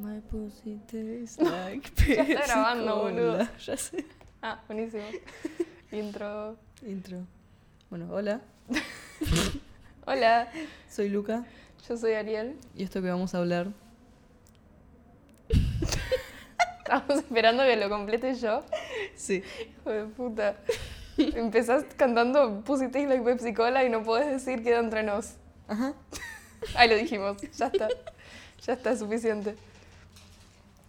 My 0.00 0.20
pussy 0.30 0.80
tastes 0.86 1.38
like 1.38 1.90
Ya 2.08 2.22
está 2.22 2.46
grabando, 2.46 3.02
boludo. 3.02 3.48
Ya 3.58 3.76
sé. 3.76 4.04
Ah, 4.42 4.58
buenísimo. 4.66 5.04
Intro. 5.92 6.56
Intro. 6.86 7.18
Bueno, 7.90 8.08
hola. 8.10 8.40
Hola, 10.06 10.48
Soy 10.88 11.10
Luca 11.10 11.44
yo 11.86 11.96
soy 11.96 12.12
Ariel. 12.14 12.56
y 12.74 12.84
esto 12.84 13.02
que 13.02 13.08
vamos 13.08 13.34
a 13.34 13.38
hablar. 13.38 13.68
Estamos 16.78 17.18
esperando 17.18 17.64
que 17.64 17.76
lo 17.76 17.88
complete 17.88 18.34
yo. 18.34 18.64
Sí. 19.14 19.42
Hijo 19.60 19.90
de 19.90 20.04
puta. 20.04 20.56
Empezás 21.18 21.84
cantando 21.96 22.62
Pussy 22.62 22.86
Tastes 22.86 23.08
Like 23.08 23.24
Pepsi 23.24 23.54
Cola 23.54 23.84
y 23.84 23.90
no 23.90 24.02
podés 24.02 24.26
decir 24.26 24.62
queda 24.62 24.78
entre 24.78 25.02
nos. 25.02 25.34
Ajá. 25.68 25.94
Ahí 26.76 26.88
lo 26.88 26.96
dijimos, 26.96 27.36
ya 27.56 27.66
está. 27.66 27.88
Ya 28.64 28.72
está 28.74 28.96
suficiente. 28.96 29.56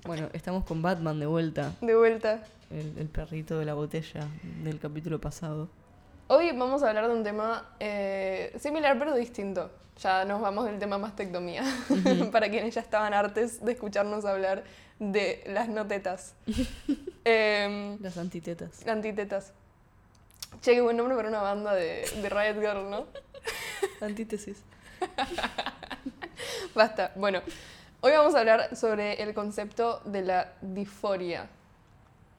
Bueno, 0.06 0.30
estamos 0.34 0.64
con 0.66 0.82
Batman 0.82 1.20
de 1.20 1.26
vuelta. 1.26 1.74
De 1.82 1.96
vuelta. 1.96 2.44
El, 2.70 2.98
el 2.98 3.08
perrito 3.08 3.60
de 3.60 3.66
la 3.66 3.74
botella 3.74 4.28
del 4.64 4.80
capítulo 4.80 5.20
pasado. 5.20 5.70
Hoy 6.28 6.52
vamos 6.58 6.82
a 6.84 6.90
hablar 6.90 7.08
de 7.08 7.14
un 7.14 7.24
tema 7.24 7.70
eh, 7.80 8.56
similar 8.60 8.98
pero 8.98 9.14
distinto. 9.16 9.70
Ya 10.02 10.26
nos 10.26 10.42
vamos 10.42 10.66
del 10.66 10.80
tema 10.80 10.98
mastectomía. 10.98 11.64
Para 12.32 12.50
quienes 12.50 12.74
ya 12.74 12.82
estaban 12.82 13.14
hartes 13.14 13.64
de 13.64 13.74
escucharnos 13.74 14.26
hablar 14.26 14.64
de 15.00 15.44
las 15.48 15.68
notetas. 15.70 16.34
Em, 17.24 18.00
Las 18.02 18.18
antitetas. 18.18 18.88
antitetas. 18.88 19.54
Che, 20.62 20.74
qué 20.74 20.82
buen 20.82 20.98
nombre 20.98 21.16
para 21.16 21.30
una 21.30 21.40
banda 21.42 21.72
de, 21.76 22.04
de 22.20 22.30
Riot 22.30 22.60
Girl, 22.60 22.90
¿no? 22.90 23.06
Antítesis. 24.02 24.64
Basta. 26.76 27.12
Bueno, 27.16 27.42
hoy 28.02 28.12
vamos 28.12 28.36
a 28.36 28.40
hablar 28.40 28.76
sobre 28.76 29.22
el 29.22 29.34
concepto 29.34 30.02
de 30.06 30.22
la 30.24 30.54
disforia. 30.62 31.48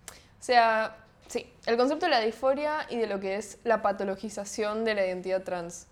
O 0.09 0.45
sea, 0.45 0.96
sí, 1.29 1.51
el 1.66 1.77
concepto 1.77 2.07
de 2.07 2.10
la 2.10 2.21
disforia 2.21 2.87
y 2.91 2.99
de 2.99 3.07
lo 3.07 3.21
que 3.21 3.37
es 3.37 3.59
la 3.65 3.80
patologización 3.80 4.85
de 4.85 4.95
la 4.95 5.07
identidad 5.07 5.43
trans. 5.43 5.87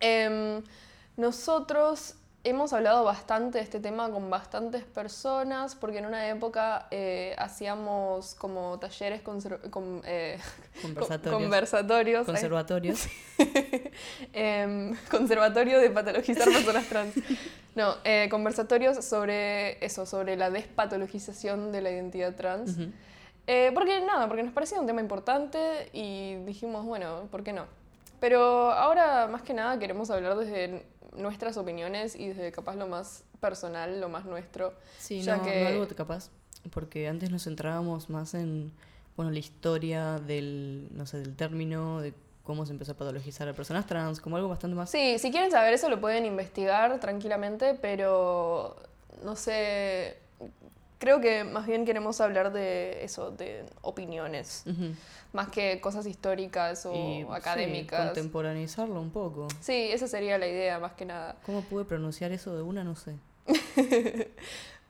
Em, 0.00 0.62
nosotros 1.16 2.14
hemos 2.48 2.72
hablado 2.72 3.04
bastante 3.04 3.58
de 3.58 3.64
este 3.64 3.80
tema 3.80 4.10
con 4.10 4.30
bastantes 4.30 4.84
personas, 4.84 5.74
porque 5.74 5.98
en 5.98 6.06
una 6.06 6.28
época 6.28 6.86
eh, 6.90 7.34
hacíamos 7.38 8.34
como 8.34 8.78
talleres 8.78 9.22
con- 9.22 10.02
eh, 10.04 10.38
Conversatorios. 10.82 11.40
conversatorios. 11.42 12.20
Ay, 12.20 12.26
Conservatorios. 12.34 13.06
Em, 14.32 14.94
conservatorio 15.10 15.80
de 15.80 15.90
patologizar 15.90 16.44
personas 16.48 16.86
trans. 16.86 17.14
No, 17.74 17.94
eh, 18.04 18.28
conversatorios 18.30 19.04
sobre 19.04 19.84
eso, 19.84 20.06
sobre 20.06 20.36
la 20.36 20.50
despatologización 20.50 21.72
de 21.72 21.82
la 21.82 21.90
identidad 21.90 22.34
trans. 22.34 22.76
Eh, 23.46 23.70
porque 23.74 24.00
nada, 24.02 24.26
porque 24.28 24.42
nos 24.42 24.52
parecía 24.52 24.80
un 24.80 24.86
tema 24.86 25.00
importante 25.00 25.88
y 25.92 26.36
dijimos, 26.44 26.84
bueno, 26.84 27.28
¿por 27.30 27.42
qué 27.42 27.52
no? 27.52 27.64
Pero 28.20 28.70
ahora 28.72 29.26
más 29.28 29.42
que 29.42 29.54
nada 29.54 29.78
queremos 29.78 30.10
hablar 30.10 30.36
desde 30.36 30.84
nuestras 31.18 31.56
opiniones 31.56 32.16
y 32.16 32.28
desde 32.28 32.52
capaz 32.52 32.76
lo 32.76 32.86
más 32.86 33.24
personal, 33.40 34.00
lo 34.00 34.08
más 34.08 34.24
nuestro. 34.24 34.72
Sí, 34.98 35.22
Ya 35.22 35.36
no, 35.36 35.42
que- 35.44 35.60
no 35.60 35.66
algo 35.68 35.88
capaz, 35.96 36.30
porque 36.72 37.08
antes 37.08 37.30
nos 37.30 37.44
centrábamos 37.44 38.08
más 38.10 38.34
en, 38.34 38.72
bueno, 39.16 39.30
la 39.30 39.38
historia 39.38 40.18
del, 40.18 40.88
no 40.92 41.06
sé, 41.06 41.18
del 41.18 41.34
término, 41.36 42.00
de 42.00 42.14
cómo 42.44 42.64
se 42.64 42.72
empezó 42.72 42.92
a 42.92 42.94
patologizar 42.96 43.46
a 43.48 43.52
personas 43.52 43.86
trans, 43.86 44.20
como 44.20 44.36
algo 44.36 44.48
bastante 44.48 44.74
más... 44.74 44.90
Sí, 44.90 45.18
si 45.18 45.30
quieren 45.30 45.50
saber 45.50 45.74
eso 45.74 45.88
lo 45.90 46.00
pueden 46.00 46.24
investigar 46.24 46.98
tranquilamente, 46.98 47.74
pero 47.74 48.74
no 49.22 49.36
sé, 49.36 50.16
creo 50.98 51.20
que 51.20 51.44
más 51.44 51.66
bien 51.66 51.84
queremos 51.84 52.20
hablar 52.20 52.52
de 52.52 53.04
eso, 53.04 53.30
de 53.30 53.64
opiniones, 53.82 54.64
Ujú. 54.66 54.94
más 55.32 55.48
que 55.48 55.80
cosas 55.80 56.06
históricas 56.06 56.84
o 56.86 56.92
Y, 56.94 57.22
sí, 57.22 57.26
académicas. 57.30 58.06
contemporaneizarlo 58.06 59.00
un 59.00 59.10
poco. 59.10 59.48
Sí, 59.60 59.90
esa 59.92 60.08
sería 60.08 60.38
la 60.38 60.46
idea 60.48 60.78
más 60.78 60.92
que 60.92 61.04
nada. 61.04 61.36
¿Cómo 61.46 61.62
pude 61.62 61.84
pronunciar 61.84 62.32
eso 62.32 62.54
de 62.56 62.62
una? 62.62 62.84
No 62.84 62.96
sé. 62.96 63.14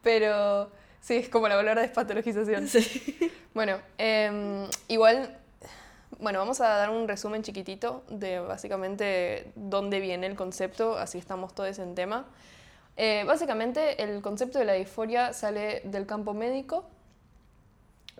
Pero 0.03 0.71
sí, 1.01 1.17
es 1.17 1.29
como 1.29 1.49
la 1.49 1.57
palabra 1.57 1.83
despatologización. 1.83 2.69
Sí. 2.69 3.17
Bueno, 3.55 3.79
em, 3.97 4.69
igual, 4.87 5.37
bueno, 6.21 6.39
vamos 6.39 6.61
a 6.61 6.69
dar 6.69 6.91
un 6.91 7.09
resumen 7.09 7.43
chiquitito 7.43 8.05
de 8.09 8.39
básicamente 8.39 9.51
dónde 9.57 9.99
viene 9.99 10.29
el 10.29 10.37
concepto, 10.37 10.97
así 10.97 11.19
estamos 11.19 11.57
todos 11.57 11.77
en 11.81 11.97
tema. 11.97 12.27
Eh, 13.01 13.25
básicamente, 13.27 14.03
el 14.03 14.21
concepto 14.21 14.59
de 14.59 14.65
la 14.67 14.75
disforia 14.75 15.33
sale 15.33 15.81
del 15.85 16.05
campo 16.05 16.35
médico, 16.35 16.85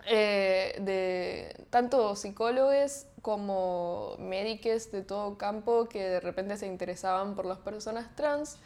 eh, 0.05 0.75
de 0.79 1.65
tanto 1.69 2.15
psicólogos 2.15 3.05
como 3.21 4.15
médicos 4.17 4.91
de 4.91 5.01
todo 5.01 5.37
campo 5.37 5.89
que 5.89 6.01
de 6.01 6.19
repente 6.21 6.57
se 6.57 6.65
interesaban 6.65 7.35
por 7.35 7.45
las 7.45 7.57
personas 7.57 8.15
trans 8.15 8.57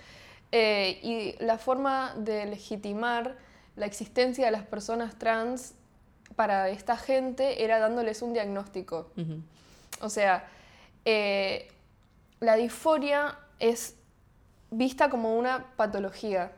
eh, 0.51 1.00
y 1.01 1.35
la 1.44 1.57
forma 1.57 2.13
de 2.16 2.45
legitimar 2.45 3.35
la 3.75 3.88
existencia 3.88 4.45
de 4.45 4.51
las 4.51 4.63
personas 4.63 5.18
trans 5.18 5.74
para 6.35 6.69
esta 6.69 6.95
gente 6.95 7.63
era 7.63 7.80
dándoles 7.80 8.22
un 8.22 8.34
diagnóstico. 8.34 9.09
O 10.01 10.09
sea, 10.09 10.47
eh, 11.06 11.72
la 12.40 12.56
disforia 12.56 13.40
es 13.59 13.95
vista 14.78 15.09
como 15.09 15.38
una 15.38 15.66
patología, 15.75 16.51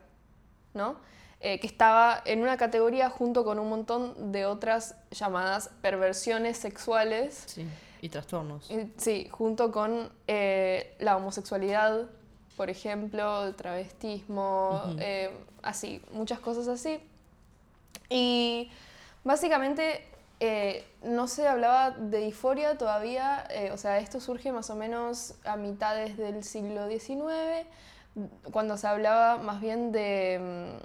¿no? 0.74 0.96
Eh, 1.40 1.60
que 1.60 1.66
estaba 1.66 2.22
en 2.24 2.40
una 2.42 2.56
categoría 2.56 3.10
junto 3.10 3.44
con 3.44 3.58
un 3.58 3.68
montón 3.68 4.32
de 4.32 4.46
otras 4.46 4.96
llamadas 5.10 5.70
perversiones 5.82 6.56
sexuales. 6.56 7.44
Sí. 7.46 7.66
Y 8.00 8.08
trastornos. 8.08 8.70
Y- 8.70 8.92
Sí, 8.96 9.28
junto 9.30 9.70
con 9.70 10.10
eh, 10.26 10.94
la 10.98 11.16
homosexualidad, 11.16 12.06
por 12.56 12.70
ejemplo, 12.70 13.44
el 13.44 13.54
travestismo, 13.54 14.82
eh, 14.98 15.30
así, 15.62 16.02
muchas 16.12 16.38
cosas 16.40 16.68
así. 16.68 17.00
Y 18.08 18.70
básicamente 19.24 20.04
eh, 20.40 20.84
no 21.02 21.28
se 21.28 21.46
hablaba 21.48 21.90
de 21.90 22.18
disforia 22.18 22.76
todavía, 22.78 23.44
eh, 23.50 23.70
o 23.72 23.76
sea, 23.78 23.98
esto 23.98 24.20
surge 24.20 24.52
más 24.52 24.70
o 24.70 24.76
menos 24.76 25.34
a 25.44 25.56
mitades 25.56 26.16
del 26.16 26.44
siglo 26.44 26.88
XIX, 26.88 27.66
cuando 28.50 28.76
se 28.76 28.86
hablaba 28.86 29.38
más 29.38 29.60
bien 29.60 29.92
de, 29.92 30.78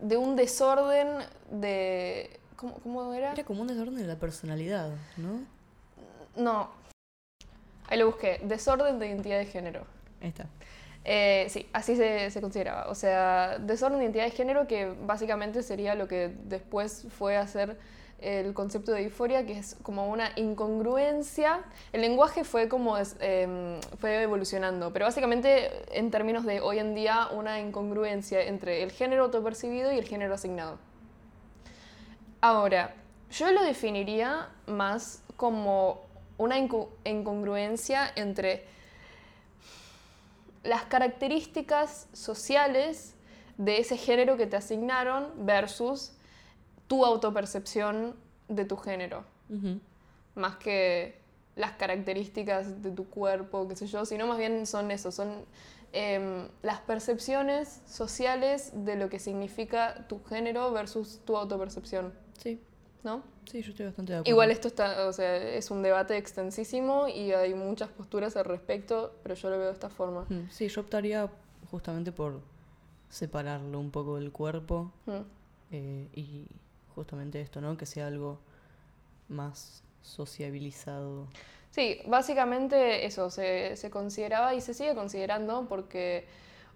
mm, 0.00 0.06
de 0.06 0.16
un 0.16 0.36
desorden 0.36 1.08
de... 1.50 2.38
¿Cómo, 2.56 2.74
cómo 2.74 3.12
era? 3.12 3.32
Era 3.32 3.44
como 3.44 3.62
un 3.62 3.68
desorden 3.68 3.96
de 3.96 4.04
la 4.04 4.16
personalidad, 4.16 4.90
¿no? 5.16 5.40
No. 6.36 6.70
Ahí 7.88 7.98
lo 7.98 8.06
busqué. 8.06 8.40
Desorden 8.42 8.98
de 8.98 9.08
identidad 9.08 9.38
de 9.38 9.46
género. 9.46 9.86
Ahí 10.20 10.28
está. 10.28 10.46
Eh, 11.04 11.46
sí, 11.50 11.68
así 11.72 11.96
se, 11.96 12.30
se 12.30 12.40
consideraba. 12.40 12.88
O 12.88 12.94
sea, 12.94 13.58
desorden 13.58 13.98
de 13.98 14.04
identidad 14.06 14.24
de 14.24 14.30
género 14.30 14.66
que 14.66 14.86
básicamente 15.02 15.62
sería 15.62 15.94
lo 15.94 16.08
que 16.08 16.34
después 16.44 17.06
fue 17.10 17.36
a 17.36 17.46
ser 17.46 17.78
el 18.18 18.54
concepto 18.54 18.92
de 18.92 19.02
disforia, 19.04 19.44
que 19.44 19.58
es 19.58 19.76
como 19.82 20.08
una 20.08 20.30
incongruencia. 20.36 21.64
El 21.92 22.00
lenguaje 22.00 22.44
fue 22.44 22.68
como 22.68 22.96
em, 22.98 23.80
fue 23.98 24.22
evolucionando, 24.22 24.92
pero 24.92 25.04
básicamente 25.04 25.70
en 25.98 26.10
términos 26.10 26.44
de 26.44 26.60
hoy 26.60 26.78
en 26.78 26.94
día 26.94 27.28
una 27.32 27.60
incongruencia 27.60 28.42
entre 28.42 28.82
el 28.82 28.90
género 28.90 29.24
autopercibido 29.24 29.92
y 29.92 29.98
el 29.98 30.04
género 30.06 30.34
asignado. 30.34 30.78
Ahora, 32.40 32.94
yo 33.30 33.50
lo 33.50 33.62
definiría 33.62 34.48
más 34.66 35.22
como 35.36 36.02
una 36.38 36.58
inco- 36.58 36.88
incongruencia 37.04 38.10
entre 38.14 38.64
las 40.62 40.82
características 40.84 42.08
sociales 42.12 43.14
de 43.56 43.78
ese 43.78 43.96
género 43.96 44.36
que 44.36 44.46
te 44.46 44.56
asignaron 44.56 45.46
versus 45.46 46.12
tu 46.86 47.04
autopercepción 47.04 48.14
de 48.48 48.64
tu 48.64 48.76
género, 48.76 49.24
más 50.34 50.56
que 50.56 51.18
las 51.56 51.72
características 51.72 52.82
de 52.82 52.90
tu 52.90 53.08
cuerpo, 53.08 53.66
qué 53.68 53.76
sé 53.76 53.86
yo, 53.86 54.04
sino 54.04 54.26
más 54.26 54.38
bien 54.38 54.66
son 54.66 54.90
eso, 54.90 55.10
son 55.10 55.44
em, 55.92 56.48
las 56.62 56.80
percepciones 56.80 57.80
sociales 57.86 58.72
de 58.74 58.96
lo 58.96 59.08
que 59.08 59.18
significa 59.18 60.06
tu 60.08 60.22
género 60.24 60.70
versus 60.72 61.20
tu 61.24 61.36
autopercepción, 61.36 62.12
Sí, 62.38 62.60
¿no? 63.02 63.22
sí, 63.50 63.62
yo 63.62 63.70
estoy 63.70 63.86
bastante 63.86 64.12
de 64.12 64.18
acuerdo. 64.18 64.30
Igual 64.30 64.50
esto 64.50 64.68
está, 64.68 65.06
o 65.08 65.12
sea, 65.14 65.36
es 65.36 65.70
un 65.70 65.82
debate 65.82 66.16
extensísimo 66.18 67.08
y 67.08 67.32
hay 67.32 67.54
muchas 67.54 67.88
posturas 67.88 68.36
al 68.36 68.44
respecto, 68.44 69.14
pero 69.22 69.34
yo 69.34 69.48
lo 69.48 69.56
veo 69.58 69.68
de 69.68 69.72
esta 69.72 69.88
forma. 69.88 70.26
Mm, 70.28 70.50
Sí, 70.50 70.68
yo 70.68 70.82
optaría 70.82 71.30
justamente 71.70 72.12
por 72.12 72.40
separarlo 73.08 73.78
un 73.80 73.90
poco 73.90 74.16
del 74.16 74.32
cuerpo 74.32 74.92
Mm. 75.06 75.12
eh, 75.70 76.08
y 76.14 76.46
justamente 76.96 77.40
esto, 77.40 77.60
¿no? 77.60 77.76
Que 77.76 77.86
sea 77.86 78.08
algo 78.08 78.40
más 79.28 79.84
sociabilizado. 80.02 81.28
Sí, 81.70 82.00
básicamente 82.06 83.04
eso, 83.06 83.30
se, 83.30 83.76
se 83.76 83.90
consideraba 83.90 84.54
y 84.54 84.60
se 84.60 84.74
sigue 84.74 84.94
considerando 84.94 85.66
porque 85.68 86.24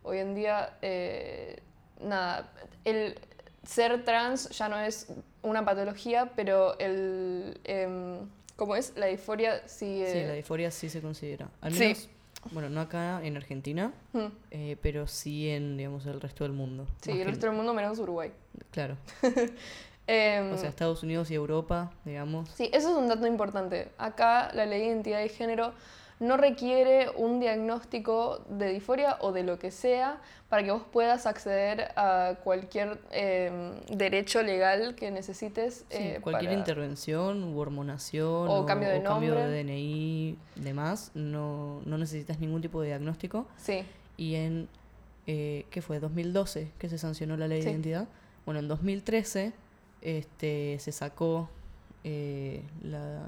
hoy 0.02 0.18
en 0.18 0.34
día 0.34 0.76
eh, 0.82 1.60
nada, 2.00 2.52
el 2.84 3.18
ser 3.64 4.04
trans 4.04 4.50
ya 4.50 4.68
no 4.68 4.78
es 4.78 5.08
una 5.42 5.64
patología, 5.64 6.32
pero 6.36 6.78
el... 6.78 7.58
em, 7.64 8.18
¿Cómo 8.56 8.76
es? 8.76 8.92
La 8.96 9.06
disforia 9.06 9.66
sí... 9.66 10.04
Sí, 10.06 10.18
eh, 10.18 10.26
la 10.26 10.34
disforia 10.34 10.70
sí 10.70 10.90
se 10.90 11.00
considera. 11.00 11.48
Al 11.62 11.72
Sí. 11.72 11.80
menos, 11.80 12.08
bueno, 12.52 12.68
no 12.68 12.80
acá 12.82 13.24
en 13.24 13.36
Argentina, 13.38 13.92
mm, 14.12 14.18
eh, 14.50 14.76
pero 14.82 15.06
sí 15.06 15.48
en, 15.48 15.78
digamos, 15.78 16.04
el 16.04 16.20
resto 16.20 16.44
del 16.44 16.52
mundo. 16.52 16.86
sí, 17.00 17.12
el 17.12 17.26
resto 17.26 17.46
del 17.46 17.56
mundo 17.56 17.72
menos 17.72 17.98
Uruguay. 17.98 18.30
Claro. 18.70 18.98
Em, 20.12 20.52
O 20.52 20.56
sea, 20.58 20.68
Estados 20.68 21.02
Unidos 21.04 21.30
y 21.30 21.34
Europa, 21.34 21.92
digamos. 22.04 22.48
Sí, 22.50 22.68
eso 22.72 22.90
es 22.90 22.96
un 22.96 23.06
dato 23.08 23.26
importante. 23.26 23.88
Acá 23.98 24.50
la 24.54 24.66
ley 24.66 24.80
de 24.80 24.86
identidad 24.86 25.18
de 25.20 25.28
género 25.28 25.72
no 26.18 26.36
requiere 26.36 27.08
un 27.16 27.38
diagnóstico 27.40 28.44
de 28.48 28.68
disforia 28.72 29.16
o 29.20 29.32
de 29.32 29.42
lo 29.42 29.58
que 29.58 29.70
sea 29.70 30.18
para 30.50 30.62
que 30.64 30.70
vos 30.72 30.82
puedas 30.92 31.26
acceder 31.26 31.92
a 31.96 32.34
cualquier 32.44 32.98
eh, 33.12 33.72
derecho 33.88 34.42
legal 34.42 34.96
que 34.96 35.10
necesites. 35.12 35.86
Sí, 35.88 35.96
eh, 35.96 36.18
cualquier 36.20 36.50
para- 36.50 36.58
intervención 36.58 37.44
u 37.44 37.58
hormonación 37.58 38.48
O 38.48 38.66
cambio 38.66 38.88
de 38.90 39.02
cambio 39.02 39.34
de 39.34 39.40
nombre. 39.44 39.62
DNI, 39.64 40.38
demás, 40.56 41.12
no, 41.14 41.80
no 41.86 41.96
necesitas 41.98 42.38
ningún 42.40 42.60
tipo 42.60 42.80
de 42.82 42.88
diagnóstico. 42.88 43.46
Sí, 43.56 43.84
Y 44.18 44.34
en, 44.34 44.68
eh, 45.26 45.64
¿qué 45.70 45.80
fue? 45.80 46.00
2012 46.00 46.72
que 46.78 46.88
se 46.90 46.98
sancionó 46.98 47.36
la 47.38 47.46
ley 47.48 47.60
Sí. 47.62 47.66
de 47.66 47.70
identidad. 47.72 48.08
Bueno, 48.44 48.60
en 48.60 48.68
2013 48.68 49.52
este, 50.02 50.78
se 50.78 50.92
sacó 50.92 51.48
eh, 52.04 52.62
la 52.82 53.22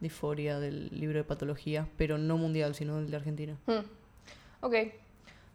disforia 0.00 0.58
del 0.58 0.88
libro 0.98 1.18
de 1.18 1.24
patología, 1.24 1.86
pero 1.96 2.18
no 2.18 2.36
mundial, 2.36 2.74
sino 2.74 2.98
el 2.98 3.10
de 3.10 3.16
Argentina. 3.16 3.56
Mm. 3.66 4.64
Ok. 4.64 4.74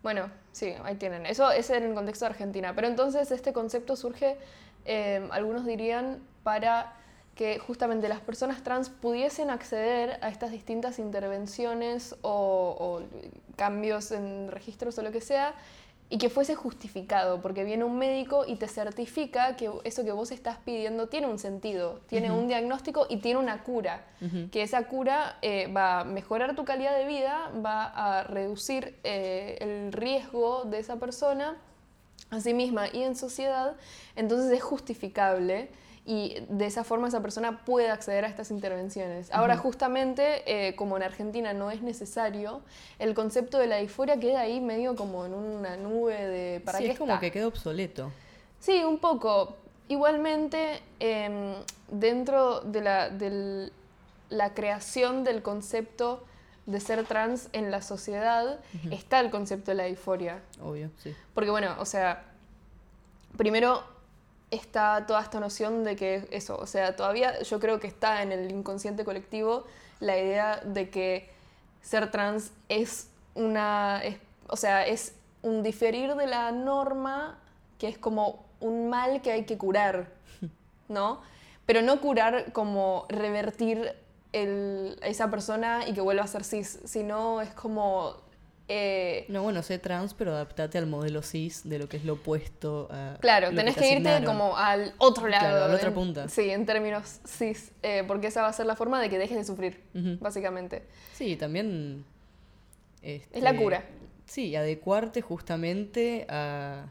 Bueno, 0.04 0.30
sí, 0.52 0.74
ahí 0.84 0.96
tienen. 0.96 1.26
Eso 1.26 1.52
es 1.52 1.70
en 1.72 1.84
el 1.84 1.94
contexto 1.96 2.26
de 2.26 2.32
Argentina. 2.32 2.74
Pero 2.76 2.88
entonces 2.88 3.32
este 3.32 3.54
concepto 3.54 3.96
surge, 3.96 4.38
eh, 4.86 5.28
algunos 5.32 5.66
dirían, 5.66 6.20
para 6.44 6.94
que 7.34 7.60
justamente 7.60 8.08
las 8.08 8.22
personas 8.22 8.64
trans 8.64 8.90
pudiesen 8.90 9.50
acceder 9.50 10.20
a 10.22 10.30
estas 10.30 10.52
distintas 10.52 11.00
intervenciones 11.00 12.16
o 12.22 13.02
cambios 13.58 14.12
en 14.12 14.50
registros 14.52 14.98
o 15.00 15.02
lo 15.02 15.12
que 15.12 15.22
sea, 15.22 15.56
y 16.10 16.18
que 16.20 16.30
fuese 16.30 16.54
justificado, 16.54 17.42
porque 17.42 17.64
viene 17.64 17.84
un 17.84 17.98
médico 17.98 18.46
y 18.46 18.58
te 18.58 18.68
certifica 18.68 19.56
que 19.56 19.72
eso 19.84 20.04
que 20.04 20.12
vos 20.12 20.32
estás 20.32 20.58
pidiendo 20.60 21.08
tiene 21.08 21.28
un 21.28 21.40
sentido, 21.40 22.00
tiene 22.08 22.32
un 22.32 22.48
diagnóstico 22.48 23.08
y 23.10 23.18
tiene 23.18 23.40
una 23.40 23.64
cura. 23.64 24.06
Que 24.52 24.62
esa 24.62 24.88
cura 24.88 25.38
eh, 25.42 25.68
va 25.68 26.02
a 26.02 26.04
mejorar 26.04 26.56
tu 26.56 26.64
calidad 26.64 26.98
de 26.98 27.06
vida, 27.06 27.52
va 27.64 27.86
a 27.86 28.24
reducir 28.24 28.96
eh, 29.04 29.58
el 29.62 29.94
riesgo 29.94 30.66
de 30.66 30.80
esa 30.80 30.98
persona 30.98 31.58
a 32.30 32.40
sí 32.40 32.54
misma 32.54 32.88
y 32.92 33.04
en 33.04 33.16
sociedad, 33.16 33.76
entonces 34.16 34.52
es 34.52 34.64
justificable 34.64 35.70
y 36.08 36.38
de 36.50 36.66
esa 36.68 36.84
forma 36.84 37.08
esa 37.08 37.22
persona 37.22 37.66
puede 37.66 37.90
acceder 37.90 38.26
a 38.26 38.28
estas 38.28 38.52
intervenciones. 38.52 39.32
Ahora, 39.34 39.58
justamente, 39.58 40.44
eh, 40.46 40.76
como 40.76 40.98
en 40.98 41.04
Argentina 41.04 41.52
no 41.54 41.72
es 41.72 41.82
necesario, 41.82 42.62
el 43.00 43.16
concepto 43.16 43.58
de 43.58 43.66
la 43.68 43.78
disforia 43.78 44.20
queda 44.20 44.42
ahí 44.42 44.62
medio 44.62 44.96
como 44.96 45.26
en 45.26 45.34
una 45.34 45.78
nube 45.78 46.14
de... 46.28 46.60
¿Para 46.62 46.78
sí, 46.78 46.86
qué 46.86 46.92
es 46.92 47.00
como 47.00 47.20
que 47.20 47.32
queda 47.32 47.48
obsoleto. 47.48 48.12
Sí, 48.60 48.84
un 48.84 49.00
poco. 49.00 49.58
Igualmente, 49.88 50.82
em, 51.00 51.56
dentro 51.90 52.62
de 52.62 52.82
la, 52.82 53.10
del- 53.10 53.72
la 54.30 54.54
creación 54.54 55.24
del 55.24 55.42
concepto 55.42 56.24
de 56.68 56.80
ser 56.80 57.04
trans 57.06 57.50
en 57.54 57.70
la 57.72 57.82
sociedad, 57.82 58.60
está 58.92 59.20
el 59.20 59.30
concepto 59.32 59.72
de 59.72 59.76
la 59.76 59.84
disforia. 59.86 60.40
Obvio, 60.64 60.90
sí. 61.04 61.16
Porque 61.34 61.50
bueno, 61.52 61.76
o 61.80 61.86
sea, 61.86 62.24
primero 63.38 63.84
está 64.52 65.06
toda 65.08 65.22
esta 65.22 65.40
noción 65.40 65.84
de 65.84 65.96
que 65.96 66.28
eso, 66.32 66.58
o 66.58 66.66
sea, 66.68 66.96
todavía 66.96 67.42
yo 67.42 67.60
creo 67.60 67.80
que 67.80 67.88
está 67.88 68.22
en 68.24 68.32
el 68.32 68.52
inconsciente 68.52 69.04
colectivo 69.04 69.66
la 70.00 70.18
idea 70.18 70.62
de 70.64 70.90
que 70.90 71.30
ser 71.82 72.12
trans 72.12 72.52
es 72.70 73.10
una, 73.34 74.02
es- 74.04 74.18
o 74.48 74.56
sea, 74.58 74.86
es 74.86 75.16
un 75.42 75.64
diferir 75.64 76.16
de 76.16 76.28
la 76.28 76.52
norma 76.52 77.38
que 77.80 77.88
es 77.88 77.98
como 77.98 78.46
un 78.60 78.90
mal 78.90 79.22
que 79.22 79.32
hay 79.32 79.46
que 79.46 79.58
curar, 79.58 80.10
¿no? 80.88 81.22
Pero 81.66 81.82
no 81.82 82.00
curar 82.02 82.52
como 82.54 83.06
revertir 83.10 83.94
el- 84.34 84.98
a 85.02 85.08
esa 85.08 85.30
persona 85.30 85.88
y 85.88 85.94
que 85.94 86.02
vuelva 86.02 86.24
a 86.24 86.28
ser 86.28 86.44
cis, 86.44 86.80
sino 86.86 87.42
es 87.42 87.50
como... 87.54 88.24
eh, 88.68 89.26
No, 89.30 89.44
bueno, 89.44 89.62
sé 89.64 89.78
trans, 89.80 90.14
pero 90.14 90.32
adaptate 90.32 90.78
al 90.78 90.88
modelo 90.88 91.22
cis 91.22 91.62
de 91.70 91.78
lo 91.80 91.88
que 91.88 91.98
es 91.98 92.06
lo 92.06 92.14
opuesto 92.14 92.88
a. 92.92 93.18
Claro, 93.22 93.52
lo 93.52 93.56
tenés 93.56 93.76
te 93.76 93.82
que, 93.82 93.94
irte 93.98 94.24
como 94.26 94.58
al 94.58 94.94
otro 94.98 95.28
lado. 95.28 95.48
Claro, 95.50 95.66
a 95.66 95.68
la 95.68 95.76
otra 95.76 95.90
en- 95.90 95.94
punta. 95.94 96.30
Sí, 96.30 96.50
en 96.50 96.66
términos 96.66 97.20
cis, 97.28 97.72
eh, 97.84 98.04
porque 98.08 98.28
esa 98.28 98.42
va 98.42 98.48
a 98.48 98.54
ser 98.54 98.66
la 98.66 98.76
forma 98.76 99.00
de 99.02 99.10
que 99.10 99.18
dejes 99.20 99.38
de 99.38 99.44
sufrir, 99.46 99.82
básicamente. 100.20 100.84
Sí, 101.14 101.36
también. 101.36 102.06
Es 103.02 103.22
la 103.42 103.52
este, 103.52 103.62
cura. 103.64 103.86
Sí, 104.26 104.56
adecuarte 104.56 105.22
justamente 105.22 106.26
a 106.30 106.88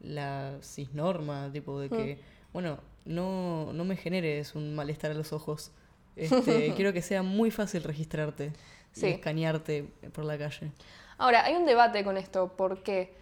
la 0.00 0.56
cisnorma, 0.62 1.50
tipo 1.52 1.78
de 1.78 1.90
que, 1.90 2.14
Mm. 2.16 2.52
bueno, 2.54 2.78
no, 3.04 3.72
no 3.74 3.84
me 3.84 3.96
generes 3.96 4.54
un 4.54 4.74
malestar 4.74 5.10
a 5.10 5.14
los 5.14 5.32
ojos. 5.32 5.72
Este, 6.16 6.74
quiero 6.76 6.92
que 6.92 7.00
sea 7.02 7.22
muy 7.22 7.50
fácil 7.50 7.82
registrarte 7.84 8.52
Sí. 8.92 9.06
y 9.06 9.10
escanearte 9.10 9.88
por 10.12 10.24
la 10.24 10.38
calle. 10.38 10.70
Ahora, 11.18 11.44
hay 11.44 11.54
un 11.54 11.66
debate 11.66 12.04
con 12.04 12.16
esto. 12.16 12.48
¿Por 12.48 12.82
qué? 12.82 13.14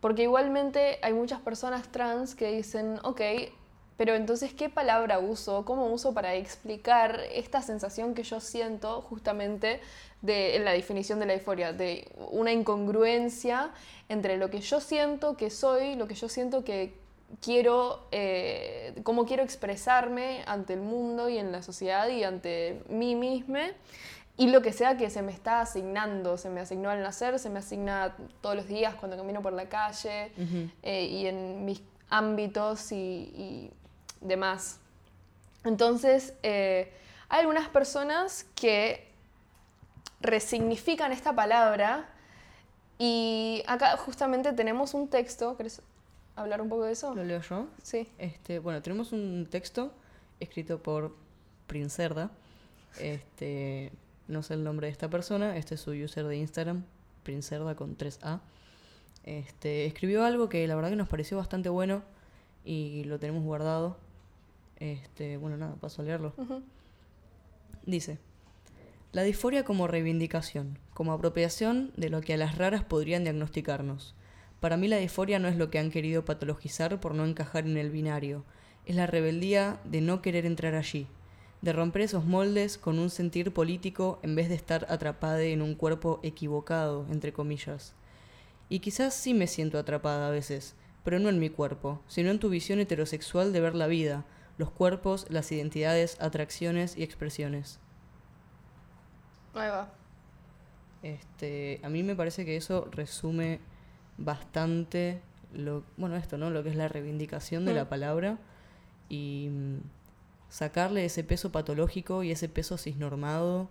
Porque 0.00 0.22
igualmente 0.22 0.98
hay 1.02 1.12
muchas 1.12 1.40
personas 1.40 1.90
trans 1.90 2.34
que 2.34 2.52
dicen, 2.52 2.98
ok, 3.02 3.20
pero 3.98 4.14
entonces, 4.14 4.54
¿qué 4.54 4.68
palabra 4.68 5.18
uso? 5.18 5.64
¿Cómo 5.64 5.86
uso 5.86 6.14
para 6.14 6.36
explicar 6.36 7.20
esta 7.32 7.62
sensación 7.62 8.14
que 8.14 8.22
yo 8.22 8.38
siento 8.38 9.02
justamente 9.02 9.80
de 10.22 10.54
en 10.54 10.64
la 10.64 10.70
definición 10.70 11.18
de 11.18 11.26
la 11.26 11.32
disforia? 11.32 11.72
De 11.72 12.08
una 12.30 12.52
incongruencia 12.52 13.72
entre 14.08 14.36
lo 14.36 14.50
que 14.50 14.60
yo 14.60 14.80
siento 14.80 15.36
que 15.36 15.50
soy, 15.50 15.96
lo 15.96 16.06
que 16.06 16.14
yo 16.14 16.28
siento 16.28 16.62
que 16.62 16.94
quiero, 17.42 18.06
eh, 18.12 18.94
cómo 19.02 19.26
quiero 19.26 19.42
expresarme 19.42 20.44
ante 20.46 20.74
el 20.74 20.80
mundo 20.80 21.28
y 21.28 21.38
en 21.38 21.50
la 21.50 21.64
sociedad 21.64 22.08
y 22.08 22.22
ante 22.22 22.80
mí 22.88 23.16
misma 23.16 23.66
y 24.38 24.46
lo 24.46 24.62
que 24.62 24.72
sea 24.72 24.96
que 24.96 25.10
se 25.10 25.20
me 25.20 25.32
está 25.32 25.60
asignando, 25.60 26.38
se 26.38 26.48
me 26.48 26.60
asignó 26.60 26.90
al 26.90 27.02
nacer, 27.02 27.40
se 27.40 27.50
me 27.50 27.58
asigna 27.58 28.16
todos 28.40 28.54
los 28.54 28.68
días 28.68 28.94
cuando 28.94 29.16
camino 29.16 29.42
por 29.42 29.52
la 29.52 29.68
calle 29.68 30.30
eh, 30.82 31.04
y 31.06 31.26
en 31.26 31.64
mis 31.64 31.82
ámbitos 32.08 32.92
y, 32.92 32.96
y 32.96 33.70
demás. 34.20 34.78
Entonces, 35.64 36.34
eh, 36.44 36.92
hay 37.28 37.40
algunas 37.40 37.68
personas 37.68 38.46
que 38.54 39.08
resignifican 40.20 41.10
esta 41.10 41.34
palabra 41.34 42.08
y 42.96 43.64
acá 43.66 43.96
justamente 43.96 44.52
tenemos 44.52 44.94
un 44.94 45.08
texto, 45.08 45.56
¿querés 45.56 45.82
hablar 46.36 46.60
un 46.60 46.68
poco 46.68 46.84
de 46.84 46.92
eso? 46.92 47.12
¿Lo 47.12 47.24
leo 47.24 47.40
yo? 47.40 47.66
Sí. 47.82 48.08
Este, 48.18 48.60
bueno, 48.60 48.80
tenemos 48.82 49.10
un 49.10 49.48
texto 49.50 49.92
escrito 50.38 50.80
por 50.80 51.16
Princerda. 51.66 52.30
Este, 53.00 53.90
no 54.28 54.42
sé 54.42 54.54
el 54.54 54.64
nombre 54.64 54.86
de 54.86 54.92
esta 54.92 55.10
persona, 55.10 55.56
este 55.56 55.74
es 55.74 55.80
su 55.80 55.90
user 55.90 56.26
de 56.26 56.36
Instagram, 56.36 56.84
Princerda 57.22 57.74
con 57.74 57.96
3A. 57.96 58.40
Este, 59.24 59.86
escribió 59.86 60.24
algo 60.24 60.48
que 60.48 60.66
la 60.66 60.74
verdad 60.74 60.90
que 60.90 60.96
nos 60.96 61.08
pareció 61.08 61.36
bastante 61.36 61.68
bueno 61.68 62.02
y 62.64 63.04
lo 63.04 63.18
tenemos 63.18 63.42
guardado. 63.42 63.96
Este, 64.76 65.36
bueno, 65.36 65.56
nada, 65.56 65.74
paso 65.76 66.02
a 66.02 66.04
leerlo. 66.04 66.32
Dice, 67.84 68.18
la 69.12 69.22
disforia 69.22 69.64
como 69.64 69.86
reivindicación, 69.86 70.78
como 70.92 71.12
apropiación 71.12 71.92
de 71.96 72.10
lo 72.10 72.20
que 72.20 72.34
a 72.34 72.36
las 72.36 72.58
raras 72.58 72.84
podrían 72.84 73.24
diagnosticarnos. 73.24 74.14
Para 74.60 74.76
mí 74.76 74.88
la 74.88 74.98
disforia 74.98 75.38
no 75.38 75.48
es 75.48 75.56
lo 75.56 75.70
que 75.70 75.78
han 75.78 75.90
querido 75.90 76.24
patologizar 76.24 77.00
por 77.00 77.14
no 77.14 77.24
encajar 77.24 77.66
en 77.66 77.76
el 77.78 77.90
binario, 77.90 78.44
es 78.84 78.96
la 78.96 79.06
rebeldía 79.06 79.80
de 79.84 80.00
no 80.00 80.20
querer 80.22 80.46
entrar 80.46 80.74
allí, 80.74 81.06
de 81.62 81.72
romper 81.72 82.02
esos 82.02 82.24
moldes 82.24 82.78
con 82.78 82.98
un 82.98 83.10
sentir 83.10 83.52
político 83.52 84.20
en 84.22 84.34
vez 84.34 84.48
de 84.48 84.54
estar 84.54 84.86
atrapada 84.88 85.42
en 85.42 85.62
un 85.62 85.74
cuerpo 85.74 86.20
equivocado, 86.22 87.06
entre 87.10 87.32
comillas. 87.32 87.94
Y 88.68 88.80
quizás 88.80 89.14
sí 89.14 89.34
me 89.34 89.46
siento 89.46 89.78
atrapada 89.78 90.28
a 90.28 90.30
veces, 90.30 90.76
pero 91.04 91.18
no 91.18 91.28
en 91.28 91.38
mi 91.40 91.50
cuerpo, 91.50 92.00
sino 92.06 92.30
en 92.30 92.38
tu 92.38 92.48
visión 92.48 92.78
heterosexual 92.80 93.52
de 93.52 93.60
ver 93.60 93.74
la 93.74 93.86
vida, 93.86 94.24
los 94.58 94.70
cuerpos, 94.70 95.26
las 95.30 95.50
identidades, 95.52 96.16
atracciones 96.20 96.96
y 96.96 97.02
expresiones. 97.02 97.80
Ahí 99.54 99.68
va. 99.70 99.88
Este, 101.02 101.80
a 101.82 101.88
mí 101.88 102.02
me 102.02 102.16
parece 102.16 102.44
que 102.44 102.56
eso 102.56 102.88
resume 102.90 103.60
bastante 104.16 105.20
lo, 105.52 105.84
bueno, 105.96 106.16
esto, 106.16 106.36
¿no? 106.38 106.50
Lo 106.50 106.62
que 106.62 106.70
es 106.70 106.76
la 106.76 106.88
reivindicación 106.88 107.64
de 107.64 107.72
Mm. 107.72 107.76
la 107.76 107.88
palabra 107.88 108.38
y 109.08 109.48
mm, 109.50 109.78
sacarle 110.48 111.04
ese 111.04 111.24
peso 111.24 111.52
patológico 111.52 112.22
y 112.22 112.30
ese 112.30 112.48
peso 112.48 112.78
cisnormado, 112.78 113.68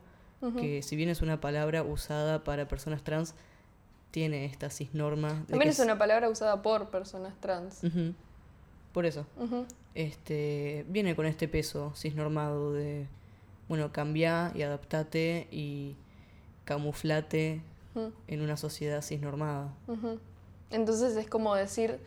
que 0.60 0.84
si 0.84 0.96
bien 0.96 1.10
es 1.10 1.22
una 1.22 1.42
palabra 1.42 1.82
usada 1.84 2.44
para 2.44 2.68
personas 2.68 3.04
trans, 3.04 3.34
tiene 4.12 4.46
esta 4.46 4.70
cisnorma. 4.70 5.30
También 5.48 5.64
que 5.64 5.70
es 5.70 5.80
una 5.80 5.98
palabra 5.98 6.30
usada 6.30 6.62
por 6.62 6.90
personas 6.90 7.34
trans. 7.40 7.82
Por 8.94 9.06
eso. 9.06 9.26
Este, 9.96 10.86
viene 10.90 11.16
con 11.16 11.26
este 11.26 11.48
peso 11.48 11.94
cisnormado 11.96 12.74
de, 12.74 13.08
bueno, 13.68 13.92
cambia 13.92 14.52
y 14.54 14.62
adaptate 14.62 15.48
y 15.52 15.96
camuflate 16.66 17.62
en 18.28 18.42
una 18.42 18.58
sociedad 18.58 19.02
cisnormada. 19.02 19.74
Entonces 20.70 21.16
es 21.16 21.28
como 21.28 21.56
decir, 21.56 22.00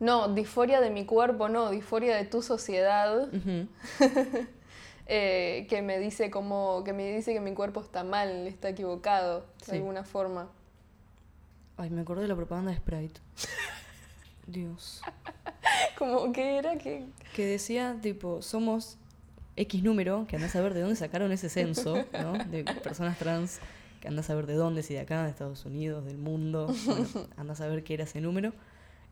no, 0.00 0.34
disforia 0.34 0.80
de 0.80 0.90
mi 0.90 1.04
cuerpo, 1.06 1.48
no, 1.48 1.70
disforia 1.70 2.16
de 2.16 2.24
tu 2.24 2.42
sociedad, 2.42 3.28
eh, 5.06 5.66
que 5.68 5.82
me 5.82 5.98
dice 5.98 6.30
como, 6.30 6.82
que 6.84 6.92
me 6.92 7.12
dice 7.14 7.32
que 7.32 7.40
mi 7.40 7.54
cuerpo 7.54 7.80
está 7.80 8.04
mal, 8.04 8.46
está 8.46 8.68
equivocado, 8.70 9.46
Sí. 9.62 9.72
de 9.72 9.78
alguna 9.78 10.04
forma. 10.04 10.48
Ay, 11.76 11.90
me 11.90 12.00
acordé 12.00 12.22
de 12.22 12.28
la 12.28 12.36
propaganda 12.36 12.70
de 12.72 12.76
Sprite. 12.78 13.20
Dios. 14.46 15.02
Como 15.98 16.32
que 16.32 16.56
era 16.58 16.76
que... 16.78 17.06
Que 17.34 17.44
decía, 17.46 17.96
tipo, 18.00 18.40
somos 18.42 18.96
X 19.56 19.82
número, 19.82 20.26
que 20.28 20.36
andás 20.36 20.54
a 20.56 20.60
ver 20.60 20.74
de 20.74 20.80
dónde 20.80 20.96
sacaron 20.96 21.32
ese 21.32 21.48
censo, 21.48 22.04
¿no? 22.12 22.32
De 22.44 22.64
personas 22.64 23.18
trans, 23.18 23.60
que 24.00 24.08
andás 24.08 24.30
a 24.30 24.34
ver 24.34 24.46
de 24.46 24.54
dónde, 24.54 24.82
si 24.82 24.94
de 24.94 25.00
acá, 25.00 25.24
de 25.24 25.30
Estados 25.30 25.64
Unidos, 25.66 26.04
del 26.04 26.18
mundo. 26.18 26.68
Bueno, 26.86 27.28
andás 27.36 27.60
a 27.60 27.66
ver 27.68 27.84
qué 27.84 27.94
era 27.94 28.04
ese 28.04 28.20
número. 28.20 28.52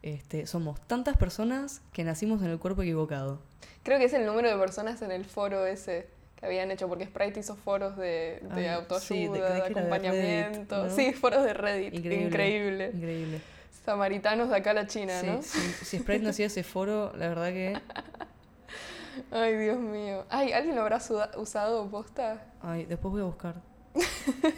Este, 0.02 0.46
somos 0.46 0.80
tantas 0.86 1.16
personas 1.16 1.82
que 1.92 2.04
nacimos 2.04 2.42
en 2.42 2.50
el 2.50 2.58
cuerpo 2.58 2.82
equivocado. 2.82 3.40
Creo 3.82 3.98
que 3.98 4.04
es 4.04 4.12
el 4.12 4.24
número 4.26 4.48
de 4.50 4.56
personas 4.56 5.02
en 5.02 5.10
el 5.10 5.24
foro 5.24 5.66
ese 5.66 6.08
que 6.36 6.46
habían 6.46 6.70
hecho, 6.70 6.86
porque 6.88 7.06
Sprite 7.06 7.40
hizo 7.40 7.56
foros 7.56 7.96
de, 7.96 8.40
de 8.54 8.68
Ay, 8.68 8.74
autoayuda, 8.74 8.98
sí, 9.00 9.26
de- 9.28 9.62
acompañamiento. 9.80 10.76
Reddit, 10.84 10.90
¿no? 10.90 10.96
Sí, 10.96 11.12
foros 11.12 11.44
de 11.44 11.54
Reddit. 11.54 11.94
Increíble. 11.94 12.26
Increíble. 12.26 12.90
Increíble. 12.94 13.40
Samaritanos 13.84 14.50
de 14.50 14.56
acá 14.56 14.72
a 14.72 14.74
la 14.74 14.86
China, 14.86 15.18
Sí, 15.20 15.26
¿no? 15.26 15.42
sí, 15.42 15.58
si 15.84 15.98
Sprite 15.98 16.22
no 16.24 16.30
hacía 16.30 16.46
ese 16.46 16.62
foro, 16.62 17.12
la 17.16 17.28
verdad 17.28 17.48
que. 17.48 17.80
Ay, 19.30 19.56
Dios 19.56 19.78
mío. 19.78 20.24
Ay, 20.28 20.52
¿alguien 20.52 20.74
lo 20.76 20.82
habrá 20.82 20.98
usado 21.36 21.88
posta? 21.88 22.44
Ay, 22.60 22.84
después 22.84 23.12
voy 23.12 23.22
a 23.22 23.24
buscar. 23.24 23.54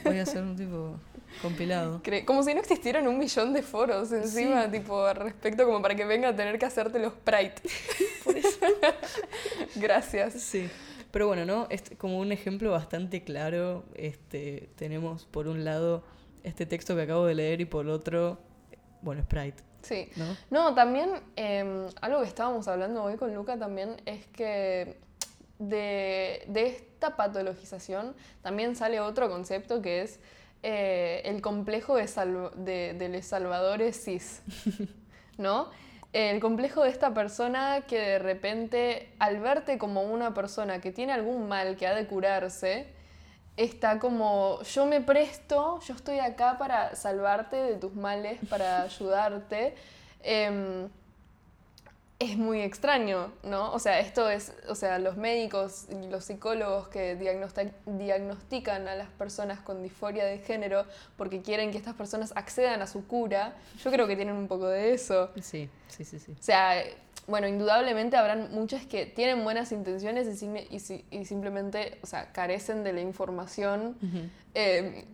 Voy 0.05 0.19
a 0.19 0.23
hacer 0.23 0.43
un 0.43 0.57
tipo 0.57 0.97
compilado. 1.43 2.03
Como 2.25 2.43
si 2.43 2.55
no 2.55 2.61
existieran 2.61 3.07
un 3.09 3.19
millón 3.19 3.53
de 3.53 3.63
foros 3.63 4.11
encima, 4.13 4.65
Sí. 4.65 4.71
tipo, 4.73 5.05
al 5.05 5.17
respecto, 5.17 5.65
como 5.65 5.81
para 5.83 5.95
que 5.95 6.05
venga 6.05 6.29
a 6.29 6.37
tener 6.37 6.59
que 6.59 6.67
hacerte 6.67 6.99
los 6.99 7.13
Sprite. 7.13 7.63
Por 8.25 8.37
eso. 8.37 8.59
Gracias. 9.77 10.35
Sí. 10.35 10.69
Pero 11.11 11.27
bueno, 11.29 11.47
¿no? 11.47 11.67
Este, 11.71 11.97
como 11.97 12.19
un 12.19 12.33
ejemplo 12.33 12.71
bastante 12.71 13.23
claro, 13.25 13.85
este, 13.95 14.69
tenemos 14.77 15.25
por 15.25 15.49
un 15.49 15.65
lado 15.65 16.05
este 16.43 16.67
texto 16.67 16.95
que 16.95 17.03
acabo 17.03 17.25
de 17.27 17.35
leer 17.35 17.61
y 17.61 17.65
por 17.65 17.89
otro, 17.89 18.39
bueno, 19.01 19.23
Sprite, 19.23 19.63
Sí. 19.83 20.09
¿no? 20.17 20.37
No, 20.51 20.75
también 20.75 21.11
em, 21.37 21.87
algo 22.03 22.21
que 22.21 22.27
estábamos 22.29 22.69
hablando 22.69 23.03
hoy 23.05 23.17
con 23.17 23.35
Luca 23.35 23.57
también 23.59 23.97
es 24.05 24.27
que 24.27 24.99
de, 25.59 26.45
de 26.47 26.67
esta 26.67 27.17
patologización 27.17 28.15
también 28.43 28.77
sale 28.77 29.01
otro 29.01 29.29
concepto 29.31 29.81
que 29.81 30.03
es 30.03 30.21
eh, 30.63 31.23
el 31.25 31.41
complejo 31.41 31.97
de, 31.97 32.07
de, 32.57 32.95
de 32.95 33.09
los 33.09 33.25
salvadores 33.25 34.05
cis, 34.05 34.43
¿no? 35.39 35.69
El 36.13 36.41
complejo 36.41 36.85
de 36.85 36.91
esta 36.91 37.13
persona 37.13 37.83
que 37.87 37.99
de 37.99 38.19
repente, 38.19 39.13
al 39.19 39.41
verte 39.41 39.77
como 39.77 40.03
una 40.03 40.33
persona 40.33 40.81
que 40.81 40.91
tiene 40.91 41.13
algún 41.13 41.49
mal 41.49 41.77
que 41.77 41.87
ha 41.87 41.95
de 41.95 42.07
curarse, 42.07 42.87
está 43.59 43.99
como, 43.99 44.63
yo 44.63 44.87
me 44.87 45.01
presto, 45.01 45.81
yo 45.81 45.95
estoy 45.95 46.21
acá 46.21 46.57
para 46.59 46.95
salvarte 46.95 47.57
de 47.57 47.75
tus 47.77 47.95
males, 47.95 48.39
para 48.49 48.83
ayudarte. 48.85 49.75
Em, 50.23 50.89
es 52.21 52.37
muy 52.37 52.63
extraño, 52.63 53.33
¿no? 53.45 53.73
O 53.73 53.79
sea, 53.79 54.01
esto 54.01 54.29
es, 54.29 54.53
o 54.69 54.75
sea, 54.75 54.99
los 54.99 55.17
médicos 55.17 55.87
y 55.91 56.09
los 56.09 56.25
psicólogos 56.25 56.89
que 56.89 57.17
diagnosti- 57.17 57.73
diagnostican 57.87 58.89
a 58.89 58.97
las 58.97 59.09
personas 59.11 59.61
con 59.61 59.83
disforia 59.83 60.25
de 60.25 60.39
género 60.39 60.85
porque 61.17 61.43
quieren 61.43 61.71
que 61.71 61.79
estas 61.79 61.95
personas 61.95 62.33
accedan 62.35 62.83
a 62.83 62.89
su 62.89 63.07
cura, 63.07 63.55
yo 63.85 63.91
creo 63.93 64.09
que 64.09 64.17
tienen 64.17 64.35
un 64.35 64.49
poco 64.49 64.67
de 64.69 64.95
eso. 64.95 65.31
Sí, 65.41 65.69
sí, 65.87 66.05
sí, 66.05 66.19
sí. 66.19 66.33
O 66.33 66.43
sea, 66.43 66.83
bueno, 67.29 67.47
indudablemente 67.47 68.17
habrán 68.17 68.51
muchas 68.53 68.85
que 68.87 69.07
tienen 69.07 69.45
buenas 69.45 69.71
intenciones 69.71 70.43
y, 70.43 70.47
y 70.47 71.05
y 71.11 71.25
simplemente, 71.25 71.99
o 72.03 72.07
sea, 72.07 72.33
carecen 72.33 72.83
de 72.83 72.95
la 72.95 73.01
información 73.01 73.97
eh, 74.55 75.05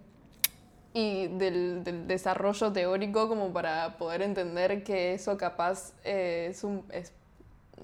y 0.94 1.26
del, 1.26 1.84
del 1.84 2.06
desarrollo 2.06 2.72
teórico 2.72 3.28
como 3.28 3.52
para 3.52 3.98
poder 3.98 4.22
entender 4.22 4.82
que 4.84 5.12
eso 5.12 5.36
capaz 5.36 5.92
eh, 6.04 6.46
es 6.50 6.64
un... 6.64 6.86
es- 6.90 7.12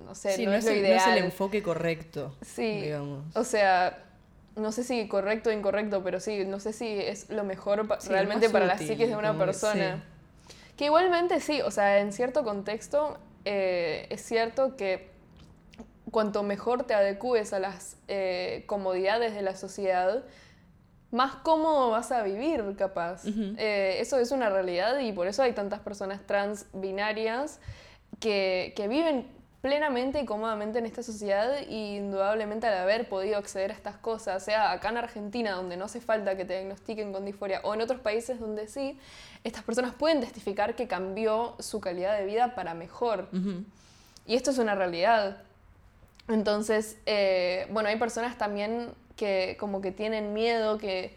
no 0.06 0.14
sé, 0.14 0.30
Sí, 0.36 0.46
no, 0.46 0.54
es 0.54 0.64
lo 0.64 0.70
el, 0.70 0.80
no 0.82 0.86
ideal. 0.88 1.10
es 1.10 1.16
el 1.18 1.24
enfoque 1.24 1.62
correcto, 1.62 2.34
Sí, 2.40 2.80
digamos. 2.82 3.36
o 3.36 3.42
sea, 3.44 4.04
no 4.56 4.70
sé 4.72 4.84
si 4.84 5.08
correcto 5.08 5.50
o 5.50 5.52
incorrecto, 5.52 6.02
pero 6.04 6.20
sí, 6.20 6.44
no 6.46 6.60
sé 6.60 6.72
si 6.72 6.86
es 7.00 7.28
lo 7.28 7.42
mejor 7.44 7.86
pa- 7.88 8.00
Sí, 8.00 8.08
lo 8.08 8.14
realmente 8.14 8.48
para 8.48 8.66
la 8.66 8.74
útil, 8.76 8.86
psiquis 8.86 9.08
de 9.08 9.16
una 9.16 9.32
que- 9.32 9.38
persona. 9.38 10.04
Que 10.76 10.84
igualmente 10.86 11.40
sí, 11.40 11.60
o 11.60 11.70
sea, 11.72 11.98
en 11.98 12.12
cierto 12.12 12.44
contexto 12.44 13.18
eh, 13.44 14.06
es 14.10 14.22
cierto 14.22 14.76
que 14.76 15.10
cuanto 16.10 16.42
mejor 16.42 16.84
te 16.84 16.94
adecues 16.94 17.52
a 17.52 17.58
las 17.58 17.96
eh, 18.08 18.62
comodidades 18.66 19.34
de 19.34 19.42
la 19.42 19.54
sociedad, 19.56 20.24
más 21.10 21.36
cómodo 21.36 21.90
vas 21.90 22.12
a 22.12 22.22
vivir, 22.22 22.62
capaz. 22.76 23.24
Eh, 23.26 23.96
eso 24.00 24.18
es 24.18 24.30
una 24.30 24.48
realidad 24.48 24.98
y 25.00 25.12
por 25.12 25.26
eso 25.26 25.42
hay 25.42 25.52
tantas 25.52 25.80
personas 25.80 26.26
trans 26.26 26.66
binarias 26.72 27.60
que, 28.20 28.72
que 28.76 28.88
viven 28.88 29.26
plenamente 29.60 30.20
y 30.20 30.24
cómodamente 30.24 30.78
en 30.78 30.86
esta 30.86 31.02
sociedad 31.02 31.60
y 31.68 31.96
indudablemente 31.96 32.66
al 32.66 32.78
haber 32.78 33.08
podido 33.08 33.36
acceder 33.36 33.70
a 33.70 33.74
estas 33.74 33.96
cosas, 33.96 34.42
sea 34.42 34.72
acá 34.72 34.88
en 34.88 34.96
Argentina 34.96 35.52
donde 35.52 35.76
no 35.76 35.84
hace 35.84 36.00
falta 36.00 36.36
que 36.36 36.44
te 36.44 36.54
diagnostiquen 36.54 37.12
con 37.12 37.26
disforia 37.26 37.60
o 37.64 37.74
en 37.74 37.82
otros 37.82 38.00
países 38.00 38.40
donde 38.40 38.68
sí, 38.68 38.98
estas 39.44 39.62
personas 39.62 39.94
pueden 39.94 40.20
testificar 40.20 40.76
que 40.76 40.88
cambió 40.88 41.56
su 41.58 41.80
calidad 41.80 42.16
de 42.16 42.24
vida 42.24 42.54
para 42.54 42.72
mejor. 42.74 43.28
Y 44.26 44.34
esto 44.34 44.50
es 44.50 44.58
una 44.58 44.74
realidad. 44.74 45.42
Entonces, 46.28 46.98
eh, 47.06 47.66
bueno, 47.70 47.88
hay 47.88 47.98
personas 47.98 48.38
también 48.38 48.90
que 49.20 49.58
como 49.60 49.82
que 49.82 49.92
tienen 49.92 50.32
miedo 50.32 50.78
que, 50.78 51.14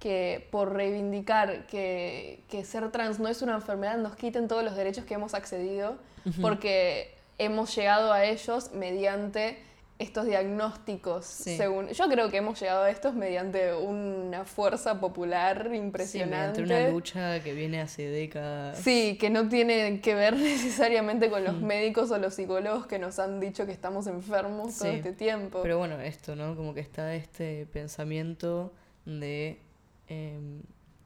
que 0.00 0.44
por 0.50 0.72
reivindicar 0.72 1.68
que, 1.68 2.40
que 2.50 2.64
ser 2.64 2.90
trans 2.90 3.20
no 3.20 3.28
es 3.28 3.42
una 3.42 3.54
enfermedad 3.54 3.96
nos 3.96 4.16
quiten 4.16 4.48
todos 4.48 4.64
los 4.64 4.74
derechos 4.74 5.04
que 5.04 5.14
hemos 5.14 5.34
accedido, 5.34 5.96
porque 6.42 7.14
hemos 7.38 7.72
llegado 7.76 8.12
a 8.12 8.24
ellos 8.24 8.72
mediante 8.72 9.56
estos 9.98 10.26
diagnósticos. 10.26 11.24
Sí. 11.24 11.56
Según, 11.56 11.88
yo 11.88 12.08
creo 12.08 12.28
que 12.28 12.38
hemos 12.38 12.58
llegado 12.60 12.82
a 12.82 12.90
estos 12.90 13.14
mediante 13.14 13.74
una 13.74 14.44
fuerza 14.44 14.98
popular 15.00 15.68
Sí, 15.70 15.76
impresionante. 15.76 16.60
mediante 16.62 16.84
una 16.84 16.92
lucha 16.92 17.42
que 17.42 17.52
viene 17.54 17.80
hace 17.80 18.08
décadas. 18.08 18.78
Sí, 18.78 19.16
que 19.20 19.30
no 19.30 19.48
tiene 19.48 20.00
que 20.00 20.14
ver 20.16 20.36
necesariamente 20.36 21.30
con 21.30 21.44
los 21.44 21.60
médicos 21.60 22.10
o 22.10 22.18
los 22.18 22.34
psicólogos 22.34 22.86
que 22.86 22.98
nos 22.98 23.18
han 23.20 23.38
dicho 23.38 23.66
que 23.66 23.72
estamos 23.72 24.06
enfermos 24.08 24.76
todo 24.76 24.90
Sí, 24.90 24.96
este 24.96 25.12
tiempo. 25.12 25.60
Pero 25.62 25.78
bueno, 25.78 26.00
esto, 26.00 26.34
¿no? 26.34 26.56
Como 26.56 26.74
que 26.74 26.80
está 26.80 27.14
este 27.14 27.66
pensamiento 27.66 28.72
de, 29.04 29.60
em, 30.08 30.60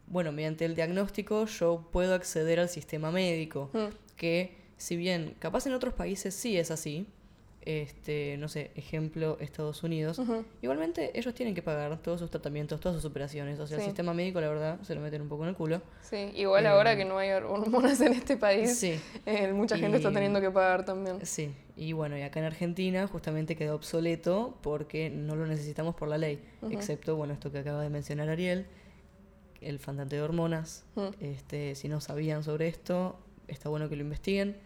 bueno, 0.07 0.33
mediante 0.33 0.65
el 0.65 0.75
diagnóstico 0.75 1.45
yo 1.45 1.89
puedo 1.93 2.15
acceder 2.15 2.59
al 2.59 2.71
sistema 2.71 3.11
médico, 3.11 3.69
Mm, 3.75 3.89
que 4.17 4.57
si 4.79 4.97
bien 4.97 5.35
capaz 5.39 5.67
en 5.67 5.75
otros 5.75 5.93
países 5.93 6.35
sí 6.35 6.57
es 6.57 6.71
así, 6.71 7.07
este, 7.71 8.37
no 8.39 8.49
sé, 8.49 8.71
ejemplo 8.77 9.37
Estados 9.41 9.83
Unidos, 9.83 10.19
igualmente 10.63 11.11
ellos 11.19 11.35
tienen 11.35 11.55
que 11.55 11.61
pagar 11.61 11.99
todos 12.01 12.19
sus 12.19 12.31
tratamientos, 12.31 12.81
todas 12.81 12.97
sus 12.97 13.05
operaciones, 13.05 13.61
o 13.61 13.67
sea, 13.67 13.77
el 13.77 13.85
sistema 13.85 14.15
médico 14.15 14.41
la 14.41 14.49
verdad 14.49 14.81
se 14.81 14.95
lo 14.95 15.03
meten 15.03 15.21
un 15.21 15.29
poco 15.29 15.43
en 15.43 15.51
el 15.51 15.55
culo. 15.55 15.83
Sí, 16.01 16.31
igual 16.35 16.65
Eh, 16.65 16.69
ahora 16.69 16.97
que 16.97 17.05
no 17.05 17.19
hay 17.19 17.31
hormonas 17.33 18.01
en 18.01 18.15
este 18.15 18.39
país, 18.39 18.79
Sí. 18.79 18.99
eh, 19.27 19.53
mucha 19.53 19.77
gente 19.77 19.99
está 19.99 20.11
Y- 20.11 20.15
teniendo 20.15 20.41
que 20.41 20.51
pagar 20.51 20.87
también. 20.87 21.19
Sí, 21.27 21.55
y 21.77 21.93
bueno, 21.93 22.17
y 22.17 22.23
acá 22.23 22.41
en 22.41 22.47
Argentina 22.47 23.07
justamente 23.07 23.55
quedó 23.55 23.75
obsoleto 23.75 24.57
porque 24.63 25.11
no 25.11 25.37
lo 25.37 25.47
necesitamos 25.47 25.95
por 25.95 26.09
la 26.09 26.17
ley, 26.17 26.43
excepto, 26.71 27.17
bueno, 27.17 27.35
esto 27.35 27.53
que 27.53 27.59
acaba 27.59 27.83
de 27.83 27.91
mencionar 27.91 28.31
Ariel, 28.31 28.65
el 29.61 29.79
faltante 29.79 30.17
de 30.17 30.23
hormonas. 30.23 30.87
Este, 31.21 31.75
si 31.75 31.89
no 31.89 32.01
sabían 32.01 32.45
sobre 32.45 32.69
esto, 32.69 33.19
está 33.47 33.69
bueno 33.69 33.91
que 33.91 33.97
lo 33.97 34.03
investiguen. 34.05 34.57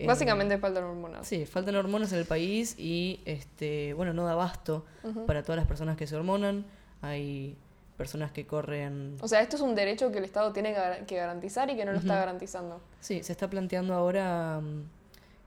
Eh, 0.00 0.06
Básicamente 0.06 0.56
faltan 0.58 0.84
hormonas. 0.84 1.26
Sí, 1.26 1.44
faltan 1.46 1.76
hormonas 1.76 2.12
en 2.12 2.18
el 2.20 2.24
país 2.24 2.74
y, 2.78 3.20
este, 3.26 3.92
bueno, 3.94 4.12
no 4.14 4.24
da 4.24 4.32
abasto 4.32 4.84
para 5.26 5.42
todas 5.42 5.56
las 5.58 5.66
personas 5.66 5.96
que 5.96 6.06
se 6.06 6.16
hormonan. 6.16 6.64
Hay 7.02 7.56
personas 7.96 8.32
que 8.32 8.46
corren... 8.46 9.16
O 9.20 9.28
sea, 9.28 9.40
esto 9.42 9.56
es 9.56 9.62
un 9.62 9.74
derecho 9.74 10.10
que 10.10 10.18
el 10.18 10.24
Estado 10.24 10.52
tiene 10.52 10.74
que 11.06 11.16
garantizar 11.16 11.68
y 11.70 11.76
que 11.76 11.84
no 11.84 11.92
lo 11.92 11.98
está 11.98 12.16
garantizando. 12.16 12.80
Sí, 13.00 13.22
se 13.22 13.32
está 13.32 13.50
planteando 13.50 13.92
ahora 13.94 14.60
mm, 14.62 14.84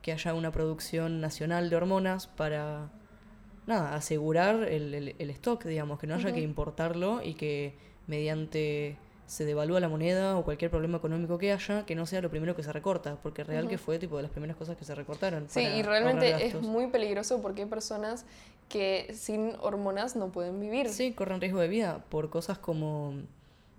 que 0.03 0.11
haya 0.11 0.33
una 0.35 0.51
producción 0.51 1.19
nacional 1.19 1.69
de 1.71 1.75
hormonas 1.75 2.27
para, 2.27 2.89
nada, 3.65 3.95
asegurar 3.95 4.63
el, 4.69 4.93
el- 4.93 5.15
el 5.17 5.29
stock, 5.31 5.63
digamos, 5.65 5.97
que 5.99 6.05
no 6.05 6.13
haya 6.15 6.31
que 6.31 6.41
importarlo 6.41 7.23
y 7.23 7.33
que 7.33 7.73
mediante 8.05 8.97
se 9.25 9.45
devalúa 9.45 9.79
la 9.79 9.89
moneda 9.89 10.37
o 10.37 10.43
cualquier 10.43 10.69
problema 10.69 10.97
económico 10.97 11.37
que 11.37 11.51
haya, 11.51 11.85
que 11.85 11.95
no 11.95 12.05
sea 12.05 12.21
lo 12.21 12.29
primero 12.29 12.55
que 12.55 12.63
se 12.63 12.73
recorta, 12.73 13.17
porque 13.23 13.43
real 13.43 13.67
que 13.67 13.77
fue 13.77 13.99
tipo 13.99 14.17
de 14.17 14.23
las 14.23 14.31
primeras 14.31 14.57
cosas 14.57 14.77
que 14.77 14.85
se 14.85 14.93
recortaron. 14.95 15.45
Sí, 15.49 15.61
y 15.61 15.81
realmente 15.81 16.45
es 16.45 16.61
muy 16.61 16.87
peligroso 16.87 17.41
porque 17.41 17.63
hay 17.63 17.67
personas 17.67 18.25
que 18.69 19.13
sin 19.13 19.53
hormonas 19.61 20.15
no 20.15 20.31
pueden 20.31 20.59
vivir. 20.59 20.89
Sí, 20.89 21.13
corren 21.13 21.39
riesgo 21.39 21.59
de 21.59 21.67
vida 21.67 22.03
por 22.09 22.29
cosas 22.29 22.57
como, 22.57 23.13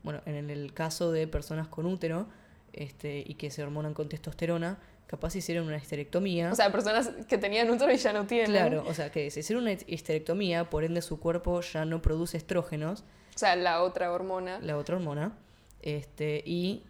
bueno, 0.03 0.21
en 0.27 0.51
el 0.51 0.73
caso 0.73 1.13
de 1.13 1.27
personas 1.27 1.69
con 1.69 1.87
útero 1.87 2.27
este, 2.73 3.23
y 3.27 3.35
que 3.35 3.51
se 3.51 3.63
hormonan 3.63 3.95
con 3.95 4.09
testosterona, 4.09 4.79
capaz 5.07 5.37
hicieron 5.37 5.67
una 5.67 5.77
histerectomía. 5.77 6.53
O 6.53 6.55
sea, 6.55 6.73
personas 6.73 7.11
que 7.29 7.39
tenían 7.39 7.71
útero 7.71 7.93
y 7.93 7.97
ya 7.97 8.13
no 8.13 8.27
tienen. 8.27 8.51
claro, 8.51 8.85
o 8.87 8.95
sea, 8.95 9.11
que 9.11 9.31
se 9.31 9.41
hicieron 9.41 9.65
una 9.65 9.73
histerectomía, 9.73 10.71
por 10.71 10.85
ende 10.85 11.03
su 11.03 11.21
cuerpo 11.21 11.61
ya 11.61 11.85
no 11.85 12.03
produce 12.03 12.37
estrógenos, 12.37 13.05
O 13.35 13.39
sea, 13.39 13.57
la 13.57 13.83
otra 13.83 14.13
hormona. 14.13 14.59
la 14.61 14.77
otra 14.77 14.97
hormona, 14.97 15.33
este, 15.83 16.43
y 16.47 16.85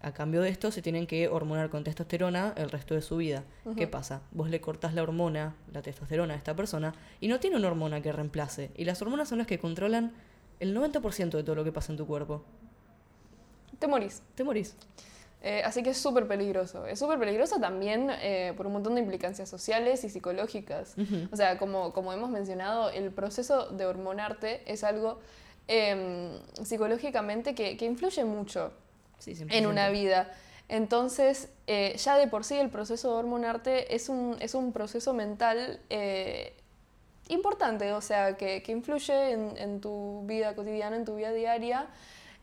a 0.00 0.12
cambio 0.12 0.40
de 0.40 0.48
esto 0.48 0.70
se 0.70 0.82
tienen 0.82 1.06
que 1.06 1.28
hormonar 1.28 1.68
con 1.68 1.84
testosterona 1.84 2.54
el 2.56 2.70
resto 2.70 2.94
de 2.94 3.02
su 3.02 3.18
vida. 3.18 3.44
¿Qué 3.76 3.86
pasa? 3.86 4.22
Vos 4.30 4.48
le 4.48 4.60
cortás 4.60 4.94
la 4.94 5.02
hormona, 5.02 5.54
la 5.72 5.82
testosterona 5.82 6.34
a 6.34 6.36
esta 6.36 6.56
persona, 6.56 6.94
y 7.20 7.28
no 7.28 7.38
tiene 7.38 7.56
una 7.56 7.68
hormona 7.68 8.00
que 8.00 8.10
reemplace. 8.10 8.70
Y 8.76 8.84
las 8.84 9.00
hormonas 9.02 9.28
son 9.28 9.38
las 9.38 9.46
que 9.46 9.58
controlan 9.58 10.12
el 10.58 10.76
90% 10.76 11.30
de 11.30 11.42
todo 11.42 11.54
lo 11.54 11.64
que 11.64 11.72
pasa 11.72 11.92
en 11.92 11.98
tu 11.98 12.06
cuerpo. 12.06 12.42
Te 13.78 13.86
morís. 13.86 14.22
Te 14.34 14.44
morís. 14.44 14.74
Eh, 15.42 15.62
así 15.64 15.82
que 15.82 15.90
es 15.90 15.98
súper 15.98 16.26
peligroso. 16.26 16.86
Es 16.86 16.98
súper 16.98 17.18
peligroso 17.18 17.58
también 17.58 18.10
eh, 18.10 18.52
por 18.56 18.66
un 18.66 18.74
montón 18.74 18.94
de 18.94 19.00
implicancias 19.00 19.48
sociales 19.48 20.04
y 20.04 20.10
psicológicas. 20.10 20.94
O 21.32 21.36
sea, 21.36 21.58
como, 21.58 21.92
como 21.92 22.12
hemos 22.12 22.30
mencionado, 22.30 22.90
el 22.90 23.10
proceso 23.10 23.70
de 23.70 23.86
hormonarte 23.86 24.70
es 24.70 24.84
algo 24.84 25.20
em, 25.72 26.32
psicológicamente 26.64 27.54
que, 27.54 27.76
que 27.76 27.84
influye 27.84 28.24
mucho 28.24 28.72
Sí, 29.18 29.30
en 29.32 29.48
100%. 29.48 29.68
una 29.68 29.88
vida. 29.90 30.32
Entonces, 30.68 31.48
eh, 31.66 31.96
ya 31.96 32.16
de 32.16 32.26
por 32.26 32.44
sí 32.44 32.56
el 32.58 32.70
proceso 32.70 33.12
de 33.12 33.14
hormonarte 33.18 33.94
es 33.94 34.08
un, 34.08 34.36
es 34.40 34.54
un 34.54 34.72
proceso 34.72 35.12
mental 35.14 35.80
eh, 35.90 36.54
importante, 37.28 37.92
o 37.92 38.00
sea, 38.00 38.36
que, 38.36 38.62
que 38.62 38.72
influye 38.72 39.32
en, 39.32 39.56
en 39.56 39.80
tu 39.80 40.22
vida 40.26 40.54
cotidiana, 40.54 40.96
en 40.96 41.04
tu 41.04 41.16
vida 41.16 41.32
diaria, 41.32 41.86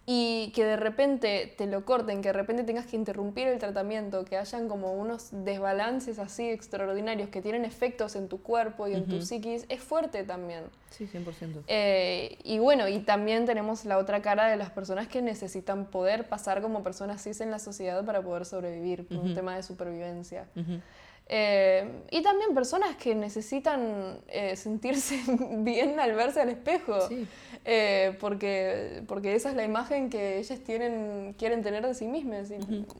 y 0.09 0.53
que 0.55 0.63
de 0.63 0.77
repente 0.77 1.53
te 1.57 1.67
lo 1.67 1.83
corten, 1.83 2.21
que 2.21 2.29
de 2.29 2.33
repente 2.33 2.63
tengas 2.63 2.85
que 2.85 2.95
interrumpir 2.95 3.45
el 3.49 3.59
tratamiento, 3.59 4.23
que 4.23 4.37
hayan 4.37 4.69
como 4.69 4.93
unos 4.93 5.27
desbalances 5.43 6.17
así 6.17 6.49
extraordinarios 6.49 7.27
que 7.27 7.41
tienen 7.41 7.65
efectos 7.65 8.15
en 8.15 8.29
tu 8.29 8.41
cuerpo 8.41 8.87
y 8.87 8.93
en 8.93 9.05
tu 9.09 9.17
Ujú. 9.17 9.25
psiquis, 9.25 9.65
es 9.67 9.81
fuerte 9.81 10.23
también. 10.23 10.63
Sí, 10.91 11.07
100%. 11.07 11.61
Eh, 11.67 12.37
y 12.45 12.57
bueno, 12.59 12.87
y 12.87 12.99
también 12.99 13.45
tenemos 13.45 13.83
la 13.83 13.97
otra 13.97 14.21
cara 14.21 14.47
de 14.47 14.55
las 14.55 14.69
personas 14.71 15.09
que 15.09 15.21
necesitan 15.21 15.87
poder 15.87 16.29
pasar 16.29 16.61
como 16.61 16.83
personas 16.83 17.21
cis 17.21 17.41
en 17.41 17.51
la 17.51 17.59
sociedad 17.59 18.05
para 18.05 18.21
poder 18.21 18.45
sobrevivir, 18.45 19.05
por 19.05 19.17
un 19.17 19.25
Ujú. 19.25 19.33
tema 19.33 19.57
de 19.57 19.63
supervivencia. 19.63 20.47
Ujú. 20.55 20.79
Eh, 21.29 22.03
y 22.09 22.21
también 22.23 22.53
personas 22.53 22.95
que 22.95 23.13
necesitan 23.13 24.19
eh, 24.29 24.55
sentirse 24.55 25.19
bien 25.59 25.99
al 25.99 26.13
verse 26.13 26.39
al 26.41 26.49
espejo, 26.49 27.07
Sí. 27.09 27.27
eh, 27.65 28.15
porque, 28.21 29.03
porque 29.07 29.35
esa 29.35 29.49
es 29.49 29.55
la 29.55 29.65
imagen 29.65 30.09
que 30.09 30.37
ellas 30.39 30.59
tienen, 30.61 31.35
quieren 31.37 31.63
tener 31.63 31.85
de 31.85 31.93
sí 31.93 32.07
mismas. 32.07 32.49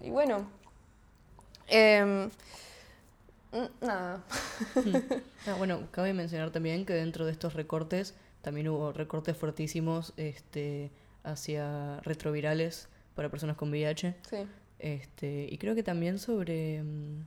Y, 0.04 0.10
bueno, 0.10 0.46
em, 1.68 2.30
nada. 3.82 4.24
Ah, 5.48 5.54
bueno, 5.58 5.88
cabe 5.92 6.12
mencionar 6.14 6.52
también 6.52 6.86
que 6.86 6.92
dentro 6.94 7.26
de 7.26 7.32
estos 7.32 7.54
recortes 7.54 8.14
también 8.42 8.68
hubo 8.68 8.92
recortes 8.92 9.38
fuertísimos 9.38 10.14
este, 10.18 10.92
hacia 11.24 12.02
retrovirales 12.02 12.90
para 13.16 13.30
personas 13.30 13.56
con 13.56 13.70
VIH. 13.70 14.16
Sí. 14.30 14.38
Este, 14.80 15.48
y 15.50 15.58
creo 15.58 15.74
que 15.76 15.84
también 15.84 16.20
sobre 16.20 16.84
mm, 16.84 17.26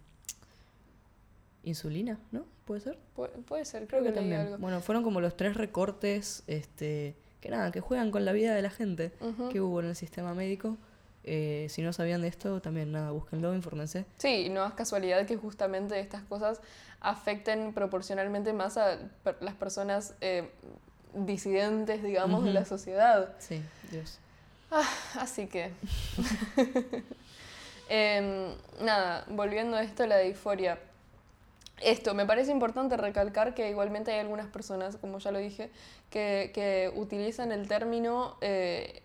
insulina, 1.65 2.19
¿no? 2.33 2.45
¿Puede 2.65 2.81
ser? 2.81 2.99
Pu- 3.17 3.31
puede 3.45 3.65
ser, 3.65 3.87
creo, 3.87 4.03
que, 4.03 4.13
también. 4.13 4.41
algo. 4.43 4.59
Bueno, 4.59 4.81
fueron 4.81 5.03
como 5.03 5.21
los 5.21 5.37
tres 5.37 5.57
recortes 5.57 6.43
este, 6.47 7.17
que 7.41 7.49
nada, 7.51 7.71
que 7.73 7.81
juegan 7.81 8.11
con 8.11 8.25
la 8.25 8.33
vida 8.33 8.55
de 8.55 8.63
la 8.63 8.71
gente 8.71 9.13
que 9.51 9.61
hubo 9.61 9.81
en 9.81 9.87
el 9.87 9.97
sistema 9.97 10.35
médico. 10.35 10.77
Eh, 11.25 11.67
si 11.69 11.83
no 11.83 11.93
sabían 11.93 12.23
de 12.23 12.29
esto, 12.29 12.63
también 12.63 12.93
nada, 12.93 13.11
búsquenlo, 13.11 13.55
infórmense. 13.55 14.07
Sí, 14.19 14.49
no 14.49 14.65
es 14.67 14.73
casualidad 14.73 15.27
que 15.27 15.37
justamente 15.37 15.99
estas 16.01 16.23
cosas 16.23 16.61
afecten 17.01 17.75
proporcionalmente 17.75 18.53
más 18.55 18.79
a 18.79 18.99
per- 19.23 19.37
las 19.43 19.55
personas 19.55 20.15
eh, 20.23 20.51
disidentes, 21.15 22.03
digamos, 22.03 22.45
de 22.45 22.53
la 22.55 22.65
sociedad. 22.65 23.35
Sí, 23.39 23.63
Dios. 23.91 24.19
Así 25.19 25.47
que... 25.47 25.73
Em, 27.93 28.53
nada, 28.81 29.25
volviendo 29.29 29.77
a 29.77 29.83
esto, 29.83 30.07
la 30.07 30.19
disforia. 30.19 30.79
Esto, 31.81 32.15
me 32.15 32.27
parece 32.27 32.53
importante 32.53 32.97
recalcar 32.97 33.55
que 33.55 33.71
igualmente 33.71 34.13
hay 34.13 34.21
algunas 34.21 34.47
personas, 34.47 34.97
como 34.97 35.19
ya 35.19 35.31
lo 35.33 35.39
dije, 35.39 35.71
que, 36.11 36.51
que 36.55 36.93
utilizan 36.95 37.53
el 37.53 37.67
término 37.69 38.37
eh, 38.41 39.03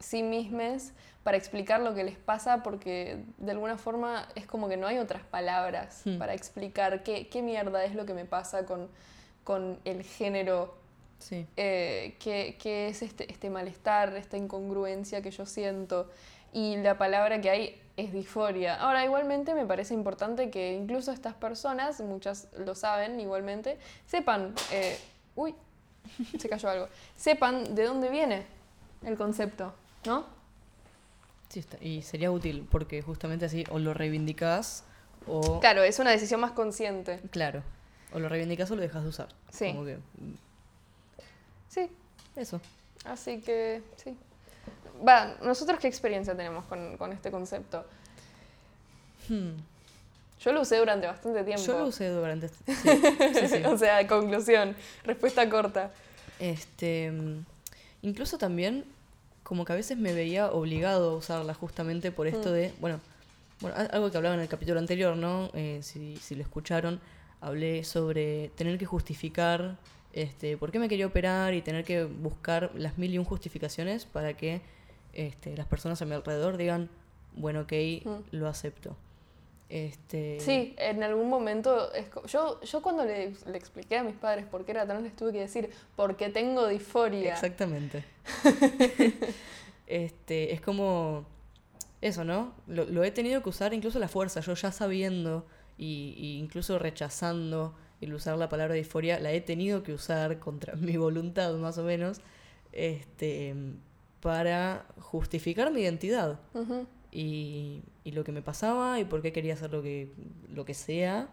sí 0.00 0.22
mismes 0.22 0.92
para 1.22 1.36
explicar 1.36 1.80
lo 1.80 1.94
que 1.94 2.02
les 2.02 2.18
pasa 2.18 2.64
porque 2.64 3.18
de 3.38 3.52
alguna 3.52 3.76
forma 3.78 4.26
es 4.34 4.46
como 4.46 4.68
que 4.68 4.76
no 4.76 4.88
hay 4.88 4.98
otras 4.98 5.22
palabras 5.22 6.02
Hmm. 6.04 6.18
para 6.18 6.34
explicar 6.34 7.04
qué, 7.04 7.28
qué 7.28 7.42
mierda 7.42 7.84
es 7.84 7.94
lo 7.94 8.04
que 8.06 8.14
me 8.14 8.24
pasa 8.24 8.66
con, 8.66 8.88
con 9.44 9.78
el 9.84 10.02
género 10.02 10.74
Sí. 11.20 11.46
eh, 11.56 12.16
qué, 12.18 12.56
qué 12.60 12.88
es 12.88 13.02
este, 13.02 13.30
este 13.30 13.48
malestar, 13.48 14.16
esta 14.16 14.36
incongruencia 14.36 15.22
que 15.22 15.30
yo 15.30 15.46
siento. 15.46 16.10
Y 16.52 16.76
la 16.78 16.98
palabra 16.98 17.40
que 17.40 17.48
hay 17.48 17.81
es 17.96 18.12
disforia. 18.12 18.76
Ahora, 18.80 19.04
igualmente 19.04 19.54
me 19.54 19.66
parece 19.66 19.94
importante 19.94 20.50
que 20.50 20.72
incluso 20.72 21.12
estas 21.12 21.34
personas, 21.34 22.00
muchas 22.00 22.48
lo 22.58 22.74
saben 22.74 23.20
igualmente, 23.20 23.78
sepan, 24.06 24.54
eh, 24.72 24.98
uy, 25.36 25.54
se 26.38 26.48
cayó 26.48 26.68
algo, 26.70 26.88
sepan 27.16 27.74
de 27.74 27.84
dónde 27.84 28.08
viene 28.10 28.44
el 29.04 29.16
concepto, 29.16 29.74
¿no? 30.06 30.26
Sí, 31.48 31.60
está. 31.60 31.76
Y 31.84 32.02
sería 32.02 32.30
útil 32.30 32.66
porque 32.70 33.02
justamente 33.02 33.44
así 33.44 33.64
o 33.70 33.78
lo 33.78 33.92
reivindicás 33.92 34.84
o... 35.26 35.60
Claro, 35.60 35.82
es 35.82 35.98
una 35.98 36.10
decisión 36.10 36.40
más 36.40 36.52
consciente. 36.52 37.20
Claro. 37.30 37.62
O 38.14 38.18
lo 38.18 38.28
reivindicás 38.28 38.70
o 38.70 38.74
lo 38.76 38.80
dejas 38.82 39.02
de 39.02 39.08
usar. 39.10 39.28
Sí. 39.50 39.68
Como 39.72 39.84
que... 39.84 39.96
mm, 39.96 40.34
Sí, 41.68 41.90
Eso. 42.36 42.60
así 43.04 43.40
que 43.40 43.82
sí. 43.96 44.16
Va, 45.06 45.36
nosotros 45.42 45.78
qué 45.80 45.88
experiencia 45.88 46.36
tenemos 46.36 46.64
con, 46.66 46.96
con 46.96 47.12
este 47.12 47.30
concepto. 47.30 47.84
Hmm. 49.28 49.50
Yo 50.40 50.52
lo 50.52 50.62
usé 50.62 50.76
durante 50.78 51.06
bastante 51.06 51.44
tiempo. 51.44 51.62
Yo 51.64 51.78
lo 51.78 51.86
usé 51.86 52.08
durante... 52.08 52.46
este- 52.66 52.74
Sí, 52.74 53.40
sí, 53.40 53.48
sí. 53.58 53.64
o 53.66 53.78
sea, 53.78 54.06
conclusión, 54.06 54.74
respuesta 55.04 55.48
corta. 55.48 55.90
Este, 56.40 57.10
mm, 57.12 57.44
incluso 58.02 58.38
también 58.38 58.84
como 59.44 59.64
que 59.64 59.72
a 59.72 59.76
veces 59.76 59.98
me 59.98 60.12
veía 60.12 60.50
obligado 60.50 61.10
a 61.12 61.16
usarla 61.16 61.54
justamente 61.54 62.10
por 62.10 62.26
esto 62.26 62.50
Mm. 62.50 62.52
de, 62.54 62.72
bueno, 62.80 63.00
bueno, 63.60 63.76
algo 63.92 64.10
que 64.10 64.16
hablaba 64.16 64.34
en 64.34 64.40
el 64.40 64.48
capítulo 64.48 64.80
anterior, 64.80 65.16
¿no? 65.16 65.50
Eh, 65.54 65.78
si, 65.82 66.16
si 66.16 66.34
lo 66.34 66.42
escucharon, 66.42 67.00
hablé 67.40 67.84
sobre 67.84 68.48
tener 68.56 68.78
que 68.78 68.86
justificar 68.86 69.76
este, 70.12 70.56
por 70.56 70.72
qué 70.72 70.78
me 70.80 70.88
quería 70.88 71.06
operar 71.06 71.54
y 71.54 71.62
tener 71.62 71.84
que 71.84 72.04
buscar 72.04 72.70
las 72.74 72.98
mil 72.98 73.14
y 73.14 73.18
un 73.18 73.24
justificaciones 73.24 74.04
para 74.04 74.34
que 74.36 74.60
este, 75.12 75.56
las 75.56 75.66
personas 75.66 76.00
a 76.02 76.04
mi 76.06 76.14
alrededor 76.14 76.56
digan, 76.56 76.88
bueno, 77.34 77.60
ok, 77.62 77.72
Mm. 78.04 78.10
lo 78.32 78.48
acepto. 78.48 78.96
Este, 79.68 80.38
Sí, 80.40 80.74
en 80.76 81.02
algún 81.02 81.30
momento, 81.30 81.90
yo, 82.26 82.60
yo 82.60 82.82
cuando 82.82 83.06
le, 83.06 83.32
le 83.46 83.56
expliqué 83.56 83.96
a 83.98 84.04
mis 84.04 84.14
padres 84.16 84.44
por 84.44 84.66
qué 84.66 84.72
era 84.72 84.84
trans, 84.84 85.02
les 85.02 85.16
tuve 85.16 85.32
que 85.32 85.40
decir, 85.40 85.70
porque 85.96 86.28
tengo 86.28 86.68
disforia. 86.68 87.32
Exactamente. 87.32 88.04
este, 89.86 90.52
es 90.52 90.60
como 90.60 91.24
eso, 92.00 92.24
¿no? 92.24 92.52
Lo, 92.66 92.84
lo 92.84 93.04
he 93.04 93.10
tenido 93.10 93.42
que 93.42 93.48
usar 93.48 93.72
incluso 93.74 93.98
la 93.98 94.08
fuerza, 94.08 94.40
yo 94.40 94.54
ya 94.54 94.72
sabiendo 94.72 95.46
y, 95.78 96.14
y 96.18 96.38
incluso 96.38 96.78
rechazando 96.78 97.74
el 98.00 98.12
usar 98.14 98.36
la 98.36 98.48
palabra 98.48 98.74
disforia, 98.74 99.20
la 99.20 99.32
he 99.32 99.40
tenido 99.40 99.82
que 99.82 99.92
usar 99.92 100.38
contra 100.38 100.74
mi 100.76 100.96
voluntad 100.96 101.54
más 101.54 101.78
o 101.78 101.84
menos, 101.84 102.20
este, 102.72 103.54
para 104.22 104.86
justificar 105.00 105.72
mi 105.72 105.80
identidad 105.80 106.38
y, 107.10 107.82
y 108.04 108.12
lo 108.12 108.22
que 108.22 108.30
me 108.30 108.40
pasaba 108.40 109.00
y 109.00 109.04
por 109.04 109.20
qué 109.20 109.32
quería 109.32 109.54
hacer 109.54 109.72
lo 109.72 109.82
que, 109.82 110.12
lo 110.48 110.64
que 110.64 110.74
sea. 110.74 111.28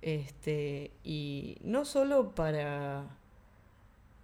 Este, 0.00 0.90
y 1.04 1.58
no 1.62 1.84
solo 1.84 2.34
para, 2.34 3.04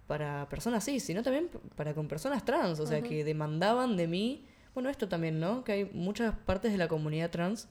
para 0.07 0.49
personas 0.49 0.83
cis, 0.83 1.03
sino 1.03 1.21
también 1.21 1.49
para 1.75 1.93
con 1.93 2.07
personas 2.07 2.43
trans, 2.43 2.79
o 2.79 2.87
sea, 2.87 3.01
que 3.01 3.23
demandaban 3.23 3.95
de 3.97 4.07
mí, 4.07 4.45
bueno, 4.73 4.89
esto 4.89 5.07
también, 5.07 5.39
¿no? 5.39 5.63
Que 5.63 5.71
hay 5.71 5.85
muchas 5.93 6.35
partes 6.35 6.71
de 6.71 6.79
la 6.79 6.87
comunidad 6.87 7.29
trans 7.29 7.67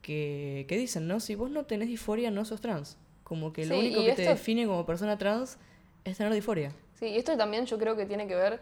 que, 0.00 0.64
que 0.66 0.78
dicen, 0.78 1.06
¿no? 1.06 1.20
Si 1.20 1.34
vos 1.34 1.50
no 1.50 1.66
tenés 1.66 1.88
disforia, 1.88 2.30
no 2.30 2.46
sos 2.46 2.62
trans. 2.62 2.96
Como 3.22 3.52
que 3.52 3.66
lo 3.66 3.78
único 3.78 4.02
que 4.02 4.14
te 4.14 4.22
define 4.22 4.66
como 4.66 4.86
persona 4.86 5.18
trans 5.18 5.58
es 6.04 6.16
tener 6.16 6.32
disforia. 6.32 6.72
Sí, 6.98 7.06
y 7.06 7.18
esto 7.18 7.36
también 7.36 7.66
yo 7.66 7.78
creo 7.78 7.96
que 7.96 8.06
tiene 8.06 8.26
que 8.26 8.34
ver 8.34 8.60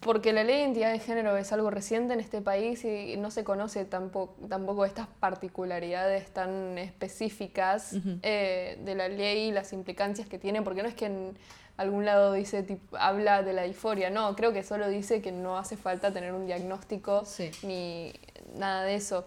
porque 0.00 0.32
la 0.32 0.44
ley 0.44 0.56
de 0.56 0.62
identidad 0.62 0.92
de 0.92 0.98
género 0.98 1.36
es 1.36 1.52
algo 1.52 1.70
reciente 1.70 2.14
en 2.14 2.20
este 2.20 2.40
país 2.40 2.84
y 2.84 3.16
no 3.18 3.30
se 3.30 3.44
conoce 3.44 3.84
tampoco, 3.84 4.34
tampoco 4.48 4.86
estas 4.86 5.06
particularidades 5.20 6.30
tan 6.32 6.78
específicas 6.78 7.94
eh, 8.22 8.78
de 8.82 8.94
la 8.94 9.08
ley 9.08 9.48
y 9.48 9.52
las 9.52 9.74
implicancias 9.74 10.26
que 10.26 10.38
tiene, 10.38 10.62
porque 10.62 10.82
no 10.82 10.88
es 10.88 10.94
que 10.94 11.06
en 11.06 11.36
algún 11.76 12.06
lado 12.06 12.32
dice, 12.32 12.78
habla 12.98 13.42
de 13.42 13.52
la 13.52 13.62
disforia, 13.64 14.08
no, 14.08 14.34
creo 14.36 14.54
que 14.54 14.62
solo 14.62 14.88
dice 14.88 15.20
que 15.20 15.32
no 15.32 15.58
hace 15.58 15.76
falta 15.76 16.12
tener 16.12 16.32
un 16.32 16.46
diagnóstico 16.46 17.24
ni 17.62 18.12
nada 18.54 18.84
de 18.84 18.94
eso. 18.94 19.26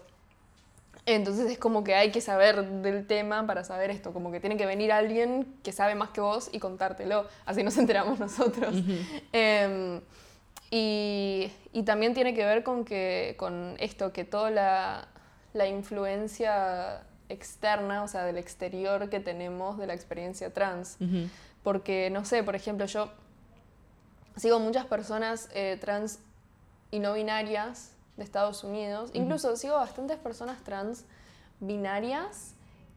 Entonces 1.06 1.50
es 1.50 1.58
como 1.58 1.84
que 1.84 1.94
hay 1.94 2.10
que 2.10 2.20
saber 2.20 2.66
del 2.66 3.06
tema 3.06 3.46
para 3.46 3.62
saber 3.62 3.90
esto, 3.90 4.12
como 4.12 4.32
que 4.32 4.40
tiene 4.40 4.56
que 4.56 4.66
venir 4.66 4.90
alguien 4.90 5.54
que 5.62 5.70
sabe 5.70 5.94
más 5.94 6.10
que 6.10 6.20
vos 6.20 6.48
y 6.50 6.58
contártelo, 6.58 7.28
así 7.46 7.62
nos 7.62 7.76
enteramos 7.78 8.18
nosotros. 8.18 8.74
Y, 10.76 11.52
también 11.84 12.14
tiene 12.14 12.34
que 12.34 12.44
ver 12.44 12.64
con, 12.64 12.84
que, 12.84 13.36
con 13.38 13.76
esto, 13.78 14.12
que 14.12 14.24
toda 14.24 14.50
la, 14.50 15.06
la 15.52 15.68
influencia 15.68 17.02
externa, 17.28 18.02
o 18.02 18.08
sea, 18.08 18.24
del 18.24 18.38
exterior 18.38 19.08
que 19.08 19.20
tenemos 19.20 19.78
de 19.78 19.86
la 19.86 19.94
experiencia 19.94 20.52
trans. 20.52 20.98
Porque, 21.62 22.10
no 22.10 22.24
sé, 22.24 22.42
por 22.42 22.56
ejemplo, 22.56 22.86
yo 22.86 23.08
sigo 24.34 24.58
muchas 24.58 24.84
personas 24.86 25.48
eh, 25.54 25.78
trans 25.80 26.18
y 26.90 26.98
no 26.98 27.14
binarias 27.14 27.92
de 28.16 28.24
Estados 28.24 28.64
Unidos, 28.64 29.10
incluso 29.12 29.56
sigo 29.56 29.76
bastantes 29.76 30.18
personas 30.18 30.62
trans 30.64 31.04
binarias 31.60 32.54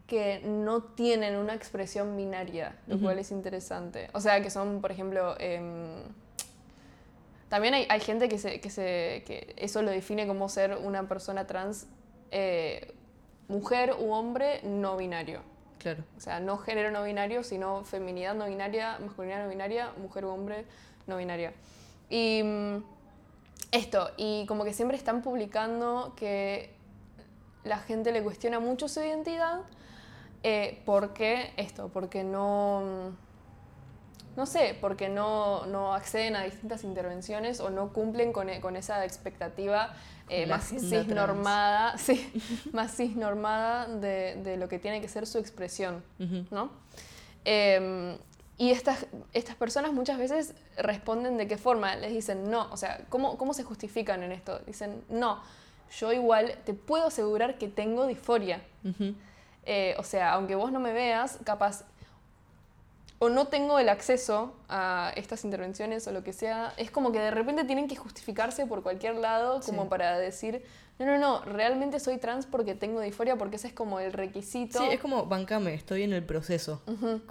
que 0.07 0.41
no 0.43 0.81
tienen 0.81 1.35
una 1.35 1.53
expresión 1.53 2.17
binaria, 2.17 2.75
lo 2.87 2.99
cual 2.99 3.19
es 3.19 3.29
interesante. 3.29 4.09
O 4.13 4.19
sea, 4.19 4.41
que 4.41 4.49
son, 4.49 4.81
por 4.81 4.91
ejemplo, 4.91 5.35
em, 5.39 6.01
también 7.49 7.73
hay, 7.73 7.85
hay 7.89 7.99
gente 7.99 8.27
que, 8.27 8.37
se, 8.37 8.59
que, 8.59 8.69
se, 8.69 9.23
que 9.25 9.53
eso 9.57 9.81
lo 9.81 9.91
define 9.91 10.27
como 10.27 10.49
ser 10.49 10.77
una 10.77 11.07
persona 11.07 11.47
trans, 11.47 11.87
eh, 12.31 12.93
mujer 13.47 13.95
u 13.99 14.11
hombre 14.11 14.61
no 14.63 14.97
binario. 14.97 15.41
Claro. 15.79 16.03
O 16.17 16.19
sea, 16.19 16.39
no 16.39 16.57
género 16.57 16.91
no 16.91 17.03
binario, 17.03 17.43
sino 17.43 17.83
feminidad 17.85 18.35
no 18.35 18.47
binaria, 18.47 18.97
masculinidad 18.99 19.43
no 19.43 19.49
binaria, 19.49 19.91
mujer 20.01 20.25
u 20.25 20.29
hombre 20.29 20.65
no 21.05 21.17
binaria. 21.17 21.53
Y 22.09 22.41
mm, 22.43 22.83
esto, 23.71 24.11
y 24.17 24.45
como 24.47 24.65
que 24.65 24.73
siempre 24.73 24.97
están 24.97 25.21
publicando 25.21 26.13
que 26.17 26.73
la 27.63 27.77
gente 27.77 28.11
le 28.11 28.23
cuestiona 28.23 28.59
mucho 28.59 28.87
su 28.87 29.01
identidad, 29.01 29.61
eh, 30.43 30.81
porque 30.85 31.53
esto, 31.57 31.89
porque 31.89 32.23
no 32.23 33.15
no 34.37 34.45
sé, 34.45 34.77
porque 34.79 35.09
no, 35.09 35.65
no, 35.65 35.95
acceden 35.95 36.35
a 36.35 36.43
distintas 36.43 36.83
intervenciones 36.83 37.59
o 37.59 37.71
no 37.71 37.91
cumplen 37.91 38.31
con, 38.31 38.47
con 38.61 38.75
esa 38.75 39.03
expectativa 39.03 39.93
eh, 40.29 40.45
más 40.45 40.69
cisnormada, 40.69 41.97
sí, 41.97 42.31
más 42.71 42.95
cisnormada 42.95 43.87
de, 43.87 44.39
de, 44.43 44.55
lo 44.57 44.69
que 44.69 44.77
tiene 44.77 45.01
que 45.01 45.07
ser 45.07 45.25
su 45.25 45.39
expresión, 45.39 46.03
¿no? 46.51 46.69
Em, 47.45 48.15
y 48.59 48.71
estas, 48.71 49.07
estas 49.33 49.55
personas 49.55 49.91
muchas 49.91 50.19
veces 50.19 50.53
responden 50.77 51.37
de 51.37 51.47
qué 51.47 51.57
forma, 51.57 51.95
les 51.95 52.11
dicen 52.11 52.49
no, 52.49 52.71
o 52.71 52.77
sea, 52.77 53.05
¿cómo, 53.09 53.37
cómo 53.37 53.55
se 53.55 53.63
justifican 53.63 54.21
en 54.21 54.31
esto? 54.31 54.59
Dicen, 54.67 55.03
no, 55.09 55.41
yo 55.97 56.13
igual 56.13 56.55
te 56.63 56.75
puedo 56.75 57.07
asegurar 57.07 57.57
que 57.57 57.67
tengo 57.67 58.05
disforia. 58.05 58.61
Eh, 59.65 59.95
o 59.97 60.03
sea, 60.03 60.33
aunque 60.33 60.55
vos 60.55 60.71
no 60.71 60.79
me 60.79 60.93
veas, 60.93 61.39
capaz 61.43 61.85
o 63.19 63.29
no 63.29 63.47
tengo 63.47 63.79
el 63.79 63.89
acceso 63.89 64.53
a 64.69 65.11
estas 65.15 65.43
intervenciones 65.43 66.07
o 66.07 66.11
lo 66.11 66.23
que 66.23 66.33
sea, 66.33 66.73
es 66.77 66.91
como 66.91 67.11
que 67.11 67.19
de 67.19 67.31
repente 67.31 67.63
tienen 67.63 67.87
que 67.87 67.95
justificarse 67.95 68.65
por 68.67 68.83
cualquier 68.83 69.15
lado 69.15 69.59
como 69.65 69.89
para 69.89 70.19
decir, 70.19 70.63
no, 70.99 71.05
no, 71.05 71.17
no, 71.17 71.41
realmente 71.43 71.99
soy 71.99 72.17
trans 72.17 72.45
porque 72.45 72.75
tengo 72.75 73.01
disforia, 73.01 73.35
porque 73.35 73.55
ese 73.55 73.67
es 73.67 73.73
como 73.73 73.99
el 73.99 74.13
requisito. 74.13 74.79
Sí, 74.79 74.85
es 74.91 74.99
como, 74.99 75.25
bancame, 75.25 75.73
estoy 75.73 76.03
en 76.03 76.13
el 76.13 76.23
proceso. 76.23 76.81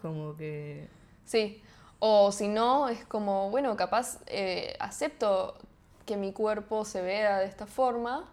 Como 0.01 0.37
que... 0.37 0.89
Sí, 1.25 1.63
o 1.99 2.33
si 2.33 2.49
no, 2.49 2.89
es 2.89 3.05
como, 3.05 3.51
bueno, 3.51 3.77
capaz 3.77 4.19
eh, 4.27 4.77
acepto 4.81 5.57
que 6.05 6.17
mi 6.17 6.33
cuerpo 6.33 6.85
se 6.85 7.01
vea 7.01 7.39
de 7.39 7.47
esta 7.47 7.67
forma, 7.67 8.29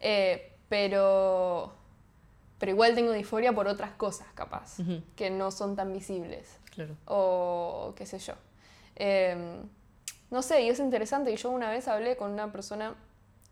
eh, 0.00 0.52
pero, 0.68 1.72
pero 2.58 2.72
igual 2.72 2.94
tengo 2.94 3.12
disforia 3.12 3.52
por 3.52 3.66
otras 3.68 3.92
cosas, 3.92 4.26
capaz, 4.34 4.76
que 5.16 5.30
no 5.30 5.50
son 5.50 5.76
tan 5.76 5.92
visibles. 5.92 6.61
Claro. 6.74 6.96
O 7.06 7.94
qué 7.96 8.06
sé 8.06 8.18
yo. 8.18 8.34
Em, 8.96 9.62
no 10.30 10.42
sé, 10.42 10.62
y 10.62 10.68
es 10.68 10.78
interesante. 10.78 11.30
Y 11.32 11.36
yo 11.36 11.50
una 11.50 11.70
vez 11.70 11.88
hablé 11.88 12.16
con 12.16 12.32
una 12.32 12.50
persona 12.50 12.94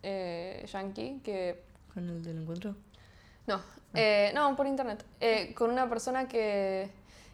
eh, 0.02 0.66
yankee 0.72 1.20
que... 1.22 1.62
¿Con 1.92 2.09
el 2.09 2.22
del 2.22 2.38
encuentro? 2.38 2.74
No, 3.46 3.56
ah. 3.56 3.62
eh, 3.94 4.33
no, 4.35 4.56
por 4.56 4.66
internet. 4.66 5.04
Eh, 5.20 5.52
con 5.54 5.70
una 5.70 5.88
persona 5.88 6.28
que, 6.28 6.90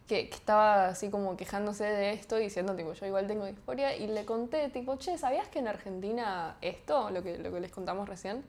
que, 0.09 0.21
estaba 0.21 0.89
así 0.89 1.11
como 1.11 1.37
quejándose 1.37 1.85
de 1.85 2.13
esto, 2.13 2.37
diciendo, 2.37 2.75
tipo, 2.75 2.93
yo 2.93 3.07
igual 3.07 3.27
tengo 3.27 3.47
disforia. 3.47 3.97
Y 3.97 4.09
le 4.09 4.25
conté, 4.25 4.69
tipo, 4.71 4.97
che, 4.97 5.19
¿sabías 5.19 5.49
que 5.49 5.61
en 5.61 5.69
Argentina 5.69 6.57
esto, 6.61 7.11
lo 7.11 7.23
que, 7.23 7.39
lo 7.39 7.53
que 7.53 7.61
les 7.61 7.71
contamos 7.71 8.09
recién? 8.09 8.45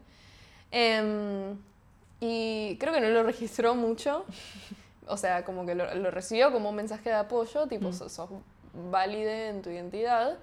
Em, 0.72 1.58
y 2.20 2.78
creo 2.80 2.94
que 2.94 3.02
no 3.02 3.10
lo 3.10 3.24
registró 3.24 3.76
mucho. 3.76 4.26
o 5.08 5.18
sea, 5.18 5.44
como 5.46 5.66
que 5.66 5.76
lo, 5.76 6.12
recibió 6.12 6.52
como 6.52 6.70
un 6.70 6.76
mensaje 6.76 7.10
de 7.10 7.16
apoyo, 7.16 7.68
tipo, 7.68 7.90
mm. 7.90 7.94
sos, 7.94 8.30
válide 8.92 9.50
en 9.50 9.62
tu 9.62 9.70
identidad, 9.70 10.38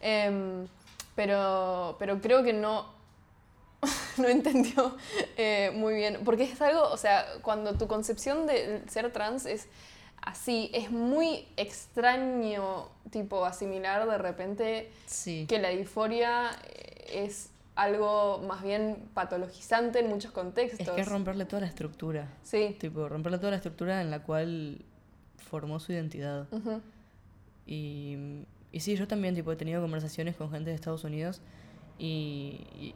em, 0.00 0.66
pero, 1.14 1.96
pero 1.98 2.20
creo 2.20 2.42
que 2.42 2.52
no, 2.52 2.86
no 4.18 4.28
entendió 4.28 4.96
eh, 5.36 5.72
muy 5.74 5.94
bien, 5.94 6.20
porque 6.24 6.44
es 6.44 6.60
algo, 6.60 6.82
o 6.90 6.96
sea, 6.96 7.26
cuando 7.42 7.74
tu 7.74 7.86
concepción 7.86 8.46
de 8.46 8.82
ser 8.88 9.12
trans 9.12 9.46
es 9.46 9.68
así, 10.22 10.70
es 10.74 10.90
muy 10.90 11.46
extraño, 11.56 12.88
tipo, 13.10 13.44
asimilar 13.44 14.08
de 14.08 14.18
repente 14.18 14.90
que 15.48 15.58
la 15.58 15.68
disforia 15.70 16.50
es 17.08 17.50
algo 17.76 18.42
más 18.48 18.62
bien 18.62 19.08
patologizante 19.14 20.00
en 20.00 20.08
muchos 20.08 20.32
contextos. 20.32 20.88
Es 20.88 20.94
que 20.94 21.00
es 21.02 21.08
romperle 21.08 21.44
toda 21.44 21.60
la 21.60 21.68
estructura. 21.68 22.28
Sí. 22.42 22.76
Tipo, 22.80 23.08
romperle 23.08 23.38
toda 23.38 23.50
la 23.50 23.56
estructura 23.56 24.00
en 24.00 24.10
la 24.10 24.22
cual 24.22 24.84
formó 25.36 25.78
su 25.78 25.92
identidad. 25.92 26.48
y, 27.66 28.44
y 28.72 28.80
sí, 28.80 28.96
yo 28.96 29.06
también 29.06 29.34
tipo, 29.34 29.52
he 29.52 29.56
tenido 29.56 29.80
conversaciones 29.82 30.36
con 30.36 30.50
gente 30.50 30.70
de 30.70 30.74
Estados 30.76 31.04
Unidos 31.04 31.40
y 31.98 32.94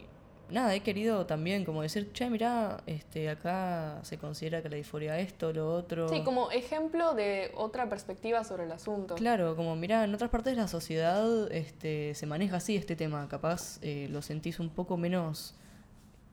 nada, 0.50 0.74
he 0.74 0.80
querido 0.80 1.26
también 1.26 1.64
como 1.64 1.82
decir, 1.82 2.12
che, 2.12 2.28
mirá, 2.30 2.82
este, 2.86 3.28
acá 3.28 4.00
se 4.02 4.18
considera 4.18 4.62
que 4.62 4.68
la 4.68 4.76
disforia 4.76 5.18
esto, 5.18 5.52
lo 5.52 5.72
otro. 5.72 6.08
Sí, 6.08 6.22
como 6.24 6.50
ejemplo 6.50 7.14
de 7.14 7.52
otra 7.54 7.88
perspectiva 7.88 8.44
sobre 8.44 8.64
el 8.64 8.72
asunto. 8.72 9.14
Claro, 9.14 9.56
como 9.56 9.76
mirá, 9.76 10.04
en 10.04 10.14
otras 10.14 10.30
partes 10.30 10.54
de 10.54 10.60
la 10.60 10.68
sociedad 10.68 11.50
este, 11.52 12.14
se 12.14 12.26
maneja 12.26 12.56
así 12.56 12.76
este 12.76 12.96
tema, 12.96 13.28
capaz 13.28 13.78
eh, 13.82 14.08
lo 14.10 14.22
sentís 14.22 14.60
un 14.60 14.70
poco 14.70 14.96
menos 14.96 15.54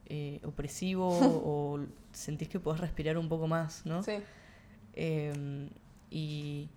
eh, 0.07 0.39
opresivo 0.45 1.07
o 1.45 1.79
sentís 2.11 2.49
que 2.49 2.59
podés 2.59 2.81
respirar 2.81 3.17
un 3.17 3.29
poco 3.29 3.47
más, 3.47 3.85
¿no? 3.85 4.03
Sí. 4.03 4.13
Em, 4.93 5.69
y, 6.09 6.69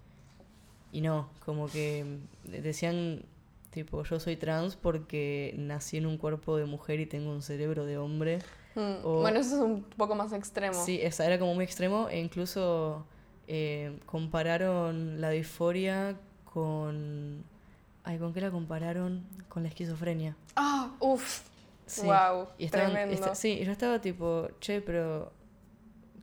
y 0.92 1.00
no, 1.00 1.30
como 1.44 1.68
que 1.68 2.18
decían 2.44 3.22
Tipo, 3.70 4.02
yo 4.02 4.18
soy 4.18 4.36
trans 4.36 4.74
porque 4.74 5.54
nací 5.56 5.96
en 5.96 6.06
un 6.06 6.18
cuerpo 6.18 6.56
de 6.56 6.64
mujer 6.64 6.98
y 6.98 7.06
tengo 7.06 7.30
un 7.30 7.40
cerebro 7.40 7.86
de 7.86 7.98
hombre. 7.98 8.40
Mm, 8.74 9.02
bueno, 9.02 9.38
eso 9.38 9.56
es 9.56 9.62
un 9.62 9.82
poco 9.82 10.16
más 10.16 10.32
extremo. 10.32 10.84
Sí, 10.84 10.98
esa 11.00 11.24
era 11.24 11.38
como 11.38 11.54
muy 11.54 11.64
extremo 11.64 12.08
e 12.08 12.18
incluso 12.18 13.06
eh, 13.46 13.98
compararon 14.06 15.20
la 15.20 15.30
disforia 15.30 16.16
con... 16.44 17.44
Ay, 18.02 18.18
¿con 18.18 18.32
qué 18.32 18.40
la 18.40 18.50
compararon? 18.50 19.24
Con 19.48 19.62
la 19.62 19.68
esquizofrenia. 19.68 20.36
Ah, 20.56 20.90
uff. 20.98 21.42
Wow, 22.02 22.48
y 22.58 22.68
tremendo. 22.68 23.34
sí, 23.34 23.62
yo 23.64 23.72
estaba 23.72 24.00
tipo, 24.00 24.48
che, 24.60 24.80
pero... 24.80 25.32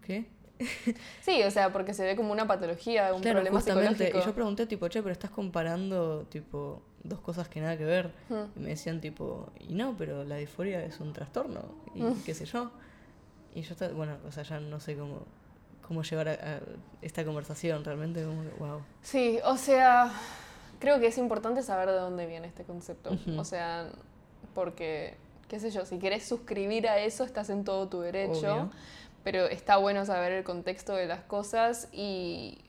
¿Qué? 0.02 0.26
sí, 1.22 1.44
o 1.44 1.52
sea, 1.52 1.72
porque 1.72 1.94
se 1.94 2.04
ve 2.04 2.16
como 2.16 2.32
una 2.32 2.48
patología, 2.48 3.14
un 3.14 3.22
problema 3.22 3.62
psicológico. 3.62 4.18
Y 4.18 4.22
yo 4.22 4.34
pregunté, 4.34 4.66
tipo, 4.66 4.88
che, 4.88 5.02
pero 5.02 5.12
estás 5.12 5.32
comparando, 5.32 6.26
tipo, 6.30 6.82
dos 7.08 7.20
cosas 7.20 7.48
que 7.48 7.62
nada 7.62 7.78
que 7.78 7.86
ver. 7.86 8.12
Y 8.56 8.60
me 8.60 8.70
decían 8.70 9.02
tipo, 9.02 9.50
y 9.60 9.74
no, 9.74 9.96
pero 9.98 10.24
la 10.24 10.36
disforia 10.36 10.84
es 10.84 11.00
un 11.00 11.14
trastorno, 11.14 11.62
y 11.96 12.04
qué 12.26 12.34
sé 12.34 12.46
yo. 12.46 12.72
Y 13.54 13.62
yo, 13.62 13.74
estaba, 13.74 13.94
bueno, 13.94 14.18
o 14.28 14.32
sea, 14.32 14.44
ya 14.44 14.60
no 14.60 14.80
sé 14.80 14.96
cómo, 14.96 15.22
cómo 15.88 16.04
llevar 16.04 16.30
a, 16.30 16.60
esta 17.02 17.26
conversación, 17.26 17.84
realmente, 17.84 18.26
wow. 18.26 18.82
Sí, 19.02 19.40
o 19.44 19.58
sea, 19.58 20.12
creo 20.80 21.00
que 21.00 21.08
es 21.08 21.18
importante 21.18 21.64
saber 21.64 21.90
de 21.90 21.96
dónde 21.96 22.28
viene 22.28 22.48
este 22.48 22.64
concepto. 22.64 23.18
O 23.38 23.44
sea, 23.44 23.90
porque, 24.54 25.16
qué 25.48 25.60
sé 25.60 25.72
yo, 25.72 25.86
si 25.86 25.98
querés 25.98 26.26
suscribir 26.26 26.88
a 26.88 27.00
eso, 27.00 27.24
estás 27.24 27.50
en 27.50 27.64
todo 27.64 27.88
tu 27.88 28.02
derecho. 28.02 28.70
Pero 29.24 29.46
está 29.48 29.76
bueno 29.76 30.06
saber 30.06 30.32
el 30.32 30.44
contexto 30.46 30.96
de 30.96 31.06
las 31.06 31.22
cosas 31.22 31.90
y 31.92 32.60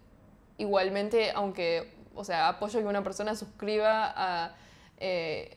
igualmente, 0.57 1.31
aunque 1.31 1.89
o 2.19 2.25
sea, 2.25 2.49
apoyo 2.49 2.81
que 2.81 2.87
una 2.87 3.03
persona 3.05 3.35
suscriba 3.37 4.13
a, 4.17 4.55
eh, 4.99 5.57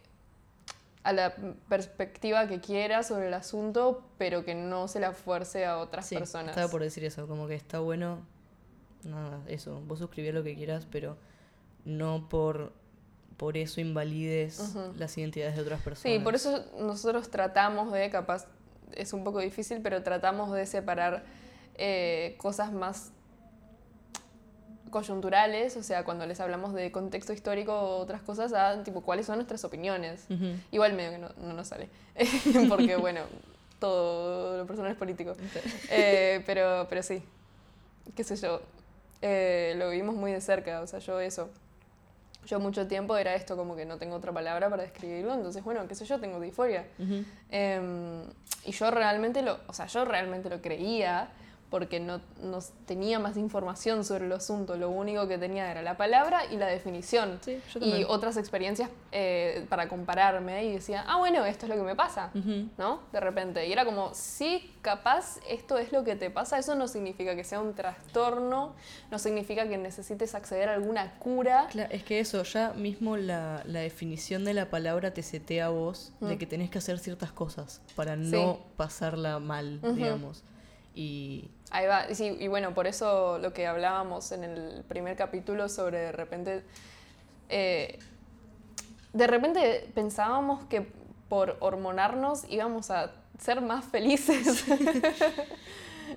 a 1.04 1.14
la 1.14 1.34
perspectiva 1.68 2.48
que 2.48 2.60
quiera 2.62 3.04
sobre 3.04 3.28
el 3.28 3.34
asunto, 3.34 4.04
pero 4.18 4.46
que 4.46 4.54
no 4.56 4.88
se 4.88 5.00
la 5.00 5.12
fuerce 5.14 5.66
a 5.66 5.78
otras 5.80 6.06
Sí, 6.06 6.16
personas. 6.16 6.50
estaba 6.52 6.70
por 6.70 6.82
decir 6.82 7.04
eso, 7.04 7.28
como 7.28 7.48
que 7.48 7.56
está 7.56 7.80
bueno, 7.80 8.20
nada, 9.04 9.40
eso, 9.48 9.82
vos 9.88 10.00
suscribís 10.00 10.34
lo 10.34 10.44
que 10.44 10.56
quieras, 10.56 10.88
pero 10.92 11.18
no 11.86 12.30
por, 12.30 12.72
por 13.38 13.58
eso 13.58 13.82
invalides 13.82 14.76
las 14.98 15.18
identidades 15.18 15.56
de 15.56 15.62
otras 15.64 15.82
personas. 15.82 16.14
Sí, 16.16 16.20
por 16.24 16.36
eso 16.36 16.64
nosotros 16.80 17.32
tratamos 17.32 17.92
de, 17.92 18.10
capaz 18.12 18.46
es 18.94 19.14
un 19.14 19.24
poco 19.24 19.40
difícil, 19.40 19.82
pero 19.82 20.04
tratamos 20.04 20.52
de 20.52 20.66
separar 20.68 21.24
eh, 21.76 22.36
cosas 22.38 22.72
más 22.72 23.12
coyunturales, 24.92 25.76
o 25.78 25.84
sea, 25.84 26.04
cuando 26.04 26.26
les 26.26 26.40
hablamos 26.40 26.74
de 26.74 26.92
contexto 26.92 27.34
histórico 27.34 27.74
o 27.74 27.98
otras 27.98 28.22
cosas, 28.22 28.54
a 28.54 28.84
tipo 28.84 29.02
cuáles 29.02 29.26
son 29.26 29.36
nuestras 29.38 29.64
opiniones. 29.64 30.26
Igual 30.72 30.94
medio 30.94 31.12
que 31.12 31.18
no, 31.18 31.30
no 31.42 31.54
nos 31.54 31.68
sale, 31.68 31.90
porque 32.70 32.96
bueno, 32.98 33.22
todo 33.80 34.58
lo 34.58 34.68
personal 34.68 34.92
es 34.92 34.98
político. 34.98 35.36
Eh, 35.90 36.44
pero, 36.46 36.86
pero 36.90 37.02
sí, 37.02 37.24
qué 38.16 38.24
sé 38.24 38.36
yo, 38.36 38.62
eh, 39.22 39.74
lo 39.78 39.90
vivimos 39.90 40.16
muy 40.16 40.32
de 40.32 40.42
cerca, 40.42 40.82
o 40.82 40.88
sea, 40.88 41.00
yo 41.00 41.20
eso. 41.20 41.50
Yo 42.46 42.60
mucho 42.60 42.88
tiempo 42.88 43.18
era 43.18 43.36
esto, 43.36 43.56
como 43.56 43.76
que 43.76 43.86
no 43.86 43.98
tengo 43.98 44.16
otra 44.16 44.32
palabra 44.32 44.70
para 44.70 44.84
describirlo, 44.84 45.34
entonces 45.34 45.64
bueno, 45.64 45.88
qué 45.88 45.96
sé 45.96 46.06
yo, 46.06 46.20
tengo 46.20 46.40
disforia. 46.40 46.86
Em, 47.50 48.24
y 48.66 48.72
yo 48.72 48.90
realmente 48.90 49.42
lo, 49.42 49.60
o 49.68 49.74
sea, 49.74 49.86
yo 49.88 50.06
realmente 50.06 50.50
lo 50.50 50.62
creía 50.62 51.30
porque 51.72 52.00
no, 52.02 52.22
no 52.44 52.60
tenía 52.86 53.18
más 53.18 53.38
información 53.38 54.04
sobre 54.04 54.26
el 54.26 54.32
asunto, 54.34 54.76
lo 54.76 54.90
único 54.90 55.28
que 55.28 55.38
tenía 55.40 55.72
era 55.72 55.82
la 55.82 55.98
palabra 55.98 56.44
y 56.52 56.58
la 56.58 56.68
definición. 56.68 57.40
Sí, 57.44 57.60
yo 57.74 57.80
y 57.80 58.04
otras 58.04 58.36
experiencias 58.38 58.90
eh, 59.14 59.66
para 59.70 59.88
compararme 59.88 60.66
y 60.66 60.74
decía, 60.74 61.06
ah, 61.08 61.18
bueno, 61.18 61.46
esto 61.46 61.66
es 61.66 61.70
lo 61.70 61.76
que 61.78 61.84
me 61.84 61.96
pasa. 61.96 62.30
¿no? 62.78 63.00
De 63.14 63.20
repente. 63.22 63.66
Y 63.68 63.72
era 63.72 63.86
como, 63.86 64.14
sí, 64.14 64.74
capaz 64.82 65.38
esto 65.50 65.78
es 65.78 65.92
lo 65.94 66.04
que 66.04 66.16
te 66.18 66.30
pasa, 66.30 66.60
eso 66.60 66.76
no 66.76 66.88
significa 66.90 67.36
que 67.38 67.44
sea 67.46 67.62
un 67.62 67.74
trastorno, 67.74 68.74
no 69.10 69.18
significa 69.18 69.68
que 69.68 69.78
necesites 69.78 70.36
acceder 70.36 70.68
a 70.70 70.74
alguna 70.74 71.18
cura. 71.20 71.70
Cla- 71.72 71.88
es 71.90 72.04
que 72.04 72.20
eso, 72.20 72.44
ya 72.44 72.74
mismo 72.74 73.16
la, 73.16 73.64
la 73.66 73.80
definición 73.80 74.44
de 74.44 74.54
la 74.54 74.70
palabra 74.70 75.14
te 75.14 75.24
setea 75.24 75.68
a 75.68 75.70
vos 75.70 76.12
de 76.20 76.36
Mm. 76.36 76.38
que 76.38 76.46
tenés 76.46 76.70
que 76.70 76.80
hacer 76.80 77.00
ciertas 77.00 77.32
cosas 77.32 77.82
para 77.96 78.16
Sí. 78.16 78.24
no 78.24 78.60
pasarla 78.76 79.40
mal, 79.40 79.80
Ujú. 79.82 79.94
digamos. 79.94 80.44
Y 80.94 81.50
Ahí 81.72 81.88
va, 81.88 82.14
sí, 82.14 82.36
y 82.38 82.50
bueno, 82.50 82.74
por 82.74 82.86
eso 82.86 83.40
lo 83.40 83.54
que 83.54 83.66
hablábamos 83.66 84.34
en 84.34 84.44
el 84.44 84.84
primer 84.90 85.16
capítulo 85.16 85.70
sobre 85.70 86.00
de 86.00 86.12
repente, 86.12 86.64
eh, 87.48 87.98
de 89.14 89.28
repente 89.28 89.90
pensábamos 89.96 90.66
que 90.66 90.86
por 91.30 91.56
hormonarnos 91.62 92.44
íbamos 92.50 92.92
a 92.92 93.12
ser 93.40 93.62
más 93.62 93.86
felices. 93.86 94.66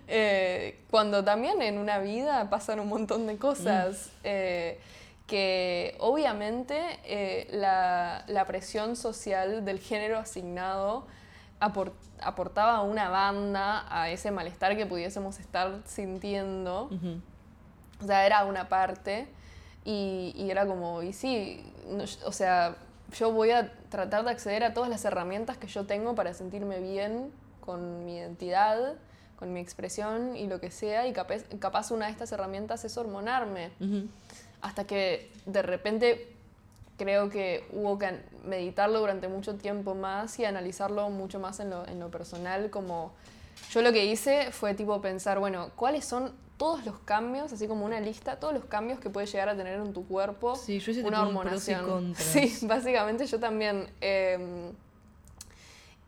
Eh, 0.09 0.81
cuando 0.91 1.23
también 1.23 1.63
en 1.63 1.79
una 1.79 2.01
vida 2.01 2.51
pasan 2.51 2.81
un 2.81 2.89
montón 2.89 3.29
de 3.29 3.39
cosas. 3.39 4.11
eh, 4.25 4.81
que 5.29 5.95
obviamente 6.01 7.47
la, 7.53 8.25
la 8.27 8.45
presión 8.45 8.97
social 8.97 9.65
del 9.65 9.79
género 9.79 10.19
asignado 10.19 11.07
aportaba 11.61 12.83
una 12.83 13.09
banda 13.09 13.87
a 13.89 14.11
ese 14.11 14.31
malestar 14.31 14.77
que 14.77 14.87
pudiésemos 14.87 15.39
estar 15.39 15.81
sintiendo. 15.87 16.85
ujú. 16.91 17.21
O 18.03 18.07
sea, 18.07 18.27
era 18.27 18.45
una 18.45 18.69
parte 18.69 19.29
y, 19.85 20.33
y 20.37 20.51
era 20.51 20.67
como, 20.67 21.03
y 21.03 21.13
sí, 21.13 21.65
no, 21.89 22.05
o 22.27 22.33
sea, 22.33 22.77
yo 23.17 23.33
voy 23.33 23.51
a 23.51 23.73
tratar 23.89 24.25
de 24.25 24.31
acceder 24.31 24.65
a 24.65 24.75
todas 24.75 24.91
las 24.91 25.05
herramientas 25.05 25.57
que 25.57 25.69
yo 25.69 25.87
tengo 25.87 26.15
para 26.15 26.35
sentirme 26.35 26.81
bien 26.81 27.31
con 27.61 28.05
mi 28.05 28.17
identidad, 28.17 28.95
con 29.37 29.53
mi 29.53 29.61
expresión 29.61 30.37
y 30.37 30.49
lo 30.49 30.61
que 30.61 30.71
sea, 30.71 31.07
y 31.07 31.13
capaz, 31.13 31.45
capaz 31.61 31.91
una 31.93 32.07
de 32.07 32.13
estas 32.13 32.33
herramientas 32.33 32.85
es 32.85 32.97
hormonarme. 32.99 33.71
Ujú. 33.81 34.09
Hasta 34.61 34.85
que 34.85 35.33
de 35.47 35.63
repente 35.63 36.34
creo 36.97 37.31
que 37.31 37.67
hubo 37.73 37.99
que 37.99 38.21
meditarlo 38.45 39.01
durante 39.01 39.29
mucho 39.29 39.55
tiempo 39.57 39.95
más 39.95 40.39
y 40.39 40.45
analizarlo 40.45 41.11
mucho 41.11 41.41
más 41.41 41.61
en 41.61 41.71
lo, 41.71 41.87
en 41.87 42.01
lo 42.01 42.11
personal. 42.11 42.71
Como 42.71 43.13
yo 43.71 43.83
lo 43.83 43.93
que 43.93 44.05
hice 44.07 44.53
fue 44.53 44.75
tipo 44.75 45.01
pensar, 45.01 45.39
bueno, 45.39 45.71
¿cuáles 45.77 46.05
son 46.05 46.33
todos 46.57 46.85
los 46.87 46.99
cambios, 47.01 47.53
así 47.53 47.67
como 47.67 47.85
una 47.85 48.01
lista, 48.01 48.39
todos 48.39 48.55
los 48.55 48.65
cambios 48.65 49.01
que 49.01 49.11
puede 49.11 49.27
llegar 49.27 49.49
a 49.49 49.57
tener 49.57 49.81
en 49.81 49.93
tu 49.93 50.07
cuerpo 50.07 50.55
Sí, 50.55 50.79
yo 50.79 50.93
hice 50.93 51.03
una 51.03 51.23
un 51.23 51.29
hormonación? 51.29 52.15
Sí, 52.17 52.59
básicamente 52.67 53.27
yo 53.27 53.41
también. 53.41 53.89
eh, 54.01 54.73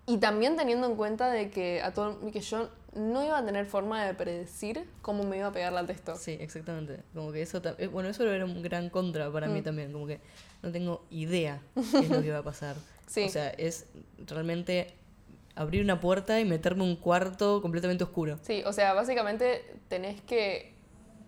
y 0.06 0.18
también 0.18 0.56
teniendo 0.56 0.86
en 0.86 0.94
cuenta 0.94 1.30
de 1.30 1.50
que, 1.50 1.82
a 1.82 1.92
todo, 1.92 2.30
que 2.30 2.40
yo 2.40 2.68
no 2.96 3.24
iba 3.24 3.38
a 3.38 3.44
tener 3.44 3.66
forma 3.66 4.04
de 4.04 4.14
predecir 4.14 4.88
cómo 5.02 5.22
me 5.24 5.36
iba 5.38 5.48
a 5.48 5.52
pegar 5.52 5.72
la 5.72 5.84
testo. 5.86 6.16
Sí, 6.16 6.36
exactamente. 6.40 7.02
Como 7.14 7.30
que 7.32 7.42
eso, 7.42 7.60
eh, 7.78 7.86
bueno, 7.88 8.08
eso 8.08 8.24
era 8.28 8.44
un 8.44 8.62
gran 8.62 8.90
contra 8.90 9.30
para 9.30 9.46
mí 9.48 9.60
Mm. 9.60 9.64
también, 9.64 9.92
como 9.92 10.06
que 10.06 10.20
no 10.62 10.72
tengo 10.72 11.04
idea 11.10 11.60
qué 11.74 11.98
es 12.00 12.10
lo 12.10 12.22
que 12.22 12.30
va 12.32 12.38
a 12.38 12.42
pasar. 12.42 12.76
Sí. 13.06 13.24
O 13.24 13.28
sea, 13.28 13.50
es 13.50 13.86
realmente 14.26 14.94
abrir 15.54 15.82
una 15.82 16.00
puerta 16.00 16.40
y 16.40 16.44
meterme 16.44 16.84
en 16.84 16.90
un 16.90 16.96
cuarto 16.96 17.62
completamente 17.62 18.04
oscuro. 18.04 18.38
Sí, 18.42 18.62
o 18.66 18.72
sea, 18.72 18.92
básicamente 18.94 19.74
tenés 19.88 20.20
que 20.22 20.74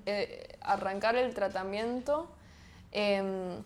eh, 0.06 0.56
arrancar 0.60 1.16
el 1.16 1.32
tratamiento 1.34 2.30
em, 2.92 3.62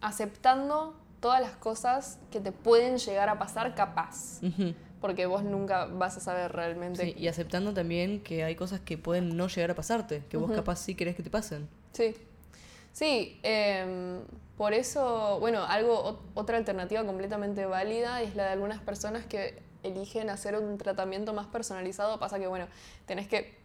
aceptando 0.00 0.94
todas 1.20 1.40
las 1.40 1.52
cosas 1.56 2.18
que 2.30 2.40
te 2.40 2.52
pueden 2.52 2.98
llegar 2.98 3.28
a 3.30 3.38
pasar 3.38 3.74
capaz. 3.74 4.40
Porque 5.04 5.26
vos 5.26 5.44
nunca 5.44 5.84
vas 5.84 6.16
a 6.16 6.20
saber 6.20 6.50
realmente. 6.52 7.04
Sí, 7.04 7.14
y 7.18 7.28
aceptando 7.28 7.74
también 7.74 8.20
que 8.22 8.42
hay 8.42 8.54
cosas 8.56 8.80
que 8.80 8.96
pueden 8.96 9.36
no 9.36 9.48
llegar 9.48 9.70
a 9.72 9.74
pasarte, 9.74 10.22
que 10.30 10.38
vos 10.38 10.50
capaz 10.50 10.76
sí 10.76 10.94
querés 10.94 11.14
que 11.14 11.22
te 11.22 11.28
pasen. 11.28 11.68
Sí, 11.92 12.14
sí, 12.94 13.38
em, 13.42 14.20
por 14.56 14.72
eso, 14.72 15.36
bueno, 15.40 15.62
algo, 15.66 16.02
ot- 16.10 16.20
otra 16.32 16.56
alternativa 16.56 17.04
completamente 17.04 17.66
válida 17.66 18.22
es 18.22 18.34
la 18.34 18.44
de 18.44 18.50
algunas 18.52 18.80
personas 18.80 19.26
que 19.26 19.58
eligen 19.82 20.30
hacer 20.30 20.56
un 20.56 20.78
tratamiento 20.78 21.34
más 21.34 21.48
personalizado. 21.48 22.18
Pasa 22.18 22.38
que, 22.38 22.46
bueno, 22.46 22.66
tenés 23.04 23.28
que 23.28 23.56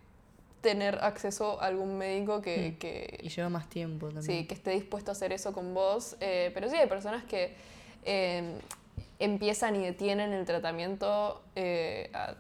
tener 0.60 0.96
acceso 1.02 1.62
a 1.62 1.68
algún 1.68 1.98
médico 1.98 2.42
que, 2.42 2.74
Mm. 2.74 2.80
que- 2.80 3.20
Y 3.24 3.30
lleva 3.30 3.48
más 3.48 3.70
tiempo 3.70 4.08
también. 4.08 4.24
sí, 4.24 4.46
que 4.46 4.56
esté 4.56 4.72
dispuesto 4.72 5.12
a 5.12 5.14
hacer 5.14 5.32
eso 5.32 5.54
con 5.54 5.74
vos. 5.74 6.18
eh, 6.20 6.52
pero 6.54 6.70
sí, 6.70 6.76
hay 6.76 6.90
personas 6.90 7.24
que 7.24 7.56
em, 8.04 8.56
empiezan 9.20 9.76
y 9.76 9.80
detienen 9.86 10.32
el 10.34 10.46
tratamiento 10.46 11.42
eh, 11.56 12.10
a, 12.14 12.36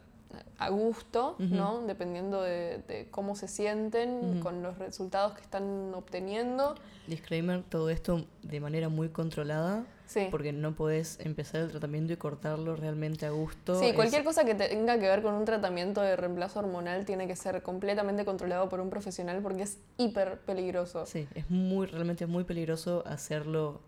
a 0.57 0.69
gusto. 0.69 1.35
¿no? 1.39 1.81
Dependiendo 1.85 2.41
de, 2.41 2.79
de 2.87 3.07
cómo 3.11 3.35
se 3.35 3.47
sienten, 3.47 4.39
con 4.41 4.61
los 4.63 4.77
resultados 4.77 5.33
que 5.33 5.41
están 5.41 5.93
obteniendo. 5.93 6.75
Disclaimer, 7.07 7.63
todo 7.63 7.89
esto 7.89 8.25
de 8.43 8.59
manera 8.59 8.89
muy 8.89 9.09
controlada, 9.09 9.83
Sí. 10.05 10.27
porque 10.31 10.51
no 10.51 10.73
podés 10.73 11.19
empezar 11.19 11.61
el 11.61 11.69
tratamiento 11.69 12.13
y 12.13 12.17
cortarlo 12.17 12.75
realmente 12.75 13.27
a 13.27 13.29
gusto. 13.29 13.79
Sí, 13.79 13.87
Es- 13.89 13.93
cualquier 13.93 14.23
cosa 14.23 14.43
que 14.43 14.55
tenga 14.55 14.95
que 14.99 15.05
ver 15.07 15.21
con 15.21 15.35
un 15.35 15.45
tratamiento 15.45 16.01
de 16.01 16.15
reemplazo 16.15 16.59
hormonal 16.59 17.05
tiene 17.05 17.27
que 17.27 17.35
ser 17.35 17.61
completamente 17.61 18.25
controlado 18.25 18.69
por 18.69 18.79
un 18.79 18.89
profesional 18.89 19.39
porque 19.43 19.61
es 19.63 19.77
hiper 19.97 20.39
peligroso. 20.39 21.05
Sí, 21.05 21.27
es 21.35 21.47
muy, 21.51 21.85
realmente 21.85 22.23
es 22.23 22.29
muy 22.29 22.43
peligroso 22.43 23.03
hacerlo 23.05 23.81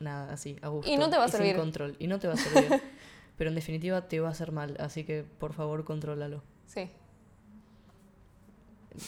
nada, 0.00 0.32
así, 0.32 0.56
a 0.62 0.68
gusto. 0.68 0.90
Y 0.90 0.96
no 0.96 1.10
te 1.10 1.16
va 1.18 1.24
a 1.24 1.28
sin 1.28 1.38
servir. 1.38 1.56
control. 1.56 1.96
Y 1.98 2.06
no 2.06 2.18
te 2.18 2.28
va 2.28 2.34
a 2.34 2.36
servir. 2.38 2.82
Pero 3.36 3.50
en 3.50 3.54
definitiva 3.56 4.08
te 4.08 4.20
va 4.20 4.28
a 4.28 4.32
hacer 4.32 4.50
mal, 4.52 4.76
así 4.80 5.04
que 5.04 5.24
por 5.38 5.52
favor 5.52 5.84
contrólalo. 5.84 6.42
Sí. 6.66 6.90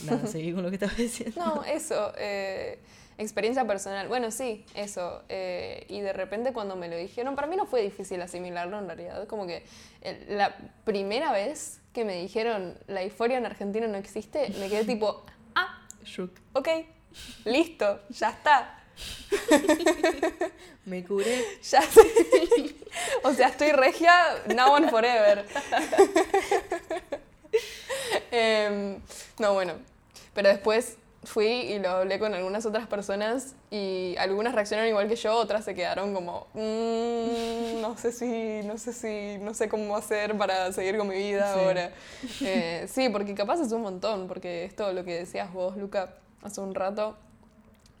Nada, 0.05 0.25
seguí 0.27 0.53
con 0.53 0.63
lo 0.63 0.69
que 0.69 0.75
estabas 0.75 0.97
diciendo. 0.97 1.43
No, 1.43 1.63
eso, 1.63 2.13
eh, 2.17 2.79
experiencia 3.17 3.65
personal. 3.67 4.07
Bueno, 4.07 4.31
sí, 4.31 4.65
eso. 4.73 5.23
eh, 5.29 5.85
y 5.89 5.99
de 5.99 6.13
repente 6.13 6.53
cuando 6.53 6.75
me 6.75 6.87
lo 6.87 6.95
dijeron, 6.95 7.35
para 7.35 7.47
mí 7.47 7.55
no 7.57 7.65
fue 7.65 7.81
difícil 7.81 8.21
asimilarlo 8.21 8.79
en 8.79 8.87
realidad. 8.87 9.27
Como 9.27 9.45
que 9.47 9.65
eh, 10.01 10.25
la 10.29 10.55
primera 10.85 11.31
vez 11.33 11.81
que 11.93 12.05
me 12.05 12.15
dijeron 12.21 12.77
la 12.87 13.03
euforia 13.03 13.37
en 13.37 13.45
Argentina 13.45 13.85
no 13.87 13.97
existe, 13.97 14.49
me 14.59 14.69
quedé 14.69 14.85
tipo, 14.85 15.25
ah, 15.55 15.85
Shook. 16.05 16.31
ok, 16.53 16.69
listo, 17.43 17.99
ya 18.11 18.29
está. 18.29 18.80
Me 20.85 21.03
curé. 21.05 21.45
Ya 21.69 21.81
sé. 21.81 22.01
o 23.23 23.33
sea, 23.33 23.47
estoy 23.49 23.71
regia 23.71 24.11
now 24.55 24.75
and 24.75 24.89
forever. 24.89 25.45
Em, 28.31 28.99
no, 29.39 29.53
bueno. 29.53 29.73
Pero 30.33 30.47
después 30.49 30.95
fui 31.23 31.45
y 31.45 31.79
lo 31.79 31.89
hablé 31.89 32.17
con 32.17 32.33
algunas 32.33 32.65
otras 32.65 32.87
personas 32.87 33.53
y 33.69 34.15
algunas 34.17 34.55
reaccionaron 34.55 34.89
igual 34.89 35.07
que 35.07 35.15
yo, 35.15 35.35
otras 35.35 35.63
se 35.65 35.75
quedaron 35.75 36.13
como, 36.15 36.47
"Mm, 36.53 37.79
no 37.81 37.95
sé 37.97 38.11
si, 38.11 38.65
no 38.65 38.77
sé 38.77 38.91
si, 38.93 39.37
no 39.43 39.53
sé 39.53 39.69
cómo 39.69 39.95
hacer 39.97 40.35
para 40.37 40.71
seguir 40.71 40.97
con 40.97 41.07
mi 41.09 41.15
vida 41.15 41.53
Sí. 41.53 41.59
ahora. 41.59 41.91
Eh, 42.41 42.87
sí, 42.91 43.09
porque 43.09 43.35
capaz 43.35 43.59
es 43.61 43.71
un 43.71 43.81
montón, 43.83 44.27
porque 44.27 44.63
esto, 44.65 44.93
lo 44.93 45.03
que 45.03 45.13
decías 45.15 45.51
vos, 45.53 45.77
Luca, 45.77 46.15
hace 46.41 46.59
un 46.61 46.73
rato, 46.73 47.15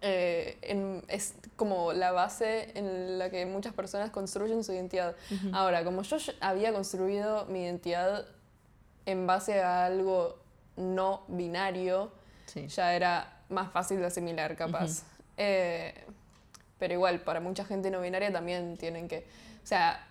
eh, 0.01 0.57
en- 0.63 1.03
es 1.07 1.35
como 1.55 1.93
la 1.93 2.11
base 2.11 2.71
en 2.77 3.19
la 3.19 3.29
que 3.29 3.45
muchas 3.45 3.73
personas 3.73 4.09
construyen 4.09 4.63
su 4.63 4.73
identidad. 4.73 5.15
Ahora, 5.53 5.83
como 5.83 6.01
yo 6.01 6.17
había 6.39 6.73
construido 6.73 7.45
mi 7.45 7.63
identidad 7.63 8.25
en 9.05 9.27
base 9.27 9.61
a 9.61 9.85
algo 9.85 10.39
no 10.75 11.23
binario, 11.27 12.11
Sí. 12.47 12.67
ya 12.67 12.95
era 12.95 13.37
más 13.49 13.71
fácil 13.71 13.99
de 13.99 14.07
asimilar, 14.07 14.55
capaz. 14.55 15.03
Eh, 15.37 15.93
pero 16.79 16.93
igual, 16.93 17.21
para 17.21 17.39
mucha 17.39 17.63
gente 17.65 17.91
no 17.91 18.01
binaria 18.01 18.31
también 18.31 18.77
tienen 18.77 19.07
que... 19.07 19.25
O 19.63 19.67
sea, 19.67 20.05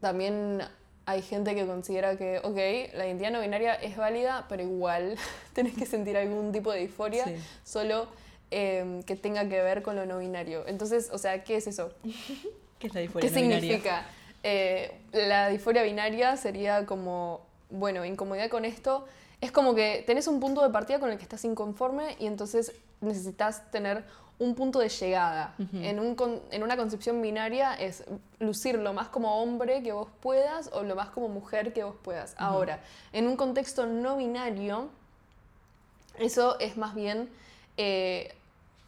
también 0.00 0.62
hay 1.06 1.20
gente 1.22 1.54
que 1.54 1.66
considera 1.66 2.16
que, 2.16 2.38
ok, 2.38 2.96
la 2.96 3.06
identidad 3.06 3.30
no 3.30 3.40
binaria 3.40 3.74
es 3.74 3.96
válida, 3.96 4.46
pero 4.48 4.62
igual 4.62 5.16
tenés 5.52 5.74
que 5.74 5.84
sentir 5.86 6.16
algún 6.16 6.50
tipo 6.52 6.72
de 6.72 6.80
disforia, 6.80 7.24
Sí. 7.24 7.36
solo 7.62 8.08
eh, 8.50 9.02
que 9.06 9.16
tenga 9.16 9.48
que 9.48 9.60
ver 9.62 9.82
con 9.82 9.96
lo 9.96 10.06
no 10.06 10.18
binario. 10.18 10.64
Entonces, 10.66 11.10
o 11.12 11.18
sea, 11.18 11.44
¿qué 11.44 11.56
es 11.56 11.66
eso? 11.66 11.92
¿Qué 12.78 12.88
es 12.88 12.94
la 12.94 13.00
disforia 13.00 13.28
¿Qué 13.28 13.34
no 13.34 13.40
significa? 13.40 14.06
Eh, 14.42 15.00
la 15.12 15.48
disforia 15.48 15.82
binaria 15.82 16.36
sería 16.36 16.84
como, 16.86 17.40
bueno, 17.70 18.04
incomodidad 18.04 18.50
con 18.50 18.64
esto. 18.64 19.06
Es 19.40 19.50
como 19.50 19.74
que 19.74 20.04
tenés 20.06 20.26
un 20.26 20.40
punto 20.40 20.62
de 20.62 20.70
partida 20.70 21.00
con 21.00 21.10
el 21.10 21.16
que 21.16 21.22
estás 21.22 21.44
inconforme 21.44 22.16
y 22.18 22.26
entonces 22.26 22.72
necesitas 23.00 23.70
tener 23.70 24.04
un 24.38 24.54
punto 24.54 24.78
de 24.80 24.88
llegada. 24.88 25.54
en, 25.72 26.00
un 26.00 26.16
en 26.50 26.62
una 26.62 26.76
concepción 26.76 27.22
binaria 27.22 27.74
es 27.74 28.04
lucir 28.40 28.78
lo 28.78 28.92
más 28.92 29.08
como 29.08 29.40
hombre 29.40 29.82
que 29.82 29.92
vos 29.92 30.08
puedas 30.20 30.70
o 30.72 30.82
lo 30.82 30.96
más 30.96 31.10
como 31.10 31.28
mujer 31.28 31.72
que 31.72 31.84
vos 31.84 31.94
puedas. 32.02 32.34
Ahora, 32.36 32.80
en 33.12 33.26
un 33.26 33.36
contexto 33.36 33.86
no 33.86 34.16
binario, 34.16 34.88
eso 36.18 36.58
es 36.58 36.76
más 36.76 36.94
bien 36.94 37.28
eh, 37.76 38.34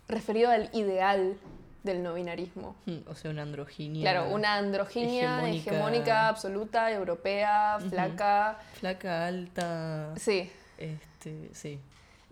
referido 0.09 0.51
al 0.51 0.71
ideal 0.73 1.37
del 1.83 2.03
no 2.03 2.15
binarismo. 2.15 2.75
Mm, 2.87 2.99
O 3.09 3.15
sea, 3.15 3.31
una 3.31 3.43
androginia. 3.43 4.03
Claro, 4.11 4.29
una 4.35 4.55
androginia 4.57 5.37
hegemónica. 5.49 5.71
hegemónica, 5.71 6.29
absoluta, 6.29 6.91
europea, 6.91 7.79
flaca. 7.89 8.59
Flaca, 8.81 9.27
alta. 9.27 10.13
Sí, 10.17 10.51
Este, 10.79 11.49
sí. 11.53 11.79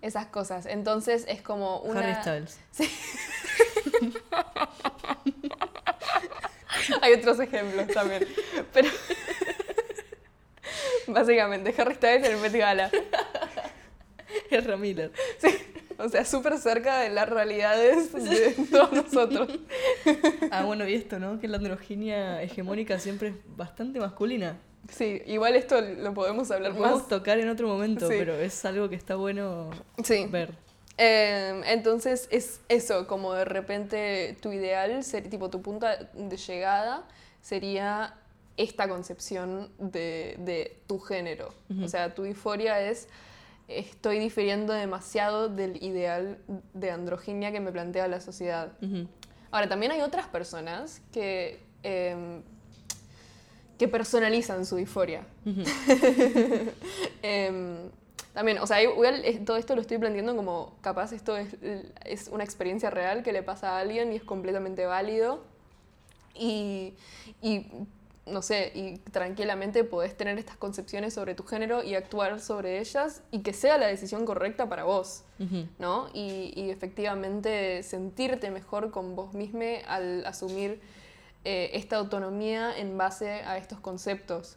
esas 0.02 0.26
cosas. 0.26 0.66
Entonces 0.66 1.24
es 1.28 1.40
como 1.40 1.78
una. 1.80 2.00
Harry 2.00 2.14
Styles. 2.20 2.58
Hay 7.02 7.12
otros 7.14 7.38
ejemplos 7.40 7.86
también. 7.88 8.26
Pero. 8.72 8.88
Básicamente, 11.06 11.74
Harry 11.78 11.94
Styles 11.94 12.26
en 12.26 12.34
el 12.34 12.40
Met 12.40 12.52
Gala. 12.54 12.90
Ezra 14.50 14.76
Miller. 14.76 15.12
Sí. 15.38 15.48
O 15.98 16.08
sea, 16.08 16.24
súper 16.24 16.58
cerca 16.58 17.00
de 17.00 17.10
las 17.10 17.28
realidades 17.28 18.12
de 18.12 18.50
todos 18.70 18.92
nosotros. 18.92 19.48
Ah, 20.50 20.64
bueno, 20.64 20.88
y 20.88 20.94
esto, 20.94 21.18
¿no? 21.18 21.38
Que 21.40 21.48
la 21.48 21.56
androginia 21.58 22.42
hegemónica 22.42 22.98
siempre 22.98 23.28
es 23.28 23.34
bastante 23.56 23.98
masculina. 24.00 24.58
Sí, 24.90 25.22
igual 25.26 25.56
esto 25.56 25.80
lo 25.80 26.12
podemos 26.12 26.50
hablar 26.50 26.72
Lo 26.72 26.78
podemos 26.78 27.00
más. 27.00 27.08
tocar 27.08 27.38
en 27.38 27.48
otro 27.48 27.66
momento, 27.68 28.06
Sí. 28.08 28.14
pero 28.18 28.34
es 28.34 28.64
algo 28.64 28.88
que 28.90 28.96
está 28.96 29.14
bueno 29.16 29.70
Sí. 30.02 30.26
ver. 30.30 30.52
Eh, 30.98 31.62
entonces 31.66 32.28
es 32.30 32.60
eso, 32.68 33.06
como 33.06 33.32
de 33.32 33.44
repente 33.46 34.36
tu 34.40 34.52
ideal, 34.52 35.02
ser, 35.02 35.28
tipo 35.28 35.48
tu 35.50 35.62
punta 35.62 35.96
de 36.12 36.36
llegada 36.36 37.04
sería 37.40 38.14
esta 38.56 38.88
concepción 38.88 39.70
de, 39.78 40.36
de 40.38 40.76
tu 40.86 41.00
género. 41.00 41.52
O 41.82 41.88
sea, 41.88 42.14
tu 42.14 42.22
disforia 42.22 42.80
es 42.80 43.08
estoy 43.68 44.18
difiriendo 44.18 44.72
demasiado 44.72 45.48
del 45.48 45.82
ideal 45.82 46.38
de 46.74 46.90
androginia 46.90 47.52
que 47.52 47.60
me 47.60 47.72
plantea 47.72 48.08
la 48.08 48.20
sociedad. 48.20 48.72
Ujú. 48.82 49.08
Ahora, 49.50 49.68
también 49.68 49.92
hay 49.92 50.00
otras 50.00 50.26
personas 50.26 51.00
que, 51.12 51.60
em, 51.82 52.42
que 53.78 53.88
personalizan 53.88 54.66
su 54.66 54.76
disforia. 54.76 55.26
Em, 57.22 57.90
también, 58.34 58.58
o 58.58 58.66
sea, 58.66 58.82
igual 58.82 59.22
todo 59.46 59.56
esto 59.56 59.74
lo 59.74 59.80
estoy 59.80 59.98
planteando 59.98 60.36
como 60.36 60.76
capaz 60.80 61.12
esto 61.12 61.36
es, 61.36 61.56
es 62.04 62.28
una 62.28 62.44
experiencia 62.44 62.90
real 62.90 63.22
que 63.22 63.32
le 63.32 63.42
pasa 63.42 63.76
a 63.76 63.80
alguien 63.80 64.12
y 64.12 64.16
es 64.16 64.24
completamente 64.24 64.86
válido. 64.86 65.42
Y, 66.34 66.94
y, 67.40 67.66
no 68.26 68.42
sé, 68.42 68.72
y 68.74 68.98
tranquilamente 68.98 69.84
podés 69.84 70.16
tener 70.16 70.38
estas 70.38 70.56
concepciones 70.56 71.14
sobre 71.14 71.34
tu 71.34 71.44
género 71.44 71.82
y 71.82 71.94
actuar 71.94 72.40
sobre 72.40 72.80
ellas 72.80 73.22
y 73.30 73.40
que 73.40 73.52
sea 73.52 73.76
la 73.76 73.86
decisión 73.86 74.24
correcta 74.24 74.68
para 74.68 74.84
vos. 74.84 75.24
¿no? 75.78 76.08
Y, 76.14 76.52
y 76.56 76.70
efectivamente 76.70 77.82
sentirte 77.82 78.50
mejor 78.50 78.90
con 78.90 79.14
vos 79.14 79.34
mismo 79.34 79.62
al 79.86 80.24
asumir 80.26 80.80
eh, 81.44 81.70
esta 81.74 81.96
autonomía 81.96 82.76
en 82.76 82.96
base 82.96 83.30
a 83.30 83.58
estos 83.58 83.78
conceptos. 83.78 84.56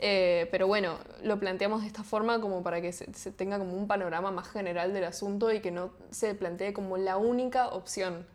Eh, 0.00 0.48
pero 0.50 0.66
bueno, 0.66 0.98
lo 1.22 1.38
planteamos 1.38 1.82
de 1.82 1.86
esta 1.86 2.02
forma 2.02 2.40
como 2.40 2.64
para 2.64 2.80
que 2.80 2.92
se, 2.92 3.12
se 3.14 3.30
tenga 3.30 3.58
como 3.58 3.74
un 3.74 3.86
panorama 3.86 4.32
más 4.32 4.48
general 4.48 4.92
del 4.92 5.04
asunto 5.04 5.52
y 5.52 5.60
que 5.60 5.70
no 5.70 5.92
se 6.10 6.34
plantee 6.34 6.72
como 6.72 6.96
la 6.96 7.16
única 7.16 7.68
opción. 7.68 8.26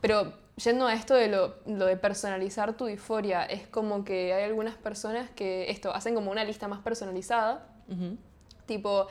Pero 0.00 0.32
yendo 0.62 0.86
a 0.86 0.94
esto 0.94 1.14
de 1.14 1.28
lo, 1.28 1.56
lo 1.66 1.86
de 1.86 1.96
personalizar 1.96 2.76
tu 2.76 2.86
disforia, 2.86 3.44
es 3.44 3.66
como 3.66 4.04
que 4.04 4.34
hay 4.34 4.44
algunas 4.44 4.76
personas 4.76 5.30
que 5.30 5.70
esto 5.70 5.94
hacen 5.94 6.14
como 6.14 6.30
una 6.30 6.44
lista 6.44 6.68
más 6.68 6.80
personalizada 6.80 7.66
Ujú. 7.88 8.16
Tipo, 8.66 9.06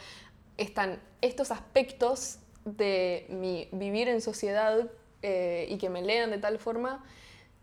están 0.57 0.99
estos 1.21 1.51
aspectos 1.51 2.39
de 2.63 3.25
mi 3.29 3.67
vivir 3.71 4.07
en 4.07 4.21
sociedad 4.21 4.87
eh, 5.23 5.67
y 5.69 5.77
que 5.77 5.89
me 5.89 6.01
lean 6.01 6.29
de 6.29 6.37
tal 6.37 6.59
forma 6.59 7.03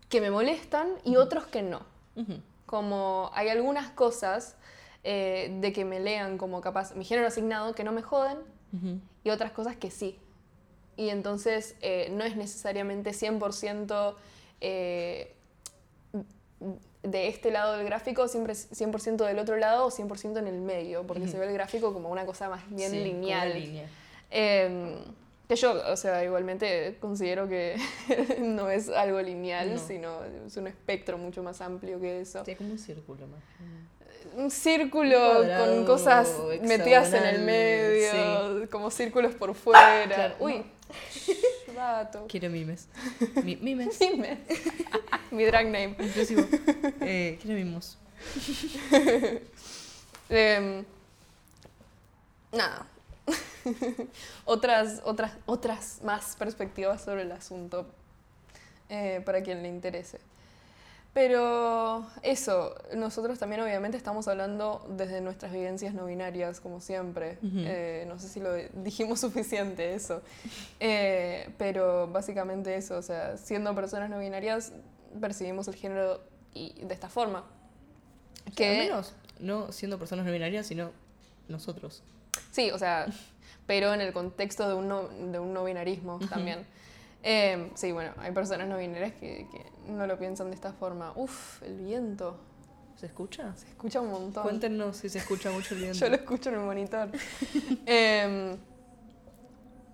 que 0.09 0.19
me 0.19 0.29
molestan 0.29 0.89
y 1.03 1.15
otros 1.15 1.45
que 1.45 1.61
no. 1.61 1.81
Ujú. 2.15 2.41
Como 2.65 3.31
hay 3.33 3.49
algunas 3.49 3.89
cosas 3.91 4.57
eh, 5.03 5.57
de 5.61 5.71
que 5.71 5.85
me 5.85 5.99
lean 5.99 6.37
como 6.37 6.61
capaz 6.61 6.95
mi 6.95 7.05
género 7.05 7.27
asignado 7.27 7.73
que 7.75 7.83
no 7.83 7.91
me 7.91 8.01
joden 8.01 8.39
y 9.23 9.29
otras 9.29 9.53
cosas 9.53 9.77
que 9.77 9.89
sí. 9.89 10.19
Y 10.97 11.09
entonces 11.09 11.75
eh, 11.81 12.09
no 12.11 12.23
es 12.23 12.35
necesariamente 12.35 13.11
100% 13.11 14.15
eh, 14.61 15.33
de 17.03 17.27
este 17.27 17.51
lado 17.51 17.73
del 17.77 17.85
gráfico, 17.85 18.27
siempre 18.27 18.53
es 18.53 18.71
100% 18.71 19.25
del 19.27 19.37
otro 19.39 19.57
lado 19.57 19.85
o 19.85 19.91
100% 19.91 20.39
en 20.39 20.47
el 20.47 20.59
medio, 20.59 21.05
porque 21.05 21.27
se 21.27 21.37
ve 21.37 21.45
el 21.47 21.53
gráfico 21.53 21.93
como 21.93 22.09
una 22.09 22.25
cosa 22.25 22.49
más 22.49 22.67
bien 22.69 22.91
Sí, 22.91 22.97
como 22.97 23.09
una 23.11 23.13
lineal. 23.45 23.53
línea. 23.53 23.89
Eh, 24.31 24.97
que 25.47 25.55
yo, 25.55 25.79
o 25.91 25.95
sea, 25.95 26.23
igualmente 26.23 26.97
considero 26.99 27.47
que 27.47 27.75
no 28.39 28.71
es 28.71 28.89
algo 28.89 29.21
lineal, 29.21 29.75
No. 29.75 29.79
sino 29.79 30.23
es 30.47 30.57
un 30.57 30.65
espectro 30.65 31.19
mucho 31.19 31.43
más 31.43 31.61
amplio 31.61 31.99
que 32.01 32.21
eso. 32.21 32.43
Sí, 32.43 32.55
como 32.55 32.71
un 32.71 32.79
círculo 32.79 33.27
más. 33.27 33.41
Un 34.35 34.49
círculo 34.49 35.17
Cuadrado, 35.17 35.75
con 35.75 35.85
cosas 35.85 36.33
metidas 36.63 37.13
en 37.13 37.23
el 37.23 37.41
medio, 37.43 38.11
como 38.85 38.91
círculos 38.91 39.33
por 39.33 39.55
fuera. 39.55 40.05
Claro, 40.05 40.35
Uy, 40.39 40.63
no. 42.13 42.27
Quiero 42.27 42.49
mimes. 42.51 42.87
Mi- 43.43 43.55
mimes. 43.61 43.97
Dime. 43.97 44.37
Mi 45.31 45.43
drag 45.45 45.65
name. 45.65 45.95
Inclusivo. 45.99 46.43
Eh, 47.01 47.39
quiero 47.41 47.57
mimos. 47.57 47.97
Em, 50.29 50.83
nada. 52.51 52.87
otras, 54.45 55.01
otras, 55.03 55.31
otras 55.45 55.99
más 56.03 56.35
perspectivas 56.35 57.03
sobre 57.03 57.23
el 57.23 57.31
asunto 57.31 57.87
eh, 58.89 59.21
para 59.25 59.41
quien 59.41 59.61
le 59.63 59.69
interese. 59.69 60.19
Pero 61.15 62.05
eso, 62.23 62.75
nosotros 62.93 63.39
también 63.39 63.61
obviamente 63.61 63.95
estamos 63.95 64.27
hablando 64.27 64.85
desde 64.89 65.21
nuestras 65.21 65.53
vivencias 65.53 65.93
no 65.93 66.07
binarias, 66.07 66.59
como 66.59 66.81
siempre. 66.81 67.37
Eh, 67.41 68.03
no 68.05 68.19
sé 68.19 68.27
si 68.27 68.41
lo 68.41 68.53
dijimos 68.83 69.19
suficiente 69.21 69.95
eso. 69.95 70.21
Eh, 70.81 71.51
pero 71.57 72.09
básicamente 72.09 72.75
eso, 72.75 72.97
o 72.97 73.01
sea, 73.01 73.37
siendo 73.37 73.73
personas 73.73 74.09
no 74.09 74.19
binarias, 74.19 74.73
percibimos 75.21 75.69
el 75.69 75.75
género 75.75 76.19
y, 76.53 76.73
de 76.83 76.93
esta 76.93 77.07
forma. 77.07 77.45
Que 78.53 78.71
al 78.71 78.77
menos 78.87 79.13
no 79.39 79.71
siendo 79.71 79.97
personas 79.97 80.25
no 80.25 80.33
binarias, 80.33 80.67
sino 80.67 80.91
nosotros. 81.47 82.03
Sí, 82.51 82.71
o 82.71 82.77
sea, 82.77 83.05
pero 83.65 83.93
en 83.93 84.01
el 84.01 84.11
contexto 84.11 84.67
de 84.67 84.73
un 84.73 84.89
no, 84.89 85.07
de 85.07 85.39
un 85.39 85.53
no 85.53 85.63
binarismo 85.63 86.19
también. 86.27 86.65
Eh, 87.27 87.71
sí, 87.73 87.91
bueno, 87.91 88.11
hay 88.19 88.31
personas 88.31 88.67
no 88.67 88.77
binarias 88.77 89.13
que, 89.13 89.47
que 89.51 89.91
no 89.91 90.05
lo 90.05 90.17
piensan 90.19 90.49
de 90.51 90.55
esta 90.55 90.71
forma. 90.73 91.11
Uf, 91.15 91.63
el 91.63 91.75
viento. 91.79 92.37
¿Se 92.97 93.07
escucha? 93.07 93.55
Se 93.57 93.67
escucha 93.67 93.99
un 93.99 94.11
montón. 94.11 94.43
Cuéntenos 94.43 94.97
si 94.97 95.09
se 95.09 95.17
escucha 95.17 95.49
mucho 95.51 95.73
el 95.73 95.79
viento. 95.81 95.97
Yo 95.99 96.07
lo 96.09 96.15
escucho 96.15 96.49
en 96.49 96.55
el 96.55 96.61
monitor. 96.61 97.09
Em, 97.87 98.55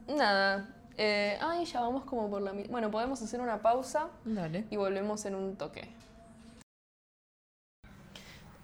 nada. 0.10 0.76
Eh, 0.98 1.38
ay, 1.42 1.64
ya 1.66 1.80
vamos 1.80 2.04
como 2.04 2.30
por 2.30 2.42
la... 2.42 2.52
mi- 2.52 2.66
Bueno, 2.66 2.92
podemos 2.92 3.22
hacer 3.22 3.40
una 3.40 3.62
pausa 3.62 4.10
Dale. 4.26 4.66
y 4.70 4.76
volvemos 4.76 5.24
en 5.26 5.36
un 5.36 5.56
toque. 5.56 5.88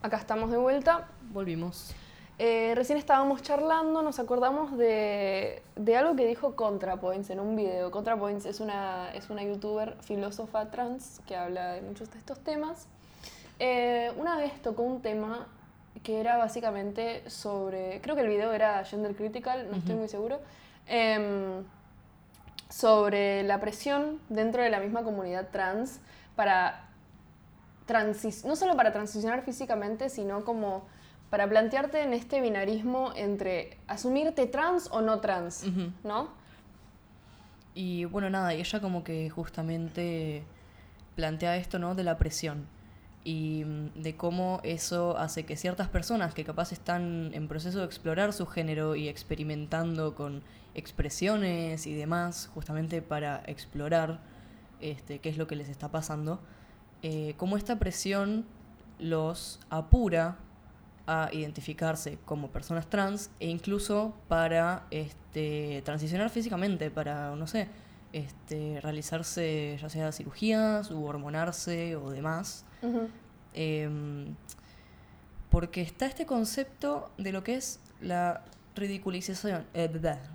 Acá 0.01 0.17
estamos 0.17 0.51
de 0.51 0.57
vuelta. 0.57 1.07
Volvimos. 1.31 1.95
Eh, 2.39 2.73
recién 2.75 2.99
estábamos 2.99 3.41
charlando, 3.41 4.03
nos 4.03 4.19
acordamos 4.19 4.77
de, 4.77 5.63
de, 5.75 5.97
algo 5.97 6.15
que 6.15 6.27
dijo 6.27 6.55
ContraPoints 6.55 7.31
en 7.31 7.39
un 7.39 7.55
video. 7.55 7.89
ContraPoints 7.89 8.45
es 8.45 8.59
una, 8.59 9.11
es 9.15 9.31
una 9.31 9.43
youtuber 9.43 9.97
filósofa 10.01 10.69
trans 10.69 11.19
que 11.25 11.35
habla 11.35 11.73
de 11.73 11.81
muchos 11.81 12.11
de 12.11 12.19
estos 12.19 12.39
temas. 12.39 12.87
Eh, 13.57 14.11
una 14.17 14.37
vez 14.37 14.61
tocó 14.61 14.83
un 14.83 15.01
tema 15.01 15.47
que 16.03 16.19
era 16.19 16.37
básicamente 16.37 17.27
sobre, 17.27 18.01
creo 18.01 18.15
que 18.15 18.21
el 18.21 18.27
video 18.27 18.53
era 18.53 18.83
gender 18.85 19.15
critical, 19.15 19.67
no 19.71 19.77
estoy 19.77 19.95
muy 19.95 20.07
seguro, 20.07 20.39
em, 20.85 21.63
sobre 22.69 23.41
la 23.43 23.59
presión 23.59 24.21
dentro 24.29 24.61
de 24.61 24.69
la 24.69 24.79
misma 24.79 25.03
comunidad 25.03 25.47
trans 25.51 25.99
para 26.35 26.83
no 28.43 28.55
solo 28.57 28.75
para 28.75 28.91
transicionar 28.91 29.43
físicamente, 29.43 30.09
sino 30.09 30.43
como 30.43 30.83
para 31.29 31.47
plantearte 31.47 32.01
en 32.01 32.13
este 32.13 32.41
binarismo 32.41 33.11
entre 33.15 33.77
asumirte 33.87 34.45
trans 34.45 34.89
o 34.91 35.01
no 35.01 35.19
trans, 35.19 35.65
¿no? 36.03 36.29
Y 37.73 38.05
bueno, 38.05 38.29
nada, 38.29 38.53
y 38.53 38.59
ella 38.59 38.79
como 38.81 39.03
que 39.03 39.29
justamente 39.29 40.43
plantea 41.15 41.57
esto, 41.57 41.79
¿no? 41.79 41.95
De 41.95 42.03
la 42.03 42.17
presión 42.17 42.67
y 43.27 43.65
mm, 43.65 44.01
de 44.01 44.15
cómo 44.15 44.61
eso 44.63 45.17
hace 45.17 45.45
que 45.45 45.57
ciertas 45.57 45.89
personas 45.89 46.33
que 46.33 46.45
capaz 46.45 46.71
están 46.71 47.31
en 47.33 47.49
proceso 47.49 47.79
de 47.79 47.85
explorar 47.85 48.31
su 48.31 48.45
género 48.45 48.95
y 48.95 49.09
experimentando 49.09 50.15
con 50.15 50.43
expresiones 50.75 51.87
y 51.87 51.93
demás, 51.93 52.49
justamente 52.53 53.01
para 53.01 53.43
explorar 53.47 54.21
este, 54.79 55.19
qué 55.19 55.27
es 55.27 55.37
lo 55.37 55.45
que 55.45 55.57
les 55.57 55.67
está 55.67 55.91
pasando, 55.91 56.39
eh, 57.01 57.33
cómo 57.35 57.57
esta 57.57 57.77
presión 57.79 58.45
los 58.97 59.59
apura 59.69 60.37
a 61.07 61.29
identificarse 61.31 62.19
como 62.25 62.51
personas 62.51 62.89
trans 62.89 63.31
e 63.39 63.47
incluso 63.47 64.13
para 64.27 64.85
este, 64.91 65.81
transicionar 65.85 66.29
físicamente, 66.29 66.91
para, 66.91 67.35
no 67.35 67.47
sé, 67.47 67.69
este, 68.13 68.79
realizarse 68.81 69.77
ya 69.81 69.89
sea 69.89 70.11
cirugías 70.11 70.91
u 70.91 71.05
hormonarse 71.05 71.95
o 71.95 72.11
demás. 72.11 72.65
Em, 73.53 74.35
porque 75.49 75.81
está 75.81 76.05
este 76.05 76.25
concepto 76.25 77.09
de 77.17 77.31
lo 77.31 77.43
que 77.43 77.55
es 77.55 77.79
la 78.01 78.43
ridiculización, 78.75 79.65
eh, 79.73 79.89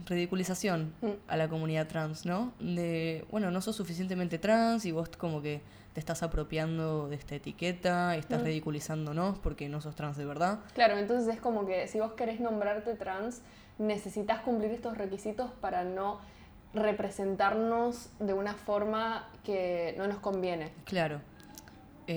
ridiculización 0.07 0.95
mm. 1.01 1.11
a 1.29 1.37
la 1.37 1.49
comunidad 1.49 1.87
trans, 1.87 2.27
¿no? 2.27 2.53
De, 2.59 3.25
bueno, 3.31 3.51
no 3.51 3.61
sos 3.61 3.77
suficientemente 3.77 4.39
trans 4.39 4.85
y 4.85 4.91
vos 4.91 5.09
como 5.17 5.41
que 5.43 5.61
te 5.93 6.01
estás 6.01 6.23
apropiando 6.23 7.09
de 7.09 7.17
esta 7.17 7.35
etiqueta, 7.35 8.17
estás 8.17 8.43
mm. 8.43 8.45
ridiculizándonos 8.45 9.39
porque 9.39 9.69
no 9.69 9.81
sos 9.81 9.95
trans 9.95 10.17
de 10.17 10.25
verdad. 10.25 10.61
Claro, 10.75 10.97
entonces 10.97 11.35
es 11.35 11.41
como 11.41 11.67
que 11.67 11.87
si 11.89 12.01
vos 12.01 12.13
querés 12.13 12.41
nombrarte 12.41 12.95
trans, 12.95 13.43
necesitas 13.79 14.41
cumplir 14.41 14.71
estos 14.71 14.97
requisitos 14.97 15.51
para 15.61 15.85
no 15.85 16.21
representarnos 16.75 18.09
de 18.19 18.33
una 18.33 18.55
forma 18.55 19.29
que 19.45 19.95
no 19.99 20.07
nos 20.07 20.19
conviene. 20.19 20.73
Claro. 20.85 21.21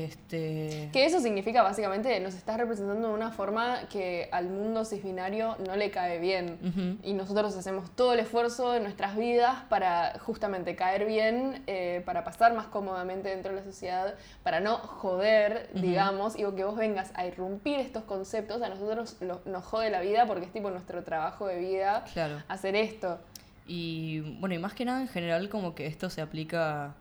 Este... 0.04 0.89
Que 0.91 1.06
eso 1.06 1.22
significa 1.22 1.64
básicamente 1.64 2.20
nos 2.20 2.34
estás 2.34 2.58
representando 2.58 3.08
de 3.08 3.14
una 3.14 3.32
forma 3.32 3.88
que 3.89 4.28
al 4.32 4.50
mundo 4.50 4.84
cisbinario 4.84 5.56
no 5.66 5.76
le 5.78 5.89
cae 5.89 6.20
bien. 6.20 7.00
Y 7.04 7.14
nosotros 7.14 7.56
hacemos 7.56 7.89
todo 7.91 8.14
el 8.14 8.20
esfuerzo 8.20 8.72
de 8.72 8.82
nuestras 8.82 9.16
vidas 9.16 9.64
para 9.70 10.20
justamente 10.20 10.76
caer 10.76 11.06
bien, 11.06 11.64
eh, 11.68 12.02
para 12.06 12.24
pasar 12.26 12.54
más 12.54 12.68
cómodamente 12.68 13.30
dentro 13.30 13.52
de 13.52 13.60
la 13.60 13.64
sociedad, 13.64 14.16
para 14.43 14.60
no 14.60 14.78
joder, 14.78 15.70
digamos, 15.74 16.38
y 16.38 16.43
que 16.56 16.64
vos 16.64 16.76
vengas 16.76 17.12
a 17.16 17.26
irrumpir 17.26 17.80
estos 17.80 18.04
conceptos, 18.04 18.62
a 18.62 18.70
nosotros 18.70 19.18
nos 19.46 19.64
jode 19.64 19.89
la 19.89 20.02
vida 20.02 20.26
porque 20.26 20.46
es 20.46 20.52
tipo 20.52 20.70
nuestro 20.70 21.04
trabajo 21.04 21.48
de 21.48 21.60
vida 21.60 22.04
hacer 22.48 22.76
esto. 22.76 23.20
Y 23.68 24.38
bueno, 24.39 24.56
y 24.56 24.60
más 24.60 24.74
que 24.74 24.86
nada 24.86 25.02
en 25.02 25.08
general 25.08 25.50
como 25.50 25.74
que 25.74 25.88
esto 25.88 26.10
se 26.10 26.22
aplica 26.22 26.93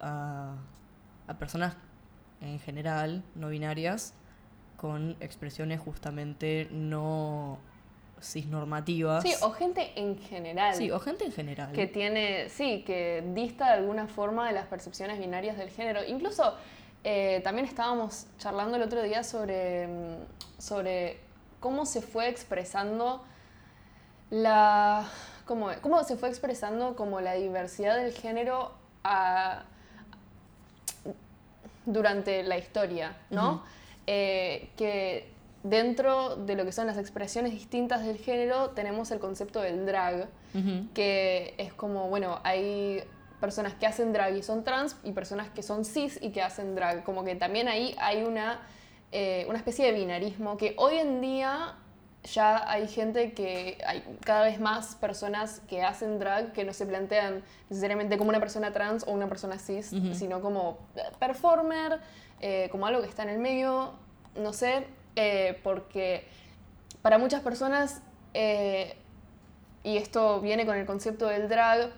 a, 0.00 0.54
a 1.26 1.34
personas 1.38 1.74
en 2.42 2.58
general, 2.58 3.22
no 3.34 3.48
binarias, 3.48 4.14
con 4.76 5.16
expresiones 5.20 5.80
justamente 5.80 6.68
no 6.70 7.58
cisnormativas. 8.20 9.22
Sí, 9.22 9.34
o 9.42 9.50
gente 9.52 9.92
en 9.96 10.18
general. 10.18 10.74
Sí, 10.74 10.90
o 10.90 11.00
gente 11.00 11.24
en 11.24 11.32
general. 11.32 11.72
Que 11.72 11.86
tiene, 11.86 12.48
sí, 12.48 12.82
que 12.86 13.22
dista 13.34 13.66
de 13.66 13.72
alguna 13.74 14.06
forma 14.06 14.46
de 14.46 14.52
las 14.54 14.66
percepciones 14.66 15.18
binarias 15.18 15.56
del 15.56 15.70
género. 15.70 16.00
Incluso 16.06 16.54
eh, 17.04 17.40
también 17.44 17.66
estábamos 17.66 18.26
charlando 18.38 18.76
el 18.76 18.82
otro 18.82 19.02
día 19.02 19.22
sobre, 19.22 19.88
mm, 19.88 20.16
sobre 20.58 21.20
cómo 21.60 21.86
se 21.86 22.02
fue 22.02 22.28
expresando 22.28 23.24
la... 24.30 25.08
Cómo, 25.44 25.70
cómo 25.80 26.02
se 26.04 26.16
fue 26.16 26.28
expresando 26.28 26.94
como 26.94 27.20
la 27.20 27.34
diversidad 27.34 27.96
del 27.96 28.12
género 28.12 28.72
a, 29.02 29.64
durante 31.86 32.42
la 32.42 32.58
historia, 32.58 33.16
¿no? 33.30 33.62
Eh, 34.06 34.70
que 34.76 35.30
dentro 35.62 36.36
de 36.36 36.56
lo 36.56 36.64
que 36.64 36.72
son 36.72 36.86
las 36.86 36.98
expresiones 36.98 37.52
distintas 37.52 38.04
del 38.04 38.18
género 38.18 38.70
tenemos 38.70 39.10
el 39.10 39.20
concepto 39.20 39.60
del 39.60 39.86
drag, 39.86 40.28
que 40.92 41.54
es 41.56 41.72
como, 41.72 42.08
bueno, 42.08 42.40
hay 42.44 43.02
personas 43.40 43.74
que 43.74 43.86
hacen 43.86 44.12
drag 44.12 44.36
y 44.36 44.42
son 44.42 44.64
trans 44.64 44.96
y 45.02 45.12
personas 45.12 45.48
que 45.50 45.62
son 45.62 45.84
cis 45.84 46.18
y 46.20 46.30
que 46.30 46.42
hacen 46.42 46.74
drag, 46.74 47.04
como 47.04 47.24
que 47.24 47.34
también 47.36 47.68
ahí 47.68 47.94
hay 47.98 48.22
una, 48.22 48.60
eh, 49.12 49.46
una 49.48 49.58
especie 49.58 49.86
de 49.86 49.92
binarismo 49.92 50.56
que 50.56 50.74
hoy 50.78 50.98
en 50.98 51.20
día 51.20 51.74
ya 52.24 52.70
hay 52.70 52.86
gente 52.86 53.32
que, 53.32 53.78
hay 53.86 54.04
cada 54.24 54.44
vez 54.44 54.60
más 54.60 54.94
personas 54.94 55.60
que 55.68 55.82
hacen 55.82 56.18
drag 56.18 56.52
que 56.52 56.64
no 56.64 56.72
se 56.72 56.86
plantean 56.86 57.42
necesariamente 57.68 58.16
como 58.16 58.30
una 58.30 58.38
persona 58.38 58.72
trans 58.72 59.04
o 59.06 59.12
una 59.12 59.28
persona 59.28 59.58
cis, 59.58 59.92
sino 60.12 60.40
como 60.40 60.78
performer, 61.18 62.00
eh, 62.40 62.68
como 62.70 62.86
algo 62.86 63.02
que 63.02 63.08
está 63.08 63.24
en 63.24 63.30
el 63.30 63.38
medio, 63.38 63.92
no 64.36 64.52
sé, 64.52 64.86
eh, 65.16 65.60
porque 65.64 66.28
para 67.02 67.18
muchas 67.18 67.42
personas, 67.42 68.02
eh, 68.34 68.96
y 69.82 69.96
esto 69.96 70.40
viene 70.40 70.64
con 70.64 70.76
el 70.76 70.86
concepto 70.86 71.26
del 71.26 71.48
drag, 71.48 71.90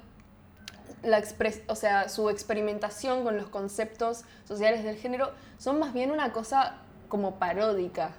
la 1.03 1.23
o 1.69 1.77
sea, 1.77 2.09
su 2.09 2.31
experimentación 2.31 3.25
con 3.25 3.37
los 3.37 3.49
conceptos 3.49 4.25
sociales 4.49 4.85
del 4.85 4.97
género 4.97 5.33
son 5.59 5.79
más 5.79 5.93
bien 5.93 6.11
una 6.11 6.33
cosa 6.33 6.77
como 7.09 7.39
paródica, 7.39 8.13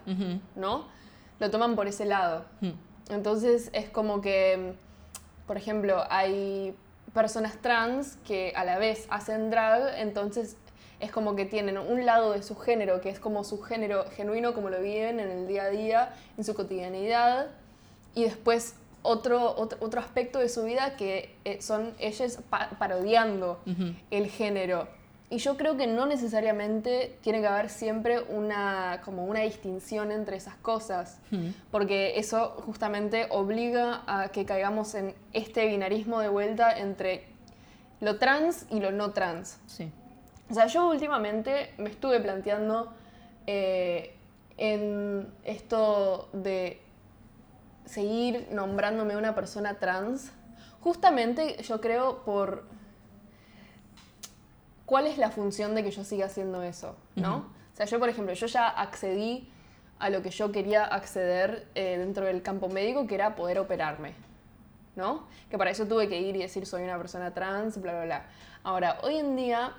¿no? 0.55 0.85
Lo 1.39 1.51
toman 1.51 1.75
por 1.75 1.87
ese 1.87 2.05
lado. 2.05 2.45
Hmm. 2.61 2.71
Entonces 3.09 3.69
es 3.73 3.89
como 3.89 4.21
que, 4.21 4.73
por 5.47 5.57
ejemplo, 5.57 6.03
hay 6.09 6.75
personas 7.13 7.57
trans 7.61 8.17
que 8.25 8.53
a 8.55 8.65
la 8.65 8.77
vez 8.77 9.07
hacen 9.09 9.49
drag, 9.49 9.99
entonces 9.99 10.57
es 10.99 11.11
como 11.11 11.35
que 11.35 11.45
tienen 11.45 11.77
un 11.77 12.05
lado 12.05 12.31
de 12.31 12.41
su 12.41 12.55
género, 12.55 13.01
que 13.01 13.09
es 13.09 13.19
como 13.19 13.43
su 13.43 13.61
género 13.61 14.05
genuino, 14.11 14.53
como 14.53 14.69
lo 14.69 14.81
viven 14.81 15.19
en 15.19 15.29
el 15.29 15.47
día 15.47 15.63
a 15.63 15.69
día, 15.69 16.13
en 16.37 16.43
su 16.43 16.55
cotidianidad, 16.55 17.47
y 18.13 18.23
después 18.23 18.75
otro, 19.01 19.55
otro, 19.55 19.99
aspecto 19.99 20.39
de 20.39 20.49
su 20.49 20.63
vida 20.63 20.95
que 20.95 21.35
eh, 21.45 21.61
son 21.61 21.93
ellos 21.99 22.39
parodiando 22.79 23.59
el 24.09 24.29
género. 24.29 24.87
Y 25.29 25.37
yo 25.37 25.57
creo 25.57 25.75
que 25.75 25.87
no 25.87 26.05
necesariamente 26.05 27.17
tiene 27.21 27.41
que 27.41 27.47
haber 27.47 27.69
siempre 27.69 28.21
una, 28.21 29.01
como 29.03 29.25
una 29.25 29.39
distinción 29.39 30.11
entre 30.11 30.37
esas 30.37 30.55
cosas, 30.57 31.19
hmm. 31.31 31.49
porque 31.71 32.19
eso 32.19 32.61
justamente 32.65 33.27
obliga 33.31 34.03
a 34.05 34.29
que 34.29 34.45
caigamos 34.45 34.93
en 34.93 35.15
este 35.33 35.65
binarismo 35.65 36.19
de 36.19 36.29
vuelta 36.29 36.77
entre 36.77 37.25
lo 38.01 38.19
trans 38.19 38.67
y 38.69 38.79
lo 38.79 38.91
no 38.91 39.11
trans. 39.11 39.57
Sí. 39.65 39.91
O 40.49 40.53
sea, 40.53 40.67
yo 40.67 40.87
últimamente 40.89 41.73
me 41.77 41.89
estuve 41.89 42.19
planteando 42.19 42.93
eh, 43.47 44.15
en 44.57 45.27
esto 45.43 46.29
de 46.33 46.81
seguir 47.85 48.47
nombrándome 48.51 49.17
una 49.17 49.33
persona 49.33 49.79
trans, 49.79 50.31
justamente 50.81 51.61
yo 51.63 51.81
creo 51.81 52.23
por 52.23 52.63
¿cuál 54.85 55.07
es 55.07 55.17
la 55.17 55.31
función 55.31 55.75
de 55.75 55.83
que 55.83 55.91
yo 55.91 56.03
siga 56.03 56.27
haciendo 56.27 56.63
eso? 56.63 56.95
¿no? 57.15 57.37
O 57.37 57.75
sea, 57.75 57.85
yo, 57.85 57.99
por 57.99 58.09
ejemplo, 58.09 58.33
yo 58.33 58.47
ya 58.47 58.67
accedí 58.67 59.49
a 59.99 60.09
lo 60.09 60.21
que 60.21 60.29
yo 60.29 60.51
quería 60.51 60.83
acceder 60.83 61.67
eh, 61.75 61.97
dentro 61.97 62.25
del 62.25 62.41
campo 62.41 62.69
médico, 62.69 63.07
que 63.07 63.15
era 63.15 63.35
poder 63.35 63.59
operarme, 63.59 64.13
¿no? 64.95 65.25
Que 65.49 65.57
para 65.57 65.71
eso 65.71 65.85
tuve 65.85 66.07
que 66.07 66.19
ir 66.19 66.35
y 66.35 66.39
decir 66.39 66.65
soy 66.65 66.83
una 66.83 66.97
persona 66.97 67.33
trans, 67.33 67.81
bla, 67.81 67.93
bla, 67.93 68.05
bla. 68.05 68.25
Ahora, 68.63 68.99
hoy 69.03 69.17
en 69.17 69.35
día, 69.35 69.73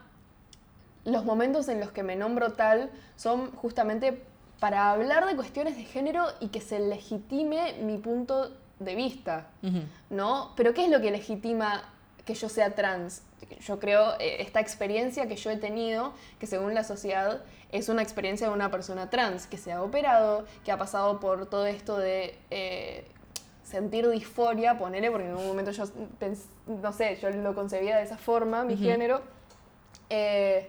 los 1.04 1.24
momentos 1.24 1.68
en 1.68 1.80
los 1.80 1.90
que 1.90 2.02
me 2.02 2.16
nombro 2.16 2.52
tal 2.52 2.90
son 3.16 3.50
justamente 3.52 4.22
para 4.60 4.90
hablar 4.90 5.26
de 5.26 5.36
cuestiones 5.36 5.76
de 5.76 5.84
género 5.84 6.26
y 6.40 6.48
que 6.48 6.60
se 6.60 6.78
legitime 6.78 7.74
mi 7.82 7.98
punto 7.98 8.52
de 8.78 8.94
vista, 8.94 9.48
¿no? 10.10 10.52
Pero 10.56 10.74
¿qué 10.74 10.84
es 10.84 10.90
lo 10.90 11.00
que 11.00 11.10
legitima 11.10 11.82
que 12.26 12.34
yo 12.34 12.48
sea 12.48 12.74
trans. 12.74 13.22
Yo 13.60 13.78
creo 13.78 14.14
eh, 14.18 14.42
esta 14.42 14.60
experiencia 14.60 15.26
que 15.28 15.36
yo 15.36 15.50
he 15.50 15.56
tenido, 15.56 16.12
que 16.38 16.46
según 16.46 16.74
la 16.74 16.84
sociedad 16.84 17.42
es 17.72 17.88
una 17.88 18.02
experiencia 18.02 18.48
de 18.48 18.52
una 18.52 18.70
persona 18.70 19.08
trans, 19.08 19.46
que 19.46 19.56
se 19.56 19.72
ha 19.72 19.82
operado, 19.82 20.44
que 20.64 20.72
ha 20.72 20.76
pasado 20.76 21.20
por 21.20 21.46
todo 21.46 21.66
esto 21.66 21.96
de 21.96 22.36
eh, 22.50 23.06
sentir 23.62 24.08
disforia, 24.10 24.76
ponele, 24.76 25.10
porque 25.10 25.28
en 25.28 25.36
un 25.36 25.46
momento 25.46 25.70
yo, 25.70 25.84
no 26.66 26.92
sé, 26.92 27.16
yo 27.22 27.30
lo 27.30 27.54
concebía 27.54 27.96
de 27.96 28.02
esa 28.02 28.18
forma, 28.18 28.64
mi 28.64 28.76
género. 28.76 29.22
Eh, 30.10 30.68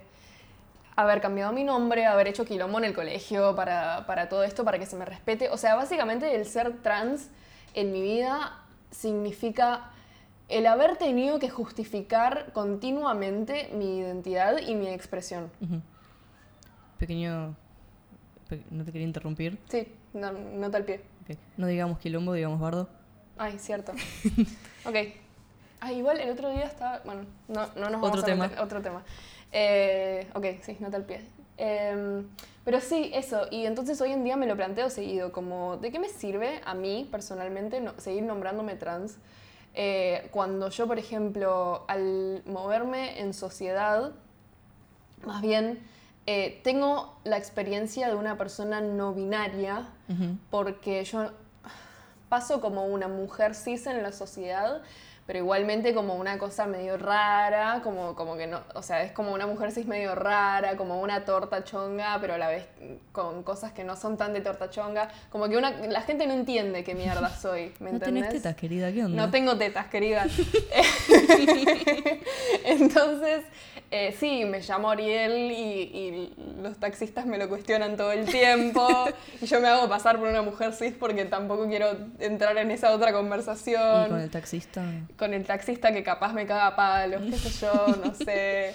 haber 0.95 1.21
cambiado 1.21 1.53
mi 1.53 1.63
nombre, 1.63 2.05
haber 2.05 2.27
hecho 2.27 2.45
quilombo 2.45 2.79
en 2.79 2.85
el 2.85 2.93
colegio 2.95 3.55
para, 3.55 4.05
para 4.07 4.29
todo 4.29 4.43
esto, 4.43 4.63
para 4.63 4.79
que 4.79 4.85
se 4.85 4.95
me 4.95 5.05
respete. 5.05 5.49
O 5.49 5.57
sea, 5.57 5.75
básicamente 5.75 6.35
el 6.35 6.45
ser 6.45 6.81
trans 6.81 7.29
en 7.73 7.91
mi 7.91 8.01
vida 8.01 8.63
significa 8.89 9.91
el 10.49 10.65
haber 10.67 10.97
tenido 10.97 11.39
que 11.39 11.49
justificar 11.49 12.51
continuamente 12.53 13.69
mi 13.73 13.99
identidad 13.99 14.57
y 14.59 14.75
mi 14.75 14.87
expresión. 14.87 15.51
Ujú. 15.61 15.81
Pequeño... 16.99 17.55
pe- 18.49 18.63
No 18.71 18.83
te 18.83 18.91
quería 18.91 19.07
interrumpir. 19.07 19.57
Sí, 19.69 19.87
no, 20.13 20.31
nota 20.31 20.77
al 20.77 20.85
pie. 20.85 21.01
Ok. 21.23 21.37
No 21.57 21.67
digamos 21.67 21.99
quilombo, 21.99 22.33
digamos 22.33 22.59
bardo. 22.59 22.89
Ay, 23.37 23.59
cierto. 23.59 23.91
ok. 24.85 24.95
Ah, 25.79 25.91
igual 25.91 26.19
el 26.19 26.31
otro 26.31 26.49
día 26.49 26.63
estaba. 26.63 27.01
Bueno, 27.05 27.21
no, 27.47 27.67
no 27.75 27.89
nos 27.89 28.01
vamos 28.01 28.09
Otro 28.09 28.21
a 28.21 28.25
tema. 28.25 28.47
meter- 28.47 28.59
Otro 28.63 28.81
tema. 28.81 29.03
Eh, 29.51 30.27
ok, 30.33 30.45
sí, 30.63 30.77
nota 30.79 30.97
al 30.97 31.05
pie. 31.05 31.21
Em, 31.57 32.25
pero 32.65 32.81
sí, 32.81 33.11
eso. 33.13 33.47
Y 33.51 33.65
entonces 33.65 33.99
hoy 34.01 34.11
en 34.11 34.23
día 34.23 34.37
me 34.37 34.47
lo 34.47 34.55
planteo 34.55 34.89
seguido, 34.89 35.31
como, 35.31 35.77
¿de 35.77 35.91
qué 35.91 35.99
me 35.99 36.09
sirve 36.09 36.61
a 36.65 36.73
mí 36.73 37.07
personalmente 37.11 37.79
no- 37.79 37.93
seguir 37.99 38.23
nombrándome 38.23 38.75
trans? 38.75 39.17
Eh, 39.79 40.27
cuando 40.31 40.69
yo, 40.69 40.87
por 40.87 40.97
ejemplo, 40.97 41.85
al 41.87 42.41
moverme 42.47 43.21
en 43.21 43.31
sociedad, 43.35 44.11
más 45.23 45.43
bien 45.43 45.85
eh, 46.25 46.59
tengo 46.63 47.15
la 47.23 47.37
experiencia 47.37 48.07
de 48.07 48.15
una 48.15 48.39
persona 48.39 48.81
no 48.81 49.13
binaria, 49.13 49.87
porque 50.49 51.03
yo 51.03 51.31
paso 52.27 52.59
como 52.59 52.85
una 52.87 53.07
mujer 53.07 53.53
cis 53.53 53.85
en 53.85 54.01
la 54.01 54.11
sociedad, 54.11 54.81
pero 55.27 55.39
igualmente 55.39 55.93
como 55.93 56.15
una 56.15 56.37
cosa 56.37 56.65
medio 56.67 56.97
rara, 56.97 57.81
como, 57.83 58.15
como 58.15 58.37
que 58.37 58.47
no, 58.47 58.61
o 58.73 58.81
sea, 58.81 59.03
es 59.03 59.11
como 59.11 59.33
una 59.33 59.45
mujer 59.45 59.73
cis 59.73 59.85
medio 59.85 60.15
rara, 60.15 60.77
como 60.77 61.01
una 61.01 61.25
torta 61.25 61.65
chonga, 61.65 62.17
pero 62.21 62.35
a 62.35 62.37
la 62.37 62.47
vez 62.47 62.65
con 63.11 63.43
cosas 63.43 63.73
que 63.73 63.83
no 63.83 63.97
son 63.97 64.15
tan 64.15 64.31
de 64.31 64.39
torta 64.39 64.69
chonga, 64.69 65.09
como 65.29 65.49
que 65.49 65.57
una, 65.57 65.71
la 65.71 66.01
gente 66.01 66.25
no 66.27 66.33
entiende 66.33 66.85
qué 66.85 66.95
mierda 66.95 67.29
soy, 67.41 67.73
¿me 67.79 67.91
No 67.91 67.99
tenés 67.99 68.29
tetas, 68.29 68.55
querida, 68.55 68.89
¿qué 68.93 69.03
onda? 69.03 69.25
No 69.25 69.29
tengo 69.29 69.57
tetas, 69.57 69.87
querida. 69.87 70.25
Entonces, 72.63 73.43
eh, 73.89 74.15
sí, 74.19 74.43
me 74.45 74.59
llamo 74.59 74.89
Ariel 74.89 75.51
y, 75.51 75.55
y 75.55 76.33
los 76.61 76.77
taxistas 76.77 77.25
me 77.25 77.37
lo 77.37 77.47
cuestionan 77.47 77.95
todo 77.95 78.11
el 78.11 78.25
tiempo. 78.25 78.87
Y 79.41 79.45
yo 79.45 79.59
me 79.61 79.67
hago 79.67 79.87
pasar 79.87 80.17
por 80.17 80.27
una 80.27 80.41
mujer 80.41 80.73
cis 80.73 80.93
porque 80.97 81.25
tampoco 81.25 81.67
quiero 81.67 81.95
entrar 82.19 82.57
en 82.57 82.71
esa 82.71 82.91
otra 82.91 83.13
conversación. 83.13 84.07
Y 84.07 84.09
con 84.09 84.19
el 84.19 84.29
taxista... 84.29 84.83
Con 85.17 85.33
el 85.33 85.45
taxista 85.45 85.91
que 85.91 86.03
capaz 86.03 86.33
me 86.33 86.45
caga 86.45 86.67
a 86.67 86.75
palos, 86.75 87.21
qué 87.29 87.37
sé 87.37 87.65
yo, 87.65 87.87
no 88.03 88.13
sé. 88.25 88.73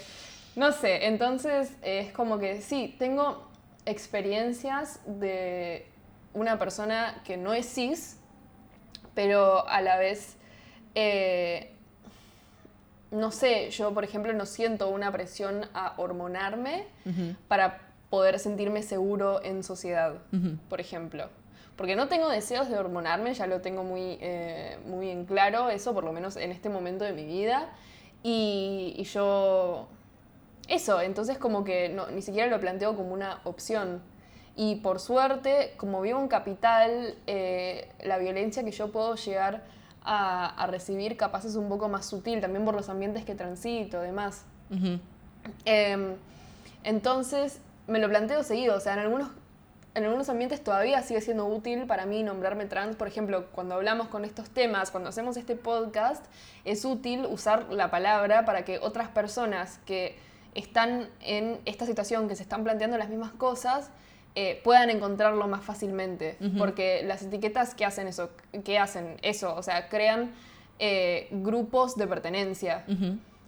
No 0.55 0.71
sé, 0.71 1.07
entonces 1.07 1.73
es 1.81 2.11
como 2.11 2.37
que 2.37 2.61
sí, 2.61 2.95
tengo 2.99 3.49
experiencias 3.85 4.99
de 5.05 5.87
una 6.33 6.59
persona 6.59 7.21
que 7.25 7.37
no 7.37 7.53
es 7.53 7.71
cis, 7.71 8.17
pero 9.15 9.67
a 9.67 9.81
la 9.81 9.97
vez, 9.97 10.37
eh, 10.95 11.72
no 13.13 13.31
sé, 13.31 13.69
yo 13.69 13.93
por 13.93 14.03
ejemplo 14.03 14.33
no 14.33 14.45
siento 14.45 14.89
una 14.89 15.11
presión 15.11 15.67
a 15.73 15.93
hormonarme 15.97 16.87
para 17.47 17.79
poder 18.09 18.39
sentirme 18.39 18.81
seguro 18.83 19.43
en 19.43 19.63
sociedad, 19.63 20.15
por 20.69 20.81
ejemplo. 20.81 21.29
Porque 21.75 21.95
no 21.95 22.07
tengo 22.07 22.29
deseos 22.29 22.69
de 22.69 22.77
hormonarme, 22.77 23.33
ya 23.33 23.47
lo 23.47 23.61
tengo 23.61 23.83
muy, 23.83 24.17
eh, 24.21 24.77
muy 24.85 25.09
en 25.09 25.25
claro, 25.25 25.69
eso 25.69 25.93
por 25.93 26.03
lo 26.03 26.11
menos 26.11 26.35
en 26.37 26.51
este 26.51 26.69
momento 26.69 27.03
de 27.03 27.13
mi 27.13 27.25
vida. 27.25 27.69
Y, 28.21 28.93
y 28.97 29.03
yo... 29.05 29.87
Eso, 30.67 31.01
entonces 31.01 31.37
como 31.37 31.63
que 31.63 31.89
no, 31.89 32.07
ni 32.07 32.21
siquiera 32.21 32.47
lo 32.47 32.59
planteo 32.59 32.95
como 32.95 33.13
una 33.13 33.41
opción. 33.43 34.01
Y 34.55 34.75
por 34.75 34.99
suerte, 34.99 35.73
como 35.77 36.01
vivo 36.01 36.19
en 36.19 36.27
capital, 36.27 37.15
eh, 37.27 37.89
la 38.03 38.17
violencia 38.17 38.63
que 38.63 38.71
yo 38.71 38.91
puedo 38.91 39.15
llegar 39.15 39.63
a, 40.03 40.47
a 40.47 40.67
recibir 40.67 41.17
capaz 41.17 41.45
es 41.45 41.55
un 41.55 41.69
poco 41.69 41.89
más 41.89 42.05
sutil, 42.05 42.41
también 42.41 42.65
por 42.65 42.75
los 42.75 42.89
ambientes 42.89 43.25
que 43.25 43.35
transito, 43.35 44.01
demás. 44.01 44.45
Em, 45.65 46.15
entonces, 46.83 47.59
me 47.87 47.99
lo 47.99 48.09
planteo 48.09 48.43
seguido, 48.43 48.75
o 48.75 48.79
sea, 48.79 48.93
en 48.93 48.99
algunos, 48.99 49.29
en 49.95 50.05
algunos 50.05 50.29
ambientes 50.29 50.63
todavía 50.63 51.01
sigue 51.01 51.21
siendo 51.21 51.45
útil 51.45 51.85
para 51.85 52.05
mí 52.05 52.23
nombrarme 52.23 52.65
trans. 52.65 52.95
Por 52.95 53.07
ejemplo, 53.07 53.47
cuando 53.51 53.75
hablamos 53.75 54.07
con 54.07 54.25
estos 54.25 54.49
temas, 54.49 54.91
cuando 54.91 55.09
hacemos 55.09 55.37
este 55.37 55.55
podcast, 55.55 56.25
es 56.65 56.83
útil 56.85 57.25
usar 57.25 57.71
la 57.71 57.91
palabra 57.91 58.45
para 58.45 58.65
que 58.65 58.79
otras 58.79 59.09
personas 59.09 59.79
que 59.85 60.17
están 60.55 61.09
en 61.19 61.59
esta 61.65 61.85
situación, 61.85 62.27
que 62.27 62.35
se 62.35 62.43
están 62.43 62.63
planteando 62.63 62.97
las 62.97 63.09
mismas 63.09 63.31
cosas, 63.31 63.89
eh, 64.35 64.61
puedan 64.63 64.89
encontrarlo 64.89 65.47
más 65.47 65.63
fácilmente. 65.63 66.37
Porque 66.57 67.03
las 67.03 67.23
etiquetas 67.23 67.75
que 67.75 67.85
hacen 67.85 68.07
eso, 68.07 68.31
que 68.63 68.79
hacen 68.79 69.17
eso, 69.21 69.55
o 69.55 69.63
sea, 69.63 69.89
crean 69.89 70.31
eh, 70.79 71.27
grupos 71.31 71.95
de 71.95 72.07
pertenencia. 72.07 72.85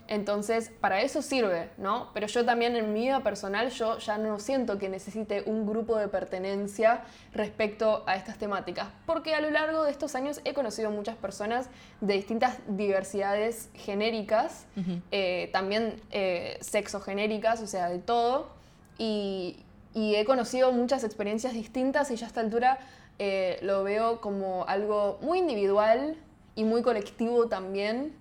Entonces, 0.07 0.71
para 0.81 1.01
eso 1.01 1.21
sirve, 1.21 1.69
¿no? 1.77 2.11
Pero 2.13 2.27
yo 2.27 2.45
también 2.45 2.75
en 2.75 2.93
mi 2.93 3.01
vida 3.01 3.21
personal, 3.21 3.69
yo 3.71 3.97
ya 3.97 4.17
no 4.17 4.39
siento 4.39 4.77
que 4.77 4.87
necesite 4.87 5.43
un 5.47 5.65
grupo 5.65 5.97
de 5.97 6.07
pertenencia 6.07 7.01
respecto 7.33 8.03
a 8.05 8.15
estas 8.15 8.37
temáticas, 8.37 8.87
porque 9.07 9.33
a 9.33 9.41
lo 9.41 9.49
largo 9.49 9.83
de 9.83 9.91
estos 9.91 10.13
años 10.13 10.41
he 10.45 10.53
conocido 10.53 10.91
muchas 10.91 11.15
personas 11.15 11.69
de 12.01 12.13
distintas 12.13 12.59
diversidades 12.67 13.69
genéricas, 13.73 14.67
eh, 15.11 15.49
también 15.51 15.99
eh, 16.11 16.59
sexogenéricas, 16.61 17.61
o 17.61 17.67
sea, 17.67 17.89
de 17.89 17.97
todo, 17.97 18.49
y, 18.99 19.57
y 19.95 20.15
he 20.15 20.25
conocido 20.25 20.71
muchas 20.73 21.03
experiencias 21.05 21.53
distintas 21.53 22.11
y 22.11 22.17
ya 22.17 22.25
a 22.25 22.27
esta 22.27 22.41
altura 22.41 22.77
eh, 23.17 23.57
lo 23.61 23.83
veo 23.83 24.19
como 24.19 24.65
algo 24.67 25.17
muy 25.21 25.39
individual 25.39 26.17
y 26.53 26.65
muy 26.65 26.81
colectivo 26.81 27.47
también. 27.47 28.13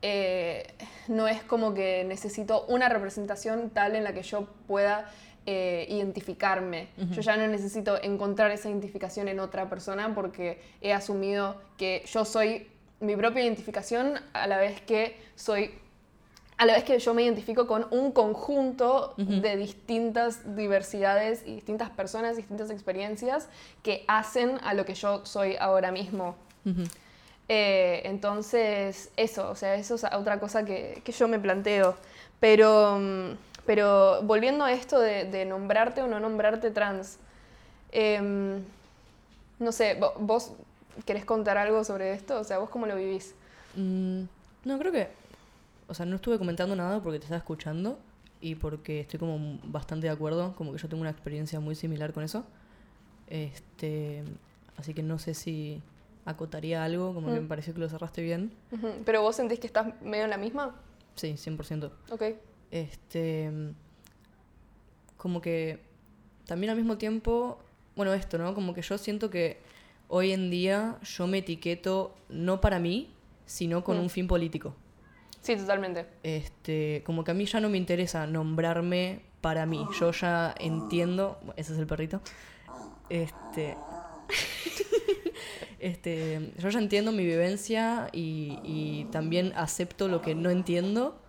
Eh, 0.00 0.64
no 1.08 1.26
es 1.26 1.42
como 1.42 1.74
que 1.74 2.04
necesito 2.04 2.64
una 2.66 2.88
representación 2.88 3.70
tal 3.70 3.96
en 3.96 4.04
la 4.04 4.12
que 4.12 4.22
yo 4.22 4.46
pueda 4.68 5.10
eh, 5.44 5.86
identificarme. 5.90 6.88
Yo 7.10 7.20
ya 7.20 7.36
no 7.36 7.48
necesito 7.48 8.00
encontrar 8.00 8.52
esa 8.52 8.68
identificación 8.68 9.26
en 9.26 9.40
otra 9.40 9.68
persona 9.68 10.14
porque 10.14 10.60
he 10.80 10.92
asumido 10.92 11.60
que 11.76 12.04
yo 12.06 12.24
soy 12.24 12.68
mi 13.00 13.16
propia 13.16 13.42
identificación 13.42 14.20
a 14.34 14.46
la 14.46 14.58
vez 14.58 14.80
que 14.82 15.16
soy 15.34 15.72
a 16.58 16.66
la 16.66 16.74
vez 16.74 16.84
que 16.84 16.98
yo 16.98 17.14
me 17.14 17.22
identifico 17.22 17.66
con 17.66 17.86
un 17.90 18.10
conjunto 18.12 19.14
de 19.16 19.56
distintas 19.56 20.56
diversidades 20.56 21.42
y 21.46 21.54
distintas 21.54 21.88
personas, 21.90 22.36
distintas 22.36 22.70
experiencias 22.70 23.48
que 23.82 24.04
hacen 24.08 24.58
a 24.64 24.74
lo 24.74 24.84
que 24.84 24.94
yo 24.94 25.24
soy 25.24 25.56
ahora 25.58 25.92
mismo. 25.92 26.34
Eh, 27.48 28.02
entonces, 28.04 29.10
eso, 29.16 29.48
o 29.50 29.54
sea, 29.54 29.74
eso 29.76 29.94
es 29.94 30.04
otra 30.04 30.38
cosa 30.38 30.64
que, 30.64 31.00
que 31.04 31.12
yo 31.12 31.28
me 31.28 31.38
planteo. 31.38 31.94
Pero, 32.40 32.98
mm, 33.00 33.30
pero 33.64 34.22
volviendo 34.22 34.64
a 34.64 34.72
esto 34.72 35.00
de, 35.00 35.24
de 35.24 35.44
nombrarte 35.44 36.02
o 36.02 36.06
no 36.06 36.20
nombrarte 36.20 36.70
trans, 36.70 37.18
em, 37.92 38.62
no 39.58 39.72
sé, 39.72 39.98
vo- 39.98 40.12
¿vos 40.18 40.52
querés 41.06 41.24
contar 41.24 41.56
algo 41.56 41.84
sobre 41.84 42.12
esto? 42.12 42.38
O 42.40 42.44
sea, 42.44 42.58
¿vos 42.58 42.68
cómo 42.70 42.86
lo 42.86 42.96
vivís? 42.96 43.34
Mm, 43.76 44.22
no, 44.64 44.78
creo 44.78 44.92
que. 44.92 45.08
O 45.88 45.94
sea, 45.94 46.06
no 46.06 46.16
estuve 46.16 46.38
comentando 46.38 46.76
nada 46.76 47.02
porque 47.02 47.18
te 47.18 47.24
estaba 47.24 47.38
escuchando 47.38 47.98
y 48.40 48.54
porque 48.54 49.00
estoy 49.00 49.18
como 49.18 49.58
bastante 49.64 50.06
de 50.06 50.12
acuerdo, 50.12 50.54
como 50.54 50.72
que 50.72 50.78
yo 50.78 50.88
tengo 50.88 51.00
una 51.00 51.10
experiencia 51.10 51.58
muy 51.60 51.74
similar 51.74 52.12
con 52.12 52.22
eso. 52.22 52.44
Este, 53.26 54.22
así 54.76 54.94
que 54.94 55.02
no 55.02 55.18
sé 55.18 55.34
si 55.34 55.82
acotaría 56.24 56.84
algo, 56.84 57.14
como 57.14 57.28
que 57.28 57.40
Mm. 57.40 57.42
me 57.44 57.48
pareció 57.48 57.72
que 57.74 57.80
lo 57.80 57.88
cerraste 57.88 58.22
bien. 58.22 58.52
¿Pero 59.04 59.22
vos 59.22 59.36
sentís 59.36 59.58
que 59.58 59.66
estás 59.66 60.00
medio 60.02 60.24
en 60.24 60.30
la 60.30 60.36
misma? 60.36 60.74
Sí, 61.14 61.36
100%. 61.36 61.90
Ok. 62.10 62.22
Este, 62.70 63.50
como 65.16 65.40
que 65.40 65.80
también 66.46 66.70
al 66.70 66.76
mismo 66.76 66.96
tiempo, 66.98 67.58
bueno, 67.96 68.12
esto, 68.12 68.38
¿no? 68.38 68.54
Como 68.54 68.74
que 68.74 68.82
yo 68.82 68.98
siento 68.98 69.30
que 69.30 69.58
hoy 70.08 70.32
en 70.32 70.50
día 70.50 70.98
yo 71.02 71.26
me 71.26 71.38
etiqueto 71.38 72.14
no 72.28 72.60
para 72.60 72.78
mí, 72.78 73.10
sino 73.46 73.82
con 73.84 73.96
Mm. 73.96 74.00
un 74.02 74.10
fin 74.10 74.26
político. 74.28 74.74
Sí, 75.42 75.56
totalmente. 75.56 76.06
Este, 76.22 77.02
como 77.06 77.24
que 77.24 77.30
a 77.30 77.34
mí 77.34 77.46
ya 77.46 77.60
no 77.60 77.68
me 77.68 77.78
interesa 77.78 78.26
nombrarme 78.26 79.20
para 79.40 79.66
mí. 79.66 79.86
Yo 79.98 80.10
ya 80.12 80.54
entiendo, 80.58 81.38
ese 81.56 81.72
es 81.72 81.78
el 81.78 81.86
perrito. 81.86 82.20
Este, 83.08 83.76
Este, 85.80 86.52
yo 86.58 86.68
ya 86.70 86.78
entiendo 86.80 87.12
mi 87.12 87.24
vivencia 87.24 88.08
y, 88.12 88.58
y 88.64 89.04
también 89.12 89.52
acepto 89.54 90.08
lo 90.08 90.20
que 90.22 90.34
no 90.34 90.50
entiendo. 90.50 91.20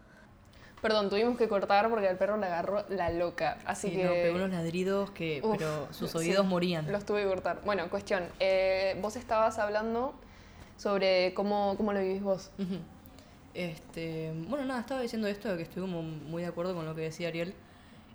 Perdón, 0.81 1.09
tuvimos 1.09 1.37
que 1.37 1.47
cortar 1.47 1.89
porque 1.89 2.07
al 2.07 2.17
perro 2.17 2.37
le 2.37 2.47
agarró 2.47 2.83
la 2.89 3.11
loca. 3.11 3.59
Así 3.65 3.89
Sí, 3.89 3.97
que. 3.97 4.03
no, 4.05 4.11
pegó 4.13 4.37
unos 4.37 4.49
ladridos 4.49 5.11
que, 5.11 5.41
Uf, 5.43 5.57
pero 5.57 5.87
sus 5.91 6.11
sí, 6.11 6.17
oídos 6.17 6.45
morían. 6.47 6.91
Los 6.91 7.05
tuve 7.05 7.21
que 7.23 7.27
cortar. 7.27 7.61
Bueno, 7.63 7.89
cuestión. 7.89 8.23
eh, 8.39 8.97
vos 9.01 9.15
estabas 9.17 9.59
hablando 9.59 10.15
sobre 10.77 11.33
cómo, 11.35 11.75
cómo 11.77 11.93
lo 11.93 11.99
vivís 11.99 12.23
vos. 12.23 12.49
Ujú. 12.57 12.77
Este, 13.59 14.31
bueno, 14.47 14.63
nada, 14.65 14.79
estaba 14.79 15.01
diciendo 15.01 15.27
esto 15.27 15.49
de 15.49 15.57
que 15.57 15.63
estoy 15.63 15.81
como 15.81 16.01
muy 16.01 16.43
de 16.43 16.47
acuerdo 16.47 16.73
con 16.73 16.85
lo 16.85 16.95
que 16.95 17.01
decía 17.01 17.27
Ariel 17.27 17.53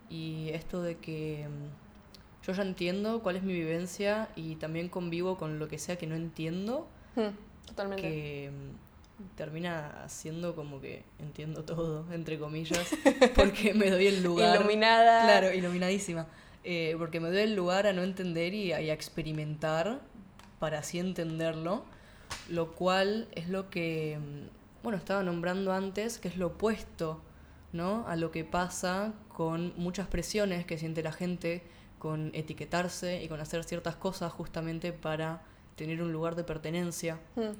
y 0.09 0.49
esto 0.55 0.81
de 0.81 0.97
que 0.97 1.47
mm, 1.47 2.47
yo 2.47 2.53
ya 2.55 2.63
entiendo 2.63 3.23
cuál 3.23 3.37
es 3.37 3.43
mi 3.43 3.53
vivencia 3.53 4.29
y 4.37 4.57
también 4.57 4.89
convivo 4.89 5.37
con 5.37 5.59
lo 5.59 5.69
que 5.69 5.79
sea 5.79 5.97
que 5.97 6.07
no 6.07 6.15
entiendo, 6.15 6.89
Hmm, 7.15 7.29
totalmente. 7.67 8.03
que 8.03 8.51
mm, 8.51 9.37
termina 9.37 10.05
siendo 10.09 10.57
como 10.57 10.81
que 10.81 11.03
entiendo 11.19 11.63
todo, 11.63 12.11
entre 12.13 12.39
comillas, 12.39 12.89
porque 13.37 13.75
me 13.75 13.91
doy 13.91 14.07
el 14.07 14.23
lugar. 14.23 14.57
Iluminada. 14.57 15.25
Claro, 15.25 15.53
iluminadísima. 15.53 16.27
Eh, 16.65 16.95
porque 16.99 17.21
me 17.21 17.29
doy 17.29 17.43
el 17.43 17.55
lugar 17.55 17.87
a 17.87 17.93
no 17.93 18.03
entender 18.03 18.55
y 18.55 18.73
a, 18.73 18.81
y 18.81 18.89
a 18.89 18.95
experimentar 18.95 20.01
para 20.59 20.79
así 20.79 20.99
entenderlo, 20.99 21.85
lo 22.49 22.73
cual 22.73 23.29
es 23.33 23.51
lo 23.51 23.69
que, 23.69 24.19
mm, 24.19 24.64
bueno, 24.85 24.97
estaba 24.99 25.25
nombrando 25.25 25.73
antes, 25.73 26.19
que 26.19 26.29
es 26.29 26.37
lo 26.37 26.47
opuesto, 26.49 27.21
¿no? 27.73 28.07
A 28.07 28.15
lo 28.15 28.31
que 28.31 28.45
pasa 28.45 29.13
con 29.35 29.73
muchas 29.77 30.07
presiones 30.07 30.65
que 30.65 30.79
siente 30.79 31.03
la 31.03 31.11
gente 31.11 31.63
con 31.99 32.31
etiquetarse 32.35 33.23
y 33.23 33.29
con 33.29 33.41
hacer 33.41 33.65
ciertas 33.65 33.97
cosas 33.97 34.33
justamente 34.33 34.93
para 34.93 35.43
tener 35.75 36.01
un 36.03 36.13
lugar 36.13 36.37
de 36.37 36.45
pertenencia. 36.45 37.19
Hmm. 37.35 37.53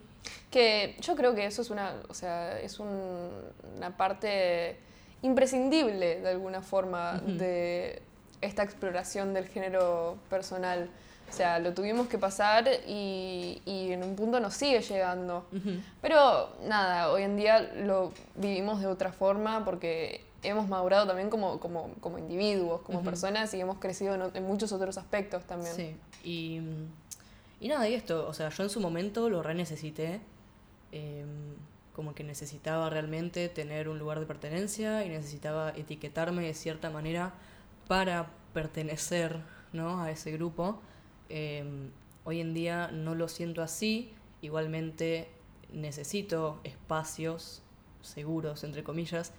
Que 0.51 0.97
yo 1.01 1.17
creo 1.17 1.35
que 1.35 1.47
eso 1.47 1.63
es 1.63 1.71
una, 1.71 1.95
o 2.09 2.15
sea, 2.15 2.61
es 2.61 2.79
un- 2.79 3.31
una 3.77 3.97
parte 3.97 4.77
imprescindible 5.23 6.21
de 6.21 6.29
alguna 6.29 6.61
forma 6.63 7.21
de 7.27 8.03
esta 8.43 8.63
exploración 8.63 9.33
del 9.35 9.49
género 9.49 10.19
personal. 10.29 10.91
O 11.35 11.37
sea, 11.37 11.59
lo 11.59 11.75
tuvimos 11.75 12.07
que 12.07 12.17
pasar 12.17 12.69
y, 12.87 13.61
y 13.67 13.91
en 13.91 14.05
un 14.05 14.15
punto 14.15 14.39
nos 14.39 14.55
sigue 14.55 14.81
llegando. 14.81 15.45
Pero 16.01 16.57
nada, 16.69 17.11
hoy 17.11 17.25
en 17.25 17.37
día 17.37 17.73
lo 17.75 18.13
vivimos 18.37 18.81
de 18.81 18.87
otra 18.87 19.11
forma 19.11 19.65
porque 19.65 20.25
hemos 20.45 20.69
madurado 20.69 21.09
también 21.09 21.31
como, 21.31 21.59
como, 21.59 21.91
como 21.99 22.21
individuos, 22.21 22.83
como 22.83 23.03
personas 23.03 23.53
y 23.53 23.61
hemos 23.61 23.79
crecido 23.79 24.15
en 24.33 24.45
muchos 24.45 24.71
otros 24.71 24.97
aspectos 24.97 25.43
también. 25.43 25.75
Sí, 25.75 25.97
y, 26.23 26.61
y 27.59 27.67
nada, 27.67 27.89
y 27.89 27.95
esto, 27.95 28.29
o 28.29 28.33
sea, 28.33 28.51
yo 28.51 28.63
en 28.63 28.71
su 28.71 28.79
momento 28.79 29.29
lo 29.29 29.43
re 29.43 29.57
necesité, 29.57 30.21
em, 30.93 31.57
como 31.97 32.15
que 32.15 32.23
necesitaba 32.23 32.91
realmente 32.91 33.49
tener 33.49 33.89
un 33.89 33.99
lugar 33.99 34.21
de 34.21 34.27
pertenencia 34.27 35.05
y 35.05 35.09
necesitaba 35.09 35.71
etiquetarme 35.71 36.45
de 36.45 36.55
cierta 36.55 36.91
manera 36.91 37.33
para 37.89 38.29
pertenecer, 38.53 39.41
¿no? 39.73 40.01
a 40.01 40.13
ese 40.13 40.31
grupo. 40.31 40.81
Em, 41.29 41.91
hoy 42.25 42.41
en 42.41 42.55
día 42.55 42.91
no 42.93 43.15
lo 43.15 43.29
siento 43.29 43.63
así, 43.63 44.13
igualmente 44.43 45.29
necesito 45.73 46.61
espacios 46.65 47.63
seguros, 48.03 48.65
entre 48.65 48.85
comillas, 48.85 49.33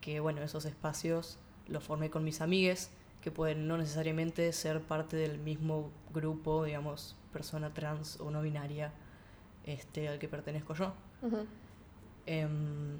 que 0.00 0.20
bueno, 0.20 0.42
esos 0.42 0.64
espacios 0.64 1.38
los 1.68 1.84
formé 1.84 2.10
con 2.10 2.24
mis 2.24 2.40
amigues, 2.40 2.90
que 3.20 3.30
pueden 3.30 3.68
no 3.68 3.78
necesariamente 3.78 4.52
ser 4.52 4.80
parte 4.80 5.16
del 5.16 5.38
mismo 5.38 5.90
grupo, 6.12 6.64
digamos, 6.64 7.16
persona 7.32 7.72
trans 7.72 8.20
o 8.20 8.30
no 8.30 8.42
binaria 8.42 8.92
este, 9.64 10.08
al 10.08 10.18
que 10.18 10.28
pertenezco 10.28 10.74
yo. 10.74 10.92
Em, 12.26 12.98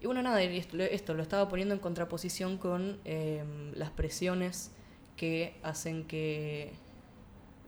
y 0.00 0.06
bueno, 0.06 0.22
nada, 0.22 0.42
esto 0.42 1.14
lo 1.14 1.22
estaba 1.22 1.48
poniendo 1.48 1.74
en 1.74 1.80
contraposición 1.80 2.58
con 2.58 2.98
em, 3.04 3.72
las 3.74 3.90
presiones 3.90 4.72
que 5.16 5.58
hacen 5.62 6.04
que 6.04 6.72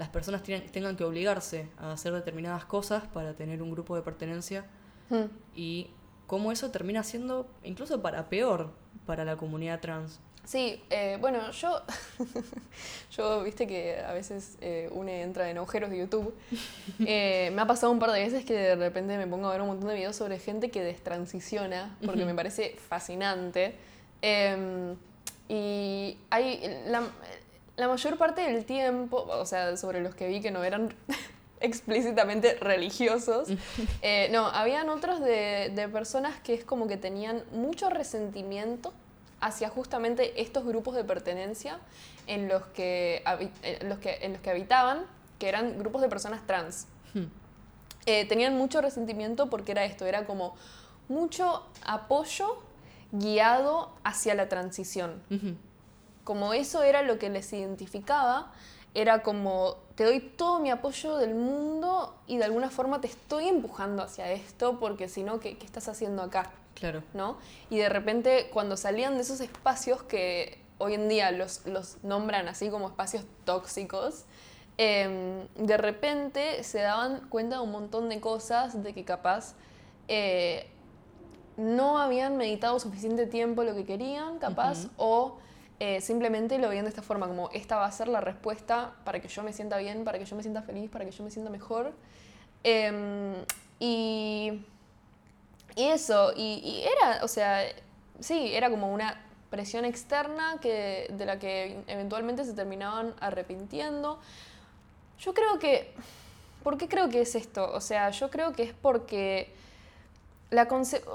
las 0.03 0.09
personas 0.11 0.43
tienen- 0.43 0.69
tengan 0.73 0.97
que 0.97 1.05
obligarse 1.05 1.69
a 1.79 1.93
hacer 1.93 2.13
determinadas 2.13 2.65
cosas 2.65 3.05
para 3.15 3.35
tener 3.35 3.63
un 3.63 3.71
grupo 3.71 3.95
de 3.95 4.03
pertenencia 4.03 4.65
Hmm. 5.11 5.27
y 5.55 5.91
cómo 6.27 6.51
eso 6.51 6.71
termina 6.73 7.03
siendo 7.05 7.47
incluso 7.63 8.03
para 8.03 8.29
peor 8.29 8.71
para 9.07 9.25
la 9.25 9.37
comunidad 9.37 9.79
trans. 9.81 10.19
Sí, 10.45 10.83
eh, 10.91 11.19
bueno, 11.21 11.53
yo, 11.53 11.83
yo, 13.17 13.45
viste 13.45 13.69
que 13.69 14.01
a 14.01 14.13
veces 14.13 14.57
eh, 14.61 14.89
uno 14.93 15.09
entra 15.11 15.49
en 15.51 15.59
agujeros 15.59 15.89
de 15.91 15.99
YouTube. 15.99 16.35
Eh, 17.07 17.51
me 17.55 17.63
ha 17.63 17.67
pasado 17.67 17.93
un 17.93 17.99
par 18.01 18.11
de 18.11 18.19
veces 18.21 18.45
que 18.45 18.55
de 18.55 18.75
repente 18.75 19.17
me 19.19 19.27
pongo 19.29 19.47
a 19.49 19.53
ver 19.53 19.61
un 19.61 19.69
montón 19.69 19.89
de 19.89 19.95
videos 19.95 20.17
sobre 20.17 20.39
gente 20.41 20.71
que 20.73 20.83
destransiciona, 20.83 21.97
porque 22.05 22.25
me 22.25 22.35
parece 22.35 22.75
fascinante. 22.89 23.77
Eh, 24.21 24.95
y 25.49 26.17
hay 26.31 26.61
la, 26.87 27.03
la 27.77 27.89
mayor 27.89 28.19
parte 28.19 28.43
del 28.43 28.65
tiempo, 28.65 29.25
o 29.29 29.47
sea, 29.47 29.77
sobre 29.77 30.01
los 30.01 30.15
que 30.15 30.29
vi 30.29 30.41
que 30.41 30.51
no 30.51 30.63
eran 30.65 30.95
explícitamente 31.61 32.55
religiosos, 32.55 33.49
eh, 34.03 34.29
no, 34.33 34.47
habían 34.47 34.89
otros 34.89 35.21
de, 35.21 35.71
de 35.75 35.89
personas 35.89 36.39
que 36.41 36.55
es 36.55 36.65
como 36.65 36.89
que 36.89 36.97
tenían 36.97 37.43
mucho 37.53 37.89
resentimiento 37.91 38.93
hacia 39.41 39.69
justamente 39.69 40.41
estos 40.41 40.65
grupos 40.65 40.95
de 40.95 41.05
pertenencia 41.05 41.79
en 42.27 42.47
los 42.49 42.63
que, 42.69 43.23
habi- 43.25 43.51
en 43.63 43.89
los 43.89 43.99
que, 43.99 44.19
en 44.23 44.33
los 44.35 44.41
que 44.41 44.51
habitaban, 44.51 45.05
que 45.39 45.49
eran 45.49 45.79
grupos 45.79 46.01
de 46.03 46.09
personas 46.09 46.47
trans. 46.47 46.87
Hmm. 47.15 47.25
Eh, 48.07 48.25
tenían 48.27 48.57
mucho 48.57 48.81
resentimiento 48.81 49.49
porque 49.51 49.73
era 49.73 49.85
esto, 49.85 50.07
era 50.07 50.25
como 50.27 50.55
mucho 51.09 51.67
apoyo 51.85 52.59
guiado 53.13 53.93
hacia 54.05 54.35
la 54.35 54.49
transición. 54.49 55.23
Como 56.25 56.55
eso 56.55 56.83
era 56.83 57.03
lo 57.03 57.19
que 57.19 57.31
les 57.31 57.53
identificaba, 57.53 58.53
era 58.95 59.23
como 59.23 59.77
te 59.95 60.05
doy 60.05 60.21
todo 60.21 60.61
mi 60.61 60.71
apoyo 60.71 61.17
del 61.17 61.35
mundo 61.35 62.15
y 62.27 62.39
de 62.39 62.45
alguna 62.45 62.71
forma 62.71 63.01
te 63.01 63.07
estoy 63.07 63.49
empujando 63.49 64.03
hacia 64.03 64.31
esto 64.31 64.79
porque 64.79 65.09
si 65.09 65.23
no, 65.23 65.41
¿qué, 65.41 65.57
qué 65.57 65.65
estás 65.65 65.89
haciendo 65.89 66.23
acá? 66.23 66.51
Claro. 66.75 67.03
¿no? 67.15 67.37
Y 67.71 67.79
de 67.79 67.89
repente 67.89 68.51
cuando 68.53 68.77
salían 68.77 69.15
de 69.15 69.23
esos 69.23 69.41
espacios 69.41 70.03
que 70.03 70.63
hoy 70.79 70.95
en 70.95 71.09
día 71.09 71.31
los, 71.31 71.65
los 71.67 72.03
nombran 72.03 72.49
así 72.49 72.69
como 72.69 72.89
espacios 72.89 73.25
tóxicos, 73.45 74.25
em, 74.79 75.47
de 75.55 75.77
repente 75.77 76.65
se 76.65 76.81
daban 76.81 77.29
cuenta 77.29 77.57
de 77.57 77.63
un 77.63 77.71
montón 77.71 78.09
de 78.09 78.21
cosas, 78.21 78.83
de 78.83 78.93
que 78.93 79.05
capaz 79.05 79.55
eh, 80.09 80.69
no 81.57 81.99
habían 81.99 82.37
meditado 82.37 82.81
suficiente 82.81 83.27
tiempo 83.27 83.63
lo 83.63 83.75
que 83.75 83.85
querían, 83.85 84.39
capaz, 84.39 84.89
o 84.97 85.39
eh, 85.81 86.01
simplemente 86.01 86.59
lo 86.59 86.69
veían 86.69 86.85
de 86.85 86.91
esta 86.91 87.03
forma, 87.03 87.27
como 87.27 87.51
esta 87.51 87.77
va 87.77 87.87
a 87.87 87.93
ser 87.93 88.09
la 88.09 88.21
respuesta 88.21 88.95
para 89.05 89.21
que 89.21 89.29
yo 89.29 89.43
me 89.43 89.53
sienta 89.53 89.79
bien, 89.79 90.05
para 90.05 90.19
que 90.19 90.25
yo 90.25 90.37
me 90.37 90.43
sienta 90.43 90.63
feliz, 90.63 90.91
para 90.91 91.05
que 91.05 91.11
yo 91.11 91.25
me 91.25 91.31
sienta 91.31 91.51
mejor. 91.51 91.93
Em, 92.65 93.35
y, 93.81 94.63
y 95.75 95.85
eso, 95.85 96.33
y, 96.37 96.61
y 96.65 96.85
era, 96.85 97.25
o 97.25 97.29
sea, 97.29 97.65
sí, 98.21 98.55
era 98.55 98.71
como 98.71 98.93
una 98.93 99.21
presión 99.51 99.85
externa 99.85 100.57
que, 100.63 101.09
de 101.13 101.27
la 101.27 101.39
que 101.39 101.83
eventualmente 101.87 102.45
se 102.45 102.55
terminaban 102.55 103.15
arrepintiendo. 103.21 104.19
Yo 105.19 105.35
creo 105.35 105.59
que, 105.59 105.93
¿por 106.63 106.79
qué 106.79 106.89
creo 106.89 107.11
que 107.11 107.21
es 107.21 107.35
esto? 107.35 107.71
O 107.73 107.81
sea, 107.81 108.09
yo 108.11 108.31
creo 108.31 108.53
que 108.53 108.63
es 108.63 108.73
porque 108.73 109.53
la 110.53 110.69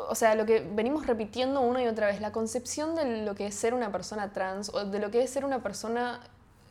o 0.10 0.16
sea, 0.16 0.34
lo 0.34 0.48
que 0.48 0.62
venimos 0.62 1.06
repitiendo 1.06 1.62
una 1.62 1.84
y 1.84 1.88
otra 1.88 2.08
vez, 2.08 2.20
la 2.20 2.32
concepción 2.32 2.96
de 2.96 3.22
lo 3.22 3.36
que 3.36 3.46
es 3.46 3.56
ser 3.56 3.76
una 3.76 3.92
persona 3.92 4.34
trans 4.34 4.70
o 4.74 4.84
de 4.84 4.98
lo 4.98 5.12
que 5.12 5.22
es 5.22 5.30
ser 5.30 5.46
una 5.46 5.62
persona 5.62 6.20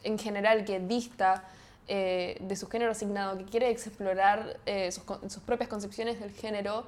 en 0.03 0.19
general 0.19 0.65
que 0.65 0.81
dista 0.81 1.45
eh, 1.87 2.37
de 2.41 2.57
su 2.57 2.67
género 2.67 2.91
asignado, 2.91 3.39
que 3.39 3.45
quiere 3.45 3.71
explorar 3.71 4.59
eh, 4.67 4.91
sus, 4.91 5.05
propias 5.45 5.69
concepciones 5.69 6.19
del 6.19 6.33
género, 6.33 6.87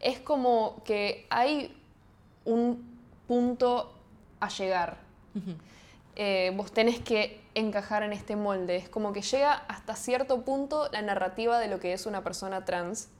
es 0.00 0.18
como 0.18 0.82
que 0.84 1.26
hay 1.30 1.76
un 2.44 2.98
punto 3.28 3.94
a 4.40 4.48
llegar. 4.48 4.96
Eh, 6.16 6.52
vos 6.56 6.72
tenés 6.72 6.98
que 6.98 7.40
encajar 7.54 8.02
en 8.02 8.12
este 8.12 8.34
molde. 8.34 8.74
Es 8.74 8.88
como 8.88 9.12
que 9.12 9.22
llega 9.22 9.52
hasta 9.68 9.94
cierto 9.94 10.42
punto 10.42 10.88
la 10.90 11.02
narrativa 11.02 11.60
de 11.60 11.68
lo 11.68 11.78
que 11.78 11.92
es 11.92 12.06
una 12.06 12.24
persona 12.24 12.64
trans 12.64 13.10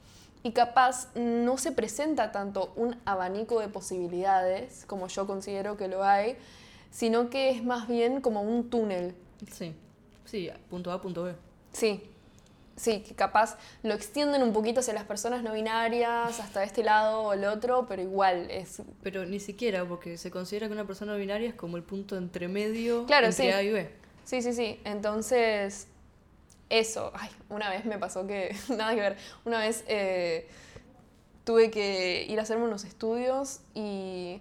y 0.43 0.53
capaz 0.53 1.09
no 1.15 1.59
se 1.59 1.73
presenta 1.73 2.33
tanto 2.33 2.73
un 2.77 2.97
abanico 3.05 3.61
de 3.61 3.69
posibilidades, 3.69 4.85
como 4.87 5.09
yo 5.09 5.27
considero 5.27 5.77
que 5.77 5.89
lo 5.89 6.05
hay, 6.05 6.37
sino 6.91 7.31
que 7.31 7.51
es 7.51 7.65
más 7.65 7.89
bien 7.89 8.21
como 8.21 8.43
un 8.43 8.71
túnel. 8.71 9.15
Sí. 9.53 9.75
Sí, 10.25 10.49
punto 10.69 10.93
A, 10.93 11.03
punto 11.03 11.25
B. 11.25 11.35
Sí, 11.73 12.03
sí, 12.77 13.01
que 13.01 13.15
capaz 13.15 13.59
lo 13.83 13.95
extienden 13.95 14.43
un 14.43 14.53
poquito 14.53 14.81
hacia 14.81 14.95
las 14.95 15.05
personas 15.05 15.43
no 15.43 15.53
binarias, 15.53 16.39
hasta 16.39 16.63
este 16.63 16.85
lado 16.85 17.23
o 17.23 17.33
el 17.33 17.45
otro, 17.45 17.87
pero 17.89 18.01
igual 18.01 18.49
es... 18.51 18.81
Pero 19.03 19.27
ni 19.27 19.41
siquiera, 19.41 19.85
porque 19.85 20.17
se 20.19 20.31
considera 20.31 20.69
que 20.69 20.73
una 20.73 20.87
persona 20.87 21.17
binaria 21.17 21.49
es 21.49 21.55
como 21.55 21.77
el 21.77 21.83
punto 21.83 22.17
entre 22.17 22.47
medio 22.47 23.07
Claro, 23.07 23.27
entre 23.27 23.45
sí. 23.45 23.51
A 23.51 23.63
y 23.63 23.73
B. 23.73 23.91
Sí, 24.25 24.43
sí, 24.43 24.53
sí. 24.53 24.81
Entonces, 24.85 25.89
eso. 26.71 27.13
Ay, 27.15 27.31
una 27.51 27.69
vez 27.71 27.85
me 27.85 27.99
pasó 27.99 28.27
que, 28.27 28.57
nada 28.71 28.95
que 28.95 29.01
ver, 29.01 29.17
una 29.45 29.59
vez 29.61 29.85
eh, 29.89 30.49
tuve 31.45 31.71
que 31.71 32.27
ir 32.29 32.39
a 32.39 32.43
hacerme 32.43 32.65
unos 32.65 32.85
estudios 32.85 33.61
y 33.75 34.41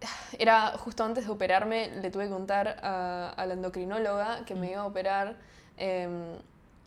era 0.38 0.72
justo 0.78 1.04
antes 1.04 1.26
de 1.26 1.30
operarme, 1.32 1.90
le 2.00 2.10
tuve 2.10 2.24
que 2.24 2.30
contar 2.30 2.78
a, 2.82 3.30
a 3.30 3.46
la 3.46 3.54
endocrinóloga 3.54 4.44
que 4.44 4.54
me 4.54 4.70
iba 4.70 4.82
a 4.82 4.86
operar. 4.86 5.36
em, 5.76 6.36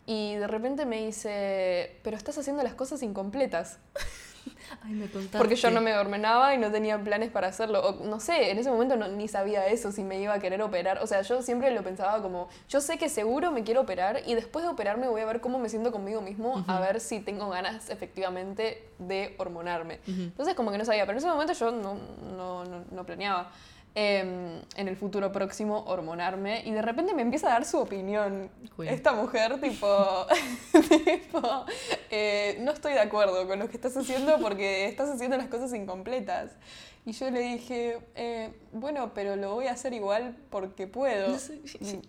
y 0.06 0.34
de 0.36 0.46
repente 0.46 0.84
me 0.84 1.06
dice, 1.06 1.98
pero 2.02 2.16
estás 2.16 2.36
haciendo 2.38 2.62
las 2.62 2.74
cosas 2.74 3.02
incompletas. 3.02 3.78
Ay, 4.82 4.92
me 4.92 5.08
contaste. 5.08 5.38
Porque 5.38 5.56
yo 5.56 5.70
no 5.70 5.80
me 5.80 5.96
hormonaba 5.96 6.54
y 6.54 6.58
no 6.58 6.70
tenía 6.70 6.98
planes 7.02 7.30
para 7.30 7.48
hacerlo. 7.48 7.80
O, 7.86 8.04
no 8.04 8.20
sé, 8.20 8.50
en 8.50 8.58
ese 8.58 8.70
momento 8.70 8.96
no- 8.96 9.08
ni 9.08 9.28
sabía 9.28 9.66
eso, 9.66 9.92
si 9.92 10.02
me 10.02 10.20
iba 10.20 10.34
a 10.34 10.38
querer 10.38 10.60
operar. 10.62 10.98
O 11.02 11.06
sea, 11.06 11.22
yo 11.22 11.42
siempre 11.42 11.70
lo 11.70 11.82
pensaba 11.82 12.20
como, 12.22 12.48
yo 12.68 12.80
sé 12.80 12.98
que 12.98 13.08
seguro 13.08 13.50
me 13.50 13.62
quiero 13.64 13.82
operar 13.82 14.20
y 14.26 14.34
después 14.34 14.64
de 14.64 14.70
operarme 14.70 15.08
voy 15.08 15.20
a 15.20 15.26
ver 15.26 15.40
cómo 15.40 15.58
me 15.58 15.68
siento 15.68 15.92
conmigo 15.92 16.20
mismo, 16.20 16.64
a 16.68 16.80
ver 16.80 17.00
si 17.00 17.20
tengo 17.20 17.48
ganas 17.50 17.90
efectivamente 17.90 18.88
de 18.98 19.34
hormonarme. 19.38 20.00
Entonces 20.06 20.54
como 20.54 20.70
que 20.72 20.78
no 20.78 20.84
sabía, 20.84 21.02
pero 21.06 21.12
en 21.12 21.18
ese 21.18 21.28
momento 21.28 21.52
yo 21.52 21.70
no, 21.70 21.94
no, 22.36 22.64
no- 22.64 22.84
no 22.90 23.04
planeaba. 23.06 23.50
Em, 23.94 24.60
en 24.76 24.88
el 24.88 24.96
futuro 24.96 25.30
próximo 25.32 25.84
hormonarme 25.86 26.62
y 26.64 26.72
de 26.72 26.82
repente 26.82 27.14
me 27.14 27.22
empieza 27.22 27.48
a 27.48 27.50
dar 27.50 27.64
su 27.64 27.78
opinión 27.78 28.50
Uy. 28.76 28.88
esta 28.88 29.12
mujer 29.12 29.60
tipo, 29.60 30.26
tipo 31.04 31.64
eh, 32.10 32.58
no 32.60 32.72
estoy 32.72 32.94
de 32.94 33.00
acuerdo 33.00 33.46
con 33.46 33.58
lo 33.58 33.68
que 33.68 33.76
estás 33.76 33.96
haciendo 33.96 34.38
porque 34.40 34.86
estás 34.86 35.10
haciendo 35.10 35.36
las 35.36 35.48
cosas 35.48 35.72
incompletas. 35.74 36.52
Y 37.06 37.12
yo 37.12 37.30
le 37.30 37.40
dije, 37.40 37.98
eh, 38.14 38.50
bueno, 38.72 39.12
pero 39.14 39.36
lo 39.36 39.54
voy 39.54 39.66
a 39.66 39.72
hacer 39.72 39.92
igual 39.92 40.36
porque 40.48 40.86
puedo. 40.86 41.36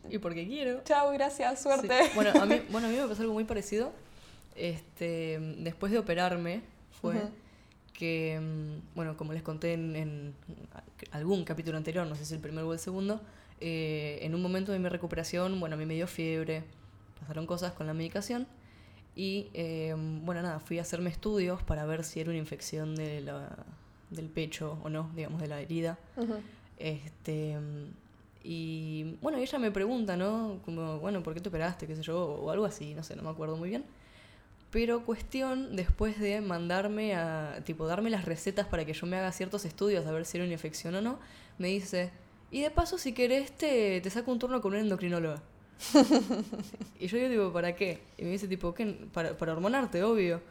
Y 0.10 0.20
porque 0.20 0.48
quiero. 0.48 0.84
Chao, 0.86 1.12
gracias, 1.12 1.62
suerte. 1.62 2.06
Sí. 2.06 2.12
Bueno, 2.16 2.32
a 2.42 2.46
mí, 2.46 2.62
bueno, 2.70 2.88
a 2.88 2.90
mí 2.90 2.96
me 2.96 3.06
pasó 3.06 3.22
algo 3.22 3.34
muy 3.34 3.44
parecido. 3.44 3.92
Este, 4.56 5.38
después 5.58 5.92
de 5.92 5.98
operarme, 5.98 6.62
fue. 7.02 7.16
Que, 7.98 8.40
mm, 8.40 8.96
bueno, 8.96 9.16
como 9.18 9.34
les 9.34 9.42
conté 9.44 9.74
en, 9.74 9.96
en 9.96 10.34
algún 11.12 11.44
capítulo 11.46 11.78
anterior, 11.78 12.06
no 12.06 12.16
sé 12.16 12.26
si 12.26 12.34
el 12.34 12.40
primero 12.42 12.68
o 12.68 12.74
el 12.74 12.80
segundo, 12.80 13.22
eh, 13.62 14.20
en 14.22 14.36
un 14.36 14.42
momento 14.42 14.72
de 14.72 14.80
mi 14.80 14.90
recuperación, 14.90 15.60
bueno, 15.60 15.76
a 15.76 15.78
mí 15.78 15.86
me 15.86 15.94
dio 15.96 16.08
fiebre, 16.08 16.64
pasaron 17.20 17.46
cosas 17.48 17.74
con 17.74 17.88
la 17.88 17.94
medicación. 17.94 18.48
Y 19.16 19.48
eh, 19.54 19.96
bueno, 19.98 20.42
nada, 20.42 20.60
fui 20.60 20.78
a 20.78 20.82
hacerme 20.82 21.10
estudios 21.10 21.64
para 21.64 21.86
ver 21.86 22.04
si 22.04 22.20
era 22.20 22.32
una 22.32 22.40
infección 22.40 22.96
de 22.96 23.22
la- 23.22 23.56
del 24.10 24.28
pecho 24.30 24.78
o 24.84 24.90
no, 24.90 25.10
digamos, 25.16 25.42
de 25.42 25.48
la 25.48 25.62
herida. 25.62 25.98
Ujú. 26.18 26.36
Este, 26.78 27.56
y 28.44 29.16
bueno, 29.22 29.38
ella 29.38 29.58
me 29.58 29.72
pregunta, 29.72 30.18
¿no? 30.18 30.60
Como, 30.66 31.00
bueno, 31.00 31.24
¿por 31.24 31.34
qué 31.34 31.40
te 31.40 31.50
operaste? 31.50 31.88
¿Qué 31.88 31.96
sé 31.96 32.04
yo? 32.04 32.20
O 32.26 32.52
algo 32.52 32.66
así, 32.66 32.94
no 32.94 33.04
sé, 33.04 33.16
no 33.16 33.24
me 33.24 33.30
acuerdo 33.30 33.56
muy 33.58 33.70
bien. 33.70 33.86
Pero 34.72 35.06
cuestión, 35.06 35.76
después 35.76 36.20
de 36.20 36.42
mandarme 36.42 37.16
a, 37.16 37.62
tipo, 37.64 37.88
darme 37.88 38.10
las 38.10 38.26
recetas 38.26 38.68
para 38.68 38.86
que 38.86 38.94
yo 38.94 39.08
me 39.08 39.18
haga 39.18 39.32
ciertos 39.32 39.64
estudios 39.64 40.06
a 40.06 40.12
ver 40.12 40.26
si 40.26 40.38
era 40.38 40.44
una 40.46 40.54
infección 40.54 40.96
o 40.96 41.02
no, 41.02 41.20
me 41.58 41.70
dice, 41.70 42.12
y 42.52 42.62
de 42.62 42.72
paso, 42.72 42.98
si 42.98 43.14
querés, 43.14 43.52
te, 43.52 44.02
te 44.02 44.10
saco 44.10 44.32
un 44.32 44.40
turno 44.40 44.62
con 44.62 44.74
una 44.74 44.82
endocrinóloga. 44.82 45.42
y 47.00 47.08
yo 47.08 47.18
digo, 47.18 47.30
tipo, 47.30 47.54
¿para 47.54 47.76
qué? 47.76 48.00
Y 48.18 48.24
me 48.24 48.32
dice, 48.32 48.48
tipo, 48.48 48.74
¿qué? 48.74 48.86
Para, 49.14 49.38
para 49.38 49.54
hormonarte, 49.54 50.04
obvio. 50.04 50.42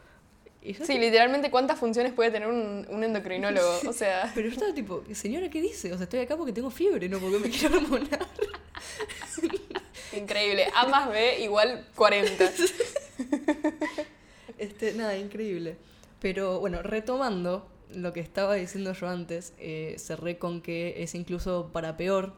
Y 0.61 0.73
yo, 0.73 0.85
Sí, 0.85 0.97
literalmente 0.97 1.51
cuántas 1.51 1.77
funciones 1.79 2.13
puede 2.13 2.31
tener 2.31 2.47
un, 2.47 2.85
un 2.89 3.03
endocrinólogo. 3.03 3.79
O 3.87 3.93
sea, 3.93 4.31
Pero 4.35 4.47
yo 4.47 4.53
estaba 4.53 4.73
tipo, 4.73 5.03
señora, 5.13 5.49
¿qué 5.49 5.61
dice? 5.61 5.93
O 5.93 5.97
sea, 5.97 6.05
estoy 6.05 6.19
acá 6.19 6.35
porque 6.35 6.53
tengo 6.53 6.69
fiebre, 6.69 7.07
no 7.09 7.19
porque 7.19 7.39
me 7.39 7.49
quiero 7.49 7.77
hormonar. 7.77 8.25
increíble. 10.15 10.67
A 10.75 10.87
más 10.87 11.09
B 11.09 11.41
igual 11.41 11.87
40. 11.95 12.51
Nada, 14.95 15.17
increíble. 15.17 15.77
Pero 16.21 16.59
bueno, 16.59 16.81
retomando 16.81 17.67
lo 17.93 18.13
que 18.13 18.19
estaba 18.19 18.55
diciendo 18.55 18.93
yo 18.93 19.07
antes, 19.07 19.53
eh, 19.59 19.95
cerré 19.99 20.37
con 20.37 20.61
que 20.61 21.03
es 21.03 21.15
incluso 21.15 21.69
para 21.71 21.97
peor 21.97 22.33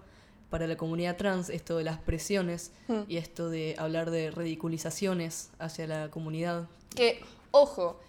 para 0.50 0.66
la 0.66 0.78
comunidad 0.78 1.18
trans 1.18 1.50
esto 1.50 1.78
de 1.78 1.84
las 1.84 1.98
presiones 1.98 2.72
Hmm. 2.88 3.02
y 3.10 3.18
esto 3.18 3.50
de 3.50 3.76
hablar 3.78 4.12
de 4.12 4.32
ridiculizaciones 4.32 5.50
hacia 5.60 5.88
la 5.88 6.10
comunidad. 6.10 6.68
Que, 6.96 7.22
ojo, 7.52 8.00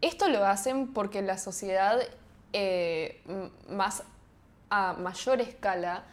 esto 0.00 0.28
lo 0.28 0.44
hacen 0.44 0.88
porque 0.92 1.22
la 1.22 1.38
sociedad 1.38 2.00
eh, 2.52 3.22
más 3.68 4.02
a 4.68 4.94
mayor 4.94 5.40
escala 5.40 6.04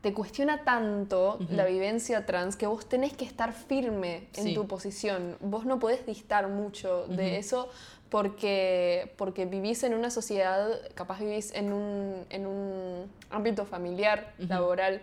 te 0.00 0.12
cuestiona 0.14 0.62
tanto 0.64 1.38
la 1.50 1.64
vivencia 1.64 2.24
trans 2.24 2.54
que 2.56 2.66
vos 2.66 2.88
tenés 2.88 3.12
que 3.14 3.24
estar 3.24 3.52
firme 3.52 4.28
en 4.36 4.44
Sí. 4.44 4.54
tu 4.54 4.66
posición. 4.68 5.36
Vos 5.40 5.64
no 5.66 5.78
podés 5.80 6.06
distar 6.06 6.48
mucho 6.48 7.06
de 7.08 7.38
eso 7.38 7.68
porque, 8.08 9.12
porque 9.16 9.44
vivís 9.44 9.82
en 9.82 9.94
una 9.94 10.10
sociedad, 10.10 10.68
capaz 10.94 11.18
vivís 11.18 11.52
en 11.52 11.72
un, 11.72 12.24
en 12.30 12.46
un 12.46 13.10
ámbito 13.30 13.66
familiar, 13.66 14.32
laboral, 14.38 15.02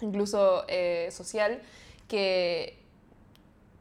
incluso 0.00 0.64
eh, 0.68 1.08
social, 1.12 1.60
que, 2.08 2.78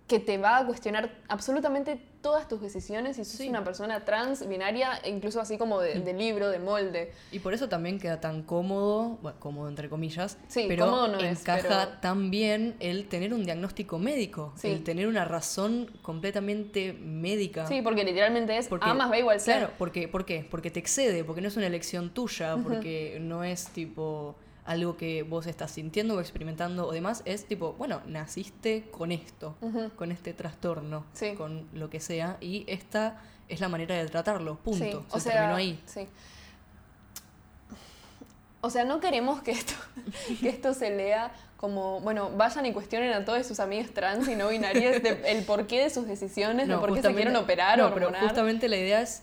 que 0.08 0.20
te 0.20 0.38
va 0.38 0.60
a 0.60 0.66
cuestionar 0.68 1.12
absolutamente 1.28 2.00
todas 2.26 2.48
tus 2.48 2.60
decisiones 2.60 3.20
y 3.20 3.24
sos 3.24 3.36
Sí. 3.38 3.48
una 3.50 3.64
persona 3.64 4.04
trans, 4.04 4.48
binaria, 4.48 5.00
incluso 5.06 5.40
así 5.40 5.60
como 5.60 5.80
de, 5.80 6.00
de 6.00 6.14
libro, 6.14 6.50
de 6.50 6.58
molde. 6.58 7.12
Y 7.32 7.38
por 7.38 7.54
eso 7.54 7.70
también 7.70 8.00
queda 8.00 8.20
tan 8.20 8.42
cómodo, 8.42 9.20
bueno, 9.22 9.40
cómodo 9.40 9.70
entre 9.70 9.90
comillas, 9.90 10.40
Sí, 10.48 10.66
pero 10.68 10.86
cómodo 10.86 11.08
no 11.10 11.20
es, 11.20 11.42
encaja 11.42 11.62
pero- 11.86 12.02
tan 12.02 12.32
bien 12.32 12.74
el 12.80 13.08
tener 13.08 13.32
un 13.32 13.46
diagnóstico 13.46 14.00
médico, 14.00 14.54
Sí. 14.58 14.70
el 14.70 14.84
tener 14.84 15.06
una 15.06 15.24
razón 15.26 15.92
completamente 16.02 16.94
médica. 16.94 17.68
Sí, 17.68 17.84
porque 17.84 18.04
literalmente 18.04 18.58
es 18.58 18.70
Porque- 18.70 18.90
A 18.90 18.96
más 18.96 19.12
B 19.12 19.20
igual 19.20 19.40
C. 19.40 19.52
Claro, 19.52 19.70
porque, 19.78 20.08
¿por 20.08 20.26
qué? 20.26 20.48
Porque 20.50 20.72
te 20.72 20.80
excede, 20.80 21.24
porque 21.24 21.42
no 21.42 21.48
es 21.50 21.58
una 21.58 21.68
elección 21.68 22.10
tuya, 22.10 22.58
porque 22.58 23.20
no 23.22 23.44
es 23.44 23.68
tipo 23.68 24.36
algo 24.66 24.98
que 24.98 25.24
vos 25.24 25.46
estás 25.48 25.72
sintiendo 25.72 26.16
o 26.16 26.20
experimentando 26.20 26.88
o 26.88 26.92
demás, 26.92 27.22
es 27.26 27.46
tipo, 27.46 27.74
bueno, 27.74 28.02
naciste 28.08 28.90
con 28.92 29.12
esto, 29.12 29.56
con 29.96 30.12
este 30.12 30.34
trastorno, 30.34 31.06
Sí. 31.14 31.34
con 31.36 31.68
lo 31.74 31.90
que 31.90 32.00
sea, 32.00 32.38
y 32.42 32.64
esta 32.68 33.22
es 33.48 33.60
la 33.60 33.70
manera 33.70 33.96
de 33.96 34.08
tratarlo, 34.08 34.58
punto. 34.58 34.84
Sí, 34.84 34.92
Se 34.92 35.18
o 35.18 35.20
sea, 35.20 35.32
terminó 35.34 35.56
ahí. 35.56 35.80
Sí. 35.86 36.08
O 38.62 38.70
sea, 38.72 38.84
no 38.84 39.00
queremos 39.00 39.42
que 39.44 39.52
esto, 39.52 39.74
que 40.42 40.50
esto 40.50 40.74
se 40.74 40.90
lea 40.96 41.32
como, 41.58 42.00
bueno, 42.02 42.32
vayan 42.32 42.66
y 42.66 42.74
cuestionen 42.74 43.14
a 43.14 43.24
todos 43.24 43.46
sus 43.46 43.60
amigos 43.60 43.92
trans 43.94 44.28
y 44.28 44.36
no 44.36 44.50
binarias 44.50 45.02
de- 45.04 45.22
el 45.32 45.44
porqué 45.46 45.84
de 45.84 45.90
sus 45.92 46.08
decisiones, 46.08 46.68
de 46.68 46.76
por 46.78 46.94
qué 46.94 47.02
se 47.02 47.14
quieren 47.14 47.36
operar 47.36 47.78
no, 47.78 47.88
o 47.88 47.94
pero 47.94 48.12
justamente 48.20 48.68
la 48.68 48.78
idea 48.78 49.02
es 49.02 49.22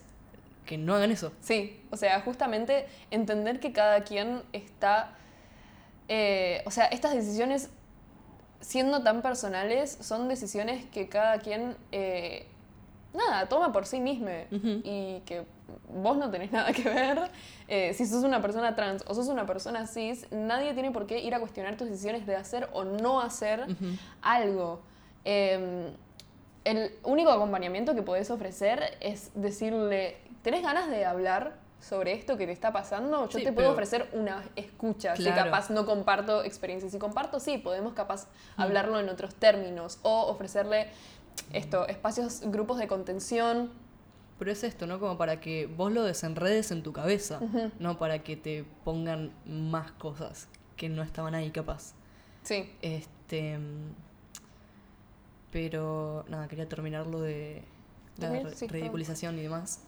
que 0.67 0.79
no 0.79 0.95
hagan 0.95 1.11
eso. 1.11 1.33
Sí, 1.41 1.81
o 1.91 1.97
sea, 1.97 2.21
justamente 2.21 2.87
entender 3.11 3.59
que 3.59 3.73
cada 3.73 4.05
quien 4.05 4.43
está... 4.53 5.17
eh, 6.15 6.63
o 6.67 6.71
sea, 6.71 6.85
estas 6.89 7.15
decisiones, 7.15 7.71
siendo 8.61 9.03
tan 9.03 9.23
personales, 9.23 9.97
son 9.99 10.29
decisiones 10.29 10.85
que 10.91 11.09
cada 11.09 11.39
quien, 11.39 11.75
eh, 11.91 12.45
nada, 13.15 13.49
toma 13.49 13.73
por 13.73 13.87
sí 13.87 13.99
mismo 13.99 14.29
y 14.51 15.23
que 15.25 15.47
vos 15.89 16.19
no 16.19 16.31
tenés 16.31 16.53
nada 16.59 16.71
que 16.75 16.83
ver. 16.83 17.31
Eh, 17.67 17.95
si 17.95 18.05
sos 18.05 18.25
una 18.25 18.43
persona 18.43 18.77
trans 18.77 19.03
o 19.07 19.15
sos 19.15 19.29
una 19.29 19.47
persona 19.47 19.87
cis, 19.87 20.27
nadie 20.31 20.75
tiene 20.75 20.91
por 20.91 21.07
qué 21.07 21.19
ir 21.19 21.35
a 21.35 21.41
cuestionar 21.41 21.79
tus 21.79 21.89
decisiones 21.89 22.27
de 22.27 22.37
hacer 22.37 22.69
o 22.75 22.85
no 22.85 23.23
hacer 23.23 23.65
algo. 24.21 24.83
Eh, 25.25 25.95
el 26.65 26.95
único 27.05 27.31
acompañamiento 27.31 27.95
que 27.95 28.03
podés 28.03 28.31
ofrecer 28.31 28.99
es 29.01 29.31
decirle, 29.35 30.19
¿tenés 30.43 30.63
ganas 30.63 30.91
de 30.91 31.07
hablar 31.07 31.62
sobre 31.83 32.13
esto 32.15 32.39
que 32.39 32.47
te 32.47 32.53
está 32.53 32.73
pasando? 32.73 33.29
Yo 33.29 33.39
Sí, 33.39 33.45
te 33.45 33.53
puedo 33.53 33.69
pero- 33.69 33.73
ofrecer 33.73 34.09
una 34.15 34.43
escucha. 34.57 35.17
Si 35.17 35.23
Claro. 35.25 35.45
capaz 35.51 35.69
no 35.71 35.85
comparto 35.85 36.45
experiencias. 36.45 36.93
Si 36.93 36.99
comparto, 36.99 37.41
sí, 37.41 37.59
podemos 37.59 37.93
capaz 37.93 38.29
hablarlo 38.57 38.99
en 39.01 39.09
otros 39.09 39.35
términos. 39.35 39.99
O 40.03 40.27
ofrecerle 40.29 40.89
esto, 41.53 41.87
espacios, 41.89 42.41
grupos 42.45 42.79
de 42.79 42.87
contención. 42.89 43.71
Pero 44.39 44.51
es 44.53 44.65
esto, 44.65 44.87
¿no? 44.87 44.99
Como 45.01 45.19
para 45.19 45.41
que 45.41 45.67
vos 45.67 45.93
lo 45.93 46.03
desenredes 46.05 46.71
en 46.71 46.83
tu 46.83 46.93
cabeza, 46.93 47.41
no 47.79 47.99
para 47.99 48.21
que 48.25 48.37
te 48.37 48.65
pongan 48.85 49.31
más 49.47 49.93
cosas 49.93 50.49
que 50.77 50.89
no 50.89 51.03
estaban 51.03 51.35
ahí 51.35 51.51
capaz. 51.51 51.93
Sí. 52.43 52.73
Este. 52.83 53.59
mm, 53.59 53.93
Pero 55.51 56.25
nada, 56.29 56.49
quería 56.49 56.69
terminar 56.69 57.07
lo 57.07 57.21
de 57.21 57.63
la 58.17 58.51
sí, 58.55 58.67
ridiculización 58.69 59.39
y 59.39 59.43
demás. 59.43 59.81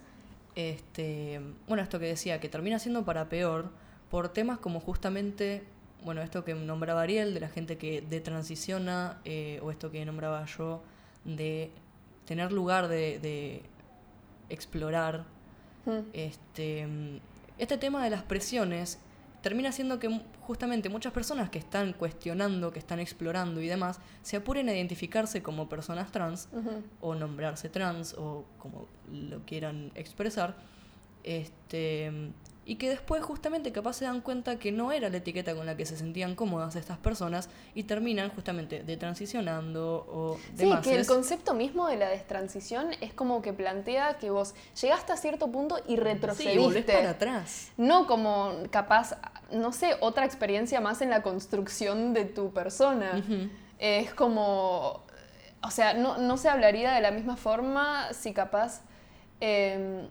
Este. 0.54 1.40
Bueno, 1.66 1.82
esto 1.82 1.98
que 1.98 2.06
decía, 2.06 2.40
que 2.40 2.48
termina 2.48 2.78
siendo 2.78 3.04
para 3.04 3.28
peor 3.28 3.70
por 4.10 4.28
temas 4.28 4.58
como 4.58 4.80
justamente. 4.80 5.64
Bueno, 6.04 6.20
esto 6.20 6.44
que 6.44 6.54
nombraba 6.54 7.02
Ariel, 7.02 7.32
de 7.34 7.40
la 7.40 7.48
gente 7.48 7.78
que 7.78 8.02
detransiciona, 8.02 9.20
eh, 9.24 9.58
o 9.62 9.70
esto 9.70 9.90
que 9.90 10.04
nombraba 10.04 10.44
yo, 10.44 10.82
de 11.24 11.70
tener 12.26 12.52
lugar 12.52 12.88
de, 12.88 13.18
de 13.18 13.62
explorar 14.50 15.24
Mm. 15.86 15.98
este, 16.12 16.86
este 17.58 17.76
tema 17.76 18.02
de 18.04 18.10
las 18.10 18.22
presiones 18.22 18.98
termina 19.44 19.72
siendo 19.72 19.98
que 19.98 20.22
justamente 20.40 20.88
muchas 20.88 21.12
personas 21.12 21.50
que 21.50 21.58
están 21.58 21.92
cuestionando, 21.92 22.72
que 22.72 22.78
están 22.78 22.98
explorando 22.98 23.60
y 23.60 23.68
demás, 23.68 24.00
se 24.22 24.38
apuren 24.38 24.70
a 24.70 24.72
identificarse 24.72 25.42
como 25.42 25.68
personas 25.68 26.10
trans 26.10 26.48
o 27.02 27.14
nombrarse 27.14 27.68
trans 27.68 28.14
o 28.14 28.46
como 28.56 28.88
lo 29.12 29.44
quieran 29.44 29.92
expresar. 29.96 30.56
Este, 31.24 32.10
y 32.66 32.76
que 32.76 32.88
después 32.88 33.22
justamente 33.22 33.72
capaz 33.72 33.94
se 33.94 34.04
dan 34.04 34.20
cuenta 34.20 34.58
que 34.58 34.72
no 34.72 34.92
era 34.92 35.08
la 35.08 35.18
etiqueta 35.18 35.54
con 35.54 35.66
la 35.66 35.76
que 35.76 35.84
se 35.84 35.96
sentían 35.96 36.34
cómodas 36.34 36.76
estas 36.76 36.98
personas 36.98 37.48
y 37.74 37.84
terminan 37.84 38.30
justamente 38.30 38.82
detransicionando 38.82 40.06
o 40.08 40.38
Sí, 40.56 40.70
que 40.82 40.94
el 40.94 41.06
concepto 41.06 41.54
mismo 41.54 41.88
de 41.88 41.96
la 41.96 42.08
destransición 42.08 42.90
es 43.00 43.12
como 43.12 43.42
que 43.42 43.52
plantea 43.52 44.18
que 44.18 44.30
vos 44.30 44.54
llegaste 44.80 45.12
a 45.12 45.16
cierto 45.16 45.50
punto 45.50 45.78
y 45.86 45.96
retrocediste. 45.96 46.82
Sí, 46.82 46.86
para 46.86 47.10
atrás. 47.10 47.72
No 47.76 48.06
como 48.06 48.54
capaz, 48.70 49.16
no 49.54 49.72
sé, 49.72 49.96
otra 50.00 50.24
experiencia 50.24 50.80
más 50.80 51.02
en 51.02 51.10
la 51.10 51.22
construcción 51.22 52.12
de 52.12 52.24
tu 52.24 52.52
persona. 52.52 53.22
Es 53.78 54.14
como, 54.14 55.04
o 55.62 55.70
sea, 55.70 55.94
no, 55.94 56.18
no, 56.18 56.36
se 56.36 56.48
hablaría 56.48 56.92
de 56.92 57.00
la 57.00 57.10
misma 57.10 57.36
forma 57.36 58.12
si 58.12 58.32
capaz... 58.32 58.82
Em, 59.40 60.08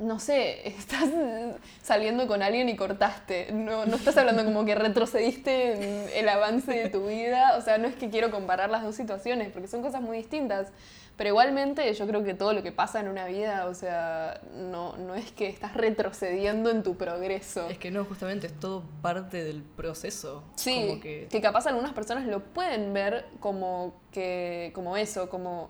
no 0.00 0.18
sé, 0.18 0.66
estás 0.66 1.08
saliendo 1.82 2.26
con 2.26 2.42
alguien 2.42 2.68
y 2.68 2.76
cortaste. 2.76 3.52
No, 3.52 3.86
no 3.86 3.96
estás 3.96 4.16
hablando 4.16 4.44
como 4.44 4.64
que 4.64 4.74
retrocediste 4.74 5.72
en 5.74 6.08
el 6.14 6.28
avance 6.28 6.72
de 6.72 6.88
tu 6.88 7.06
vida. 7.06 7.56
O 7.56 7.60
sea, 7.60 7.78
no 7.78 7.86
es 7.86 7.94
que 7.94 8.10
quiero 8.10 8.30
comparar 8.30 8.70
las 8.70 8.82
dos 8.82 8.96
situaciones, 8.96 9.50
porque 9.52 9.68
son 9.68 9.82
cosas 9.82 10.00
muy 10.00 10.16
distintas. 10.16 10.68
Pero 11.16 11.28
igualmente 11.28 11.92
yo 11.92 12.06
creo 12.06 12.24
que 12.24 12.32
todo 12.32 12.54
lo 12.54 12.62
que 12.62 12.72
pasa 12.72 12.98
en 12.98 13.08
una 13.08 13.26
vida, 13.26 13.66
o 13.66 13.74
sea, 13.74 14.40
no, 14.56 14.96
no 14.96 15.14
es 15.14 15.30
que 15.32 15.48
estás 15.48 15.74
retrocediendo 15.74 16.70
en 16.70 16.82
tu 16.82 16.96
progreso. 16.96 17.68
Es 17.68 17.76
que 17.76 17.90
no, 17.90 18.06
justamente 18.06 18.46
es 18.46 18.58
todo 18.58 18.84
parte 19.02 19.44
del 19.44 19.62
proceso. 19.62 20.44
Sí, 20.54 20.98
que... 21.02 21.28
que 21.30 21.40
capaz 21.42 21.66
algunas 21.66 21.92
personas 21.92 22.24
lo 22.26 22.40
pueden 22.40 22.94
ver 22.94 23.26
como, 23.38 24.00
que, 24.12 24.70
como 24.74 24.96
eso, 24.96 25.28
como 25.28 25.68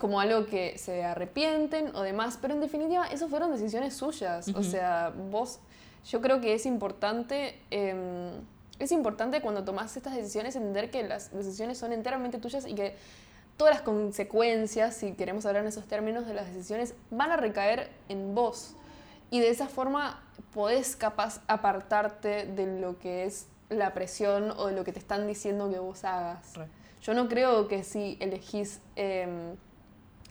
como 0.00 0.20
algo 0.20 0.46
que 0.46 0.78
se 0.78 1.04
arrepienten 1.04 1.94
o 1.94 2.02
demás, 2.02 2.38
pero 2.40 2.54
en 2.54 2.60
definitiva, 2.60 3.06
eso 3.06 3.28
fueron 3.28 3.52
decisiones 3.52 3.94
suyas. 3.94 4.48
O 4.54 4.62
sea, 4.62 5.12
vos, 5.30 5.60
yo 6.08 6.20
creo 6.20 6.40
que 6.40 6.54
es 6.54 6.66
importante, 6.66 7.58
em, 7.70 8.30
es 8.78 8.92
importante 8.92 9.40
cuando 9.40 9.64
tomás 9.64 9.96
estas 9.96 10.14
decisiones 10.14 10.56
entender 10.56 10.90
que 10.90 11.02
las 11.02 11.32
decisiones 11.32 11.78
son 11.78 11.92
enteramente 11.92 12.38
tuyas 12.38 12.66
y 12.66 12.74
que 12.74 12.96
todas 13.56 13.74
las 13.74 13.82
consecuencias, 13.82 14.96
si 14.96 15.12
queremos 15.12 15.44
hablar 15.44 15.62
en 15.62 15.68
esos 15.68 15.86
términos 15.86 16.26
de 16.26 16.32
las 16.34 16.46
decisiones, 16.46 16.94
van 17.10 17.30
a 17.30 17.36
recaer 17.36 17.90
en 18.08 18.34
vos. 18.34 18.74
Y 19.30 19.40
de 19.40 19.50
esa 19.50 19.68
forma 19.68 20.22
podés 20.54 20.96
capaz 20.96 21.42
apartarte 21.46 22.46
de 22.46 22.80
lo 22.80 22.98
que 22.98 23.24
es 23.24 23.46
la 23.68 23.94
presión 23.94 24.50
o 24.56 24.66
de 24.66 24.74
lo 24.74 24.84
que 24.84 24.92
te 24.92 24.98
están 24.98 25.26
diciendo 25.26 25.70
que 25.70 25.78
vos 25.78 26.04
hagas. 26.04 26.54
Yo 27.02 27.14
no 27.14 27.28
creo 27.28 27.68
que 27.68 27.82
si 27.84 28.16
elegís 28.20 28.80
em, 28.96 29.56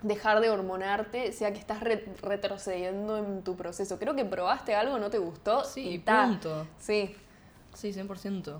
dejar 0.03 0.39
de 0.39 0.49
hormonarte 0.49 1.31
sea 1.33 1.51
que 1.51 1.59
estás 1.59 1.81
retrocediendo 1.81 3.17
en 3.17 3.43
tu 3.43 3.55
proceso. 3.55 3.99
Creo 3.99 4.15
que 4.15 4.25
probaste 4.25 4.75
algo, 4.75 4.97
no 4.97 5.09
te 5.09 5.17
gustó. 5.17 5.63
Sí, 5.65 5.89
y 5.89 5.99
punto. 5.99 6.67
Sí. 6.79 7.15
Sí, 7.73 7.93
100%. 7.93 8.59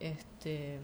Este. 0.00 0.78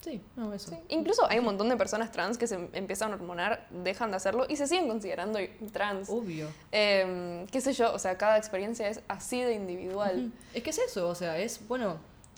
Sí, 0.00 0.22
no, 0.36 0.52
eso. 0.52 0.70
Incluso 0.88 1.28
hay 1.28 1.40
un 1.40 1.44
montón 1.44 1.68
de 1.68 1.76
personas 1.76 2.12
trans 2.12 2.38
que 2.38 2.46
se 2.46 2.68
empiezan 2.72 3.12
a 3.12 3.16
hormonar, 3.16 3.66
dejan 3.70 4.10
de 4.10 4.16
hacerlo 4.16 4.46
y 4.48 4.56
se 4.56 4.68
siguen 4.68 4.86
considerando 4.86 5.40
trans. 5.72 6.08
Obvio. 6.08 6.48
Em, 6.70 7.46
qué 7.48 7.60
sé 7.60 7.72
yo, 7.72 7.92
o 7.92 7.98
sea, 7.98 8.16
cada 8.16 8.38
experiencia 8.38 8.88
es 8.88 9.00
así 9.08 9.42
de 9.42 9.54
individual. 9.54 10.32
Es 10.54 10.62
que 10.62 10.70
es 10.70 10.78
eso, 10.78 11.08
o 11.08 11.14
sea, 11.16 11.38
es, 11.38 11.66
bueno, 11.66 11.96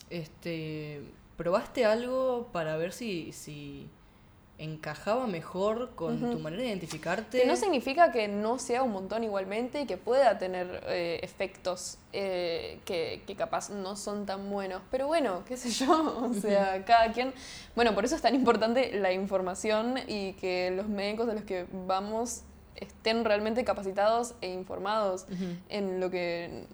este, 0.08 1.02
probaste 1.36 1.84
algo 1.84 2.48
para 2.50 2.76
ver 2.78 2.92
si, 2.92 3.32
si 3.32 3.90
encajaba 4.60 5.26
mejor 5.26 5.90
con 5.94 6.20
tu 6.20 6.38
manera 6.38 6.62
de 6.62 6.68
identificarte. 6.68 7.40
Que 7.40 7.46
no 7.46 7.56
significa 7.56 8.12
que 8.12 8.28
no 8.28 8.58
sea 8.58 8.82
un 8.82 8.92
montón 8.92 9.24
igualmente 9.24 9.80
y 9.80 9.86
que 9.86 9.96
pueda 9.96 10.36
tener 10.38 10.84
eh, 10.86 11.18
efectos 11.22 11.96
eh, 12.12 12.78
que, 12.84 13.22
que, 13.26 13.34
capaz 13.36 13.70
no 13.70 13.96
son 13.96 14.26
tan 14.26 14.50
buenos. 14.50 14.82
Pero 14.90 15.06
bueno, 15.06 15.42
qué 15.48 15.56
sé 15.56 15.70
yo, 15.70 16.30
o 16.30 16.34
sea, 16.34 16.84
cada 16.84 17.10
quien... 17.12 17.32
Bueno, 17.74 17.94
por 17.94 18.04
eso 18.04 18.14
es 18.14 18.20
tan 18.20 18.34
importante 18.34 18.92
la 18.92 19.12
información 19.12 19.98
y 20.06 20.34
que 20.34 20.70
los 20.70 20.88
médicos 20.88 21.26
de 21.26 21.34
los 21.34 21.44
que 21.44 21.66
vamos 21.86 22.42
estén 22.76 23.24
realmente 23.24 23.64
capacitados 23.64 24.34
e 24.42 24.52
informados 24.52 25.26
en, 25.70 26.00
lo 26.00 26.10
que, 26.10 26.66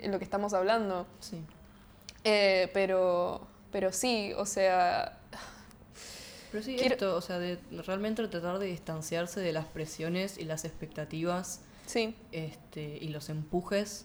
en 0.00 0.12
lo 0.12 0.18
que 0.18 0.24
estamos 0.24 0.54
hablando. 0.54 1.06
Sí. 1.18 1.42
Eh, 2.22 2.70
pero, 2.72 3.40
pero 3.72 3.90
sí, 3.90 4.32
o 4.36 4.46
sea 4.46 5.18
pero 6.52 6.62
sí, 6.62 6.76
esto, 6.78 7.16
o 7.16 7.20
sea, 7.22 7.38
de 7.38 7.58
realmente 7.86 8.28
tratar 8.28 8.58
de 8.58 8.66
distanciarse 8.66 9.40
de 9.40 9.52
las 9.52 9.64
presiones 9.64 10.36
y 10.36 10.44
las 10.44 10.66
expectativas 10.66 11.62
sí. 11.86 12.14
este, 12.30 12.98
y 13.00 13.08
los 13.08 13.30
empujes. 13.30 14.04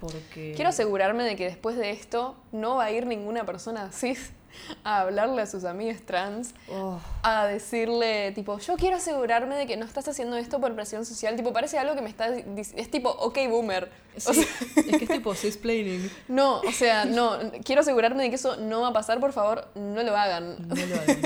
Porque... 0.00 0.52
Quiero 0.56 0.70
asegurarme 0.70 1.22
de 1.22 1.36
que 1.36 1.44
después 1.44 1.76
de 1.76 1.90
esto 1.90 2.36
no 2.50 2.76
va 2.76 2.86
a 2.86 2.90
ir 2.90 3.06
ninguna 3.06 3.46
persona 3.46 3.92
cis 3.92 4.32
a 4.84 5.00
hablarle 5.00 5.42
a 5.42 5.46
sus 5.46 5.64
amigas 5.64 6.02
trans, 6.02 6.54
oh. 6.70 6.98
a 7.22 7.46
decirle, 7.46 8.32
tipo, 8.32 8.58
yo 8.58 8.76
quiero 8.76 8.96
asegurarme 8.96 9.56
de 9.56 9.66
que 9.66 9.76
no 9.76 9.84
estás 9.84 10.08
haciendo 10.08 10.36
esto 10.36 10.60
por 10.60 10.74
presión 10.74 11.04
social. 11.04 11.36
Tipo, 11.36 11.52
parece 11.52 11.78
algo 11.78 11.94
que 11.94 12.02
me 12.02 12.08
está 12.08 12.28
Es 12.28 12.90
tipo, 12.90 13.10
ok, 13.10 13.38
boomer. 13.48 13.90
es 14.14 14.26
que 14.26 15.04
es 15.04 15.08
tipo 15.10 15.34
cisplaining. 15.34 16.10
No, 16.28 16.60
o 16.60 16.72
sea, 16.72 17.04
no. 17.04 17.38
Quiero 17.64 17.82
asegurarme 17.82 18.22
de 18.22 18.30
que 18.30 18.36
eso 18.36 18.56
no 18.56 18.80
va 18.80 18.88
a 18.88 18.92
pasar, 18.92 19.20
por 19.20 19.32
favor, 19.32 19.68
no 19.74 20.02
lo 20.02 20.16
hagan. 20.16 20.56
No 20.68 20.74
lo 20.74 20.94
hagan. 20.96 21.20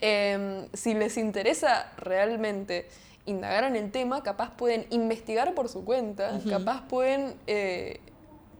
Em, 0.00 0.68
si 0.72 0.94
les 0.94 1.16
interesa 1.16 1.92
realmente 1.96 2.88
indagar 3.26 3.64
en 3.64 3.76
el 3.76 3.90
tema, 3.90 4.22
capaz 4.22 4.50
pueden 4.56 4.86
investigar 4.90 5.54
por 5.54 5.68
su 5.68 5.84
cuenta, 5.84 6.40
capaz 6.48 6.82
pueden. 6.88 7.34
Eh, 7.46 8.00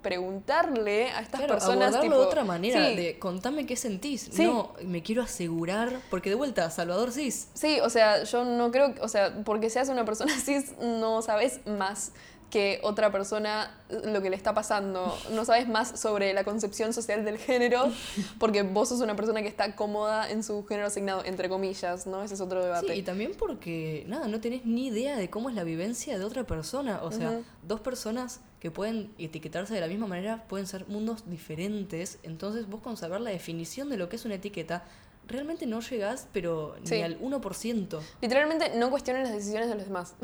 preguntarle 0.03 1.11
a 1.11 1.21
estas 1.21 1.41
personas. 1.43 2.01
De 2.01 2.09
otra 2.11 2.45
manera, 2.45 2.81
de 2.81 3.19
contame 3.19 3.67
qué 3.67 3.77
sentís. 3.77 4.37
No, 4.39 4.75
me 4.85 5.03
quiero 5.03 5.23
asegurar, 5.23 6.01
porque 6.11 6.29
de 6.29 6.35
vuelta, 6.35 6.69
Salvador 6.71 7.13
cis. 7.13 7.49
Sí, 7.55 7.79
o 7.81 7.89
sea, 7.89 8.25
yo 8.25 8.45
no 8.45 8.71
creo, 8.71 8.95
o 9.01 9.09
sea, 9.09 9.43
porque 9.45 9.71
seas 9.71 9.89
una 9.89 10.05
persona 10.05 10.33
cis, 10.45 10.75
no 10.81 11.23
sabes 11.23 11.61
más 11.67 12.13
que 12.53 12.81
otra 12.83 13.11
persona 13.11 13.71
lo 14.05 14.21
que 14.21 14.29
le 14.29 14.37
está 14.37 14.53
pasando. 14.53 15.19
No 15.33 15.47
sabes 15.47 15.67
más 15.67 15.99
sobre 15.99 16.35
la 16.35 16.45
concepción 16.45 16.93
social 16.93 17.25
del 17.25 17.39
género, 17.39 17.91
porque 18.39 18.63
vos 18.63 18.91
sos 18.91 19.01
una 19.01 19.17
persona 19.17 19.41
que 19.41 19.49
está 19.49 19.75
cómoda 19.75 20.31
en 20.31 20.45
su 20.45 20.63
género 20.67 20.89
asignado, 20.89 21.25
entre 21.25 21.49
comillas, 21.49 22.07
¿no? 22.07 22.23
Ese 22.23 22.35
es 22.35 22.43
otro 22.43 22.63
debate. 22.63 22.93
Sí, 22.93 22.99
y 22.99 23.03
también 23.03 23.33
porque, 23.39 24.05
nada, 24.07 24.29
no 24.29 24.39
tenés 24.43 24.67
ni 24.67 24.89
idea 24.89 25.17
de 25.17 25.31
cómo 25.31 25.49
es 25.49 25.55
la 25.55 25.65
vivencia 25.65 26.19
de 26.19 26.25
otra 26.27 26.45
persona. 26.45 27.01
O 27.03 27.11
sea, 27.11 27.41
dos 27.63 27.81
personas 27.81 28.41
que 28.61 28.71
pueden 28.71 29.15
etiquetarse 29.17 29.73
de 29.73 29.81
la 29.81 29.89
misma 29.89 30.07
manera 30.07 30.45
pueden 30.47 30.67
ser 30.67 30.87
mundos 30.89 31.31
diferentes. 31.31 32.19
Entonces, 32.23 32.69
vos 32.69 32.83
con 32.83 32.99
saber 32.99 33.23
la 33.23 33.31
definición 33.31 33.89
de 33.89 33.97
lo 33.97 34.11
que 34.11 34.17
es 34.17 34.27
una 34.27 34.35
etiqueta, 34.35 34.85
realmente 35.27 35.67
no 35.67 35.81
llegás, 35.81 36.29
pero 36.33 36.77
ni 36.91 37.03
al 37.03 37.21
1%. 37.21 38.01
Literalmente 38.21 38.73
no 38.77 38.91
cuestionen 38.91 39.23
las 39.23 39.33
decisiones 39.33 39.69
de 39.69 39.75
los 39.75 39.85
demás. 39.85 40.15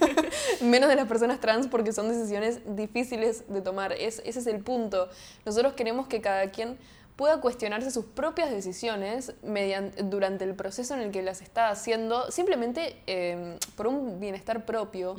Menos 0.60 0.88
de 0.88 0.96
las 0.96 1.08
personas 1.08 1.40
trans 1.40 1.66
porque 1.66 1.92
son 1.92 2.08
decisiones 2.08 2.60
difíciles 2.76 3.44
de 3.48 3.60
tomar. 3.60 3.92
Es, 3.92 4.22
ese 4.24 4.40
es 4.40 4.46
el 4.46 4.60
punto. 4.60 5.08
Nosotros 5.44 5.74
queremos 5.74 6.06
que 6.06 6.20
cada 6.20 6.50
quien 6.50 6.78
pueda 7.16 7.40
cuestionarse 7.40 7.90
sus 7.90 8.04
propias 8.06 8.50
decisiones 8.50 9.34
mediante, 9.42 10.02
durante 10.02 10.44
el 10.44 10.54
proceso 10.54 10.94
en 10.94 11.00
el 11.00 11.10
que 11.12 11.22
las 11.22 11.42
está 11.42 11.68
haciendo, 11.68 12.30
simplemente 12.30 12.96
eh, 13.06 13.56
por 13.76 13.86
un 13.86 14.20
bienestar 14.20 14.64
propio. 14.64 15.16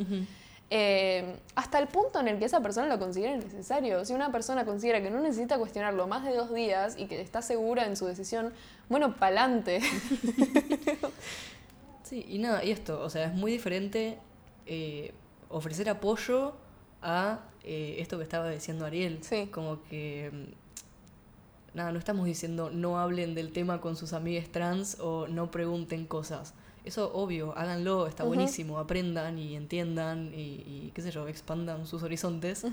Eh, 0.72 1.38
hasta 1.54 1.78
el 1.78 1.88
punto 1.88 2.20
en 2.20 2.28
el 2.28 2.40
que 2.40 2.46
esa 2.46 2.60
persona 2.60 2.88
lo 2.88 3.00
considere 3.00 3.38
necesario. 3.38 4.04
Si 4.04 4.14
una 4.14 4.32
persona 4.32 4.66
considera 4.66 5.02
que 5.02 5.12
no 5.12 5.20
necesita 5.20 5.58
cuestionarlo 5.58 6.08
más 6.08 6.26
de 6.26 6.34
dos 6.34 6.54
días 6.54 6.96
y 6.98 7.06
que 7.06 7.22
está 7.22 7.42
segura 7.42 7.86
en 7.86 7.96
su 7.96 8.08
decisión, 8.08 8.52
bueno, 8.90 9.16
pa'lante. 9.16 9.82
sí, 12.04 12.26
y 12.28 12.40
nada, 12.40 12.64
y 12.64 12.72
esto, 12.72 13.02
o 13.02 13.10
sea, 13.10 13.26
es 13.26 13.34
muy 13.34 13.52
diferente 13.52 14.18
eh, 14.66 15.14
ofrecer 15.50 15.90
apoyo 15.90 16.56
a 17.02 17.40
eh, 17.64 17.98
esto 18.00 18.18
que 18.18 18.24
estaba 18.24 18.50
diciendo 18.50 18.86
Ariel. 18.86 19.20
Sí. 19.22 19.48
Como 19.52 19.84
que 19.84 20.32
mm, 20.32 21.78
nada, 21.78 21.92
no 21.92 22.00
estamos 22.00 22.26
diciendo 22.26 22.70
no 22.72 23.00
hablen 23.00 23.36
del 23.36 23.52
tema 23.52 23.82
con 23.82 23.96
sus 23.96 24.14
amigas 24.14 24.50
trans 24.50 24.98
o 25.00 25.28
no 25.28 25.52
pregunten 25.52 26.06
cosas. 26.06 26.54
Eso 26.84 27.12
obvio, 27.14 27.58
háganlo, 27.58 28.06
está 28.06 28.24
buenísimo, 28.24 28.78
aprendan 28.78 29.40
y 29.40 29.56
entiendan 29.56 30.32
y, 30.36 30.92
qué 30.94 31.02
sé 31.02 31.10
yo, 31.10 31.28
expandan 31.28 31.88
sus 31.88 32.04
horizontes, 32.04 32.64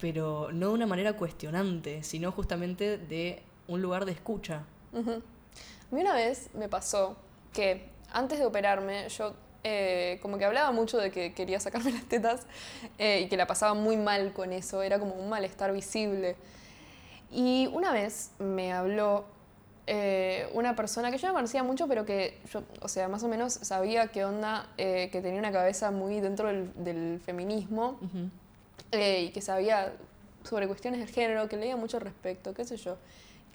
pero 0.00 0.52
no 0.52 0.68
de 0.68 0.74
una 0.74 0.86
manera 0.86 1.14
cuestionante, 1.14 2.04
sino 2.04 2.30
justamente 2.30 2.96
de 2.96 3.42
un 3.66 3.82
lugar 3.82 4.04
de 4.04 4.12
escucha. 4.12 4.62
A 4.94 5.94
mí 5.94 6.00
una 6.00 6.14
vez 6.14 6.50
me 6.54 6.68
pasó 6.68 7.16
que 7.52 7.88
antes 8.12 8.38
de 8.38 8.46
operarme 8.46 9.08
yo 9.08 9.34
eh, 9.64 10.18
como 10.22 10.38
que 10.38 10.44
hablaba 10.44 10.70
mucho 10.70 10.98
de 10.98 11.10
que 11.10 11.34
quería 11.34 11.58
sacarme 11.60 11.90
las 11.92 12.04
tetas 12.04 12.46
eh, 12.98 13.22
y 13.22 13.28
que 13.28 13.36
la 13.36 13.46
pasaba 13.46 13.74
muy 13.74 13.96
mal 13.96 14.32
con 14.32 14.52
eso, 14.52 14.82
era 14.82 14.98
como 14.98 15.14
un 15.14 15.28
malestar 15.28 15.72
visible. 15.72 16.36
Y 17.30 17.68
una 17.72 17.92
vez 17.92 18.30
me 18.38 18.72
habló 18.72 19.24
eh, 19.86 20.48
una 20.54 20.76
persona 20.76 21.10
que 21.10 21.18
yo 21.18 21.28
no 21.28 21.34
conocía 21.34 21.62
mucho, 21.62 21.88
pero 21.88 22.06
que 22.06 22.38
yo, 22.50 22.62
o 22.80 22.88
sea, 22.88 23.08
más 23.08 23.22
o 23.24 23.28
menos 23.28 23.52
sabía 23.52 24.08
qué 24.08 24.24
onda, 24.24 24.68
que 24.76 25.20
tenía 25.22 25.38
una 25.38 25.52
cabeza 25.52 25.90
muy 25.90 26.20
dentro 26.20 26.48
del, 26.48 26.72
del 26.82 27.20
feminismo 27.20 27.98
y 28.92 29.28
que 29.30 29.40
sabía 29.42 29.92
sobre 30.44 30.66
cuestiones 30.66 31.00
del 31.00 31.10
género, 31.10 31.48
que 31.48 31.56
leía 31.56 31.76
mucho 31.76 31.98
al 31.98 32.04
respecto, 32.04 32.54
qué 32.54 32.64
sé 32.64 32.76
yo. 32.78 32.96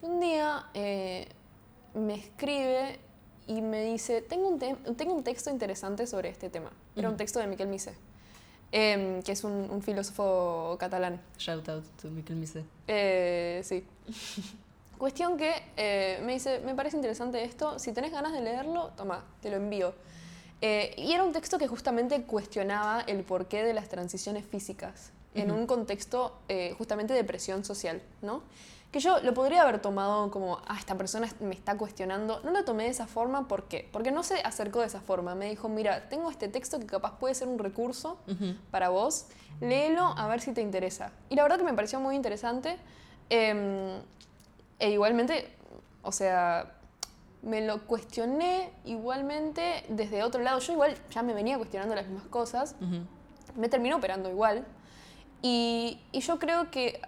Un 0.03 0.19
día 0.19 0.65
me 1.95 2.13
escribe 2.13 2.99
y 3.47 3.61
me 3.61 3.83
dice, 3.83 4.21
tengo 4.21 4.47
un, 4.47 4.59
tengo 4.59 5.13
un 5.13 5.23
texto 5.23 5.49
interesante 5.49 6.07
sobre 6.07 6.29
este 6.29 6.49
tema. 6.49 6.71
Era 6.95 7.09
un 7.09 7.17
texto 7.17 7.39
de 7.39 7.47
Miquel 7.47 7.67
Misé, 7.67 7.93
em, 8.71 9.21
que 9.21 9.33
es 9.33 9.43
un, 9.43 9.81
filósofo 9.81 10.77
catalán. 10.79 11.21
Shout 11.37 11.67
out 11.69 11.85
to 12.01 12.09
Miquel 12.09 12.35
Misé. 12.35 12.63
Eh, 12.87 13.61
sí. 13.63 13.85
Cuestión 14.97 15.37
que 15.37 15.51
eh, 15.75 16.21
me 16.23 16.33
dice, 16.33 16.59
me 16.59 16.75
parece 16.75 16.95
interesante 16.95 17.43
esto, 17.43 17.77
si 17.79 17.91
tenés 17.91 18.11
ganas 18.11 18.31
de 18.31 18.41
leerlo, 18.41 18.91
toma, 18.95 19.25
te 19.41 19.49
lo 19.49 19.57
envío. 19.57 19.93
Eh, 20.61 20.93
y 20.97 21.11
era 21.11 21.25
un 21.25 21.33
texto 21.33 21.57
que 21.57 21.67
justamente 21.67 22.23
cuestionaba 22.23 23.01
el 23.01 23.23
porqué 23.23 23.63
de 23.63 23.73
las 23.73 23.89
transiciones 23.89 24.45
físicas 24.45 25.11
en 25.35 25.51
un 25.51 25.65
contexto 25.65 26.37
justamente 26.77 27.15
de 27.15 27.23
presión 27.23 27.65
social, 27.65 28.03
¿no? 28.21 28.43
Que 28.93 28.99
yo 28.99 29.19
lo 29.21 29.33
podría 29.33 29.63
haber 29.63 29.79
tomado 29.79 30.29
como, 30.29 30.59
ah, 30.67 30.75
esta 30.77 30.95
persona 30.95 31.27
me 31.39 31.55
está 31.55 31.75
cuestionando. 31.75 32.41
No 32.43 32.51
lo 32.51 32.63
tomé 32.63 32.83
de 32.83 32.89
esa 32.91 33.07
forma, 33.07 33.47
¿por 33.47 33.63
qué? 33.63 33.89
Porque 33.91 34.11
no 34.11 34.21
se 34.21 34.35
acercó 34.41 34.81
de 34.81 34.85
esa 34.85 35.01
forma. 35.01 35.33
Me 35.33 35.49
dijo, 35.49 35.67
mira, 35.67 36.09
tengo 36.09 36.29
este 36.29 36.47
texto 36.47 36.79
que 36.79 36.85
capaz 36.85 37.17
puede 37.17 37.33
ser 37.33 37.47
un 37.47 37.57
recurso 37.57 38.19
para 38.69 38.89
vos, 38.89 39.25
léelo 39.61 40.03
a 40.15 40.27
ver 40.27 40.41
si 40.41 40.53
te 40.53 40.61
interesa. 40.61 41.11
Y 41.29 41.35
la 41.35 41.41
verdad 41.41 41.57
que 41.57 41.63
me 41.63 41.73
pareció 41.73 41.99
muy 41.99 42.15
interesante. 42.15 42.77
Em, 43.31 43.99
e 44.77 44.91
igualmente, 44.91 45.49
o 46.03 46.11
sea, 46.11 46.73
me 47.41 47.65
lo 47.65 47.87
cuestioné 47.87 48.69
igualmente 48.85 49.85
desde 49.89 50.21
otro 50.21 50.43
lado. 50.43 50.59
Yo 50.59 50.71
igual 50.71 50.95
ya 51.09 51.23
me 51.23 51.33
venía 51.33 51.57
cuestionando 51.57 51.95
las 51.95 52.05
mismas 52.05 52.27
cosas. 52.27 52.75
Me 53.55 53.69
terminó 53.69 53.95
operando 53.95 54.29
igual. 54.29 54.67
Y, 55.41 55.99
y 56.11 56.19
yo 56.19 56.37
creo 56.37 56.69
que 56.69 57.01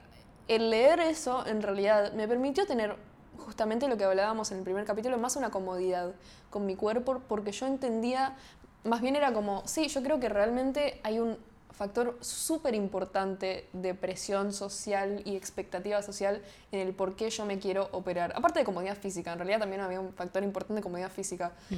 el 0.47 0.69
leer 0.69 0.99
eso 0.99 1.45
en 1.47 1.61
realidad 1.61 2.13
me 2.13 2.27
permitió 2.27 2.65
tener 2.65 2.95
justamente 3.37 3.87
lo 3.87 3.97
que 3.97 4.03
hablábamos 4.03 4.51
en 4.51 4.59
el 4.59 4.63
primer 4.63 4.85
capítulo, 4.85 5.17
más 5.17 5.35
una 5.35 5.51
comodidad 5.51 6.13
con 6.49 6.65
mi 6.65 6.75
cuerpo, 6.75 7.21
porque 7.27 7.51
yo 7.51 7.67
entendía, 7.67 8.35
más 8.83 9.01
bien 9.01 9.15
era 9.15 9.33
como, 9.33 9.63
sí, 9.67 9.87
yo 9.87 10.01
creo 10.01 10.19
que 10.19 10.29
realmente 10.29 10.99
hay 11.03 11.19
un 11.19 11.37
factor 11.75 12.17
súper 12.21 12.73
importante 12.73 13.67
de 13.73 13.93
presión 13.93 14.53
social 14.53 15.21
y 15.25 15.35
expectativa 15.35 16.01
social 16.01 16.41
en 16.71 16.79
el 16.79 16.93
por 16.93 17.15
qué 17.15 17.29
yo 17.29 17.45
me 17.45 17.59
quiero 17.59 17.89
operar. 17.91 18.31
Aparte 18.35 18.59
de 18.59 18.65
comodidad 18.65 18.97
física, 18.97 19.33
en 19.33 19.39
realidad 19.39 19.59
también 19.59 19.81
había 19.81 19.99
un 19.99 20.13
factor 20.13 20.43
importante 20.43 20.75
de 20.75 20.83
comodidad 20.83 21.11
física. 21.11 21.51
Mm. 21.69 21.75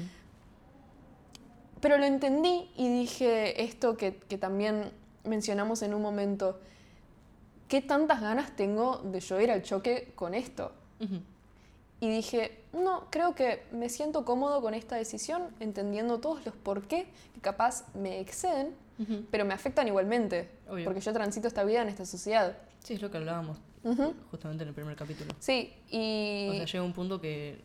Pero 1.81 1.97
lo 1.97 2.05
entendí 2.05 2.69
y 2.75 2.89
dije 2.89 3.63
esto 3.63 3.97
que, 3.97 4.17
que 4.17 4.37
también 4.37 4.91
mencionamos 5.23 5.81
en 5.81 5.93
un 5.93 6.01
momento, 6.01 6.59
¿qué 7.67 7.81
tantas 7.81 8.21
ganas 8.21 8.55
tengo 8.55 8.97
de 8.97 9.19
yo 9.19 9.39
ir 9.39 9.51
al 9.51 9.63
choque 9.63 10.11
con 10.15 10.33
esto? 10.33 10.71
Y 11.99 12.09
dije, 12.09 12.63
no, 12.73 13.07
creo 13.09 13.33
que 13.33 13.63
me 13.71 13.89
siento 13.89 14.23
cómodo 14.23 14.61
con 14.61 14.73
esta 14.73 14.95
decisión, 14.95 15.43
entendiendo 15.59 16.19
todos 16.19 16.45
los 16.45 16.55
por 16.55 16.83
qué, 16.83 17.07
que 17.33 17.41
capaz 17.41 17.85
me 17.95 18.19
exceden, 18.19 18.75
pero 19.31 19.45
me 19.45 19.53
afectan 19.53 19.87
igualmente, 19.87 20.49
porque 20.83 21.01
yo 21.01 21.13
transito 21.13 21.47
esta 21.47 21.63
vida 21.63 21.81
en 21.81 21.89
esta 21.89 22.05
sociedad. 22.05 22.57
Sí, 22.83 22.93
es 22.93 23.01
lo 23.01 23.11
que 23.11 23.17
hablábamos 23.17 23.57
justamente 24.31 24.63
en 24.63 24.69
el 24.69 24.75
primer 24.75 24.95
capítulo. 24.95 25.33
Sí, 25.39 25.73
y... 25.89 26.49
O 26.49 26.53
sea, 26.53 26.65
llega 26.65 26.83
un 26.83 26.93
punto 26.93 27.21
que 27.21 27.61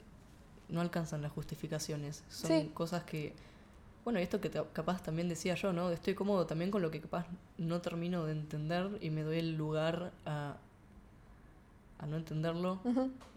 no 0.68 0.80
alcanzan 0.80 1.20
las 1.20 1.32
justificaciones, 1.32 2.22
son 2.28 2.68
cosas 2.68 3.04
que 3.04 3.34
bueno, 4.04 4.18
y 4.18 4.22
esto 4.22 4.40
que 4.40 4.50
capaz 4.50 5.02
también 5.02 5.28
decía 5.28 5.54
yo, 5.54 5.72
¿no? 5.72 5.90
Estoy 5.90 6.14
cómodo 6.14 6.46
también 6.46 6.70
con 6.70 6.82
lo 6.82 6.90
que 6.90 7.00
capaz 7.00 7.26
no 7.58 7.80
termino 7.80 8.24
de 8.26 8.32
entender 8.32 8.98
y 9.00 9.10
me 9.10 9.22
doy 9.22 9.38
el 9.38 9.56
lugar 9.56 10.12
a, 10.26 10.56
a 11.98 12.06
no 12.06 12.16
entenderlo. 12.16 12.80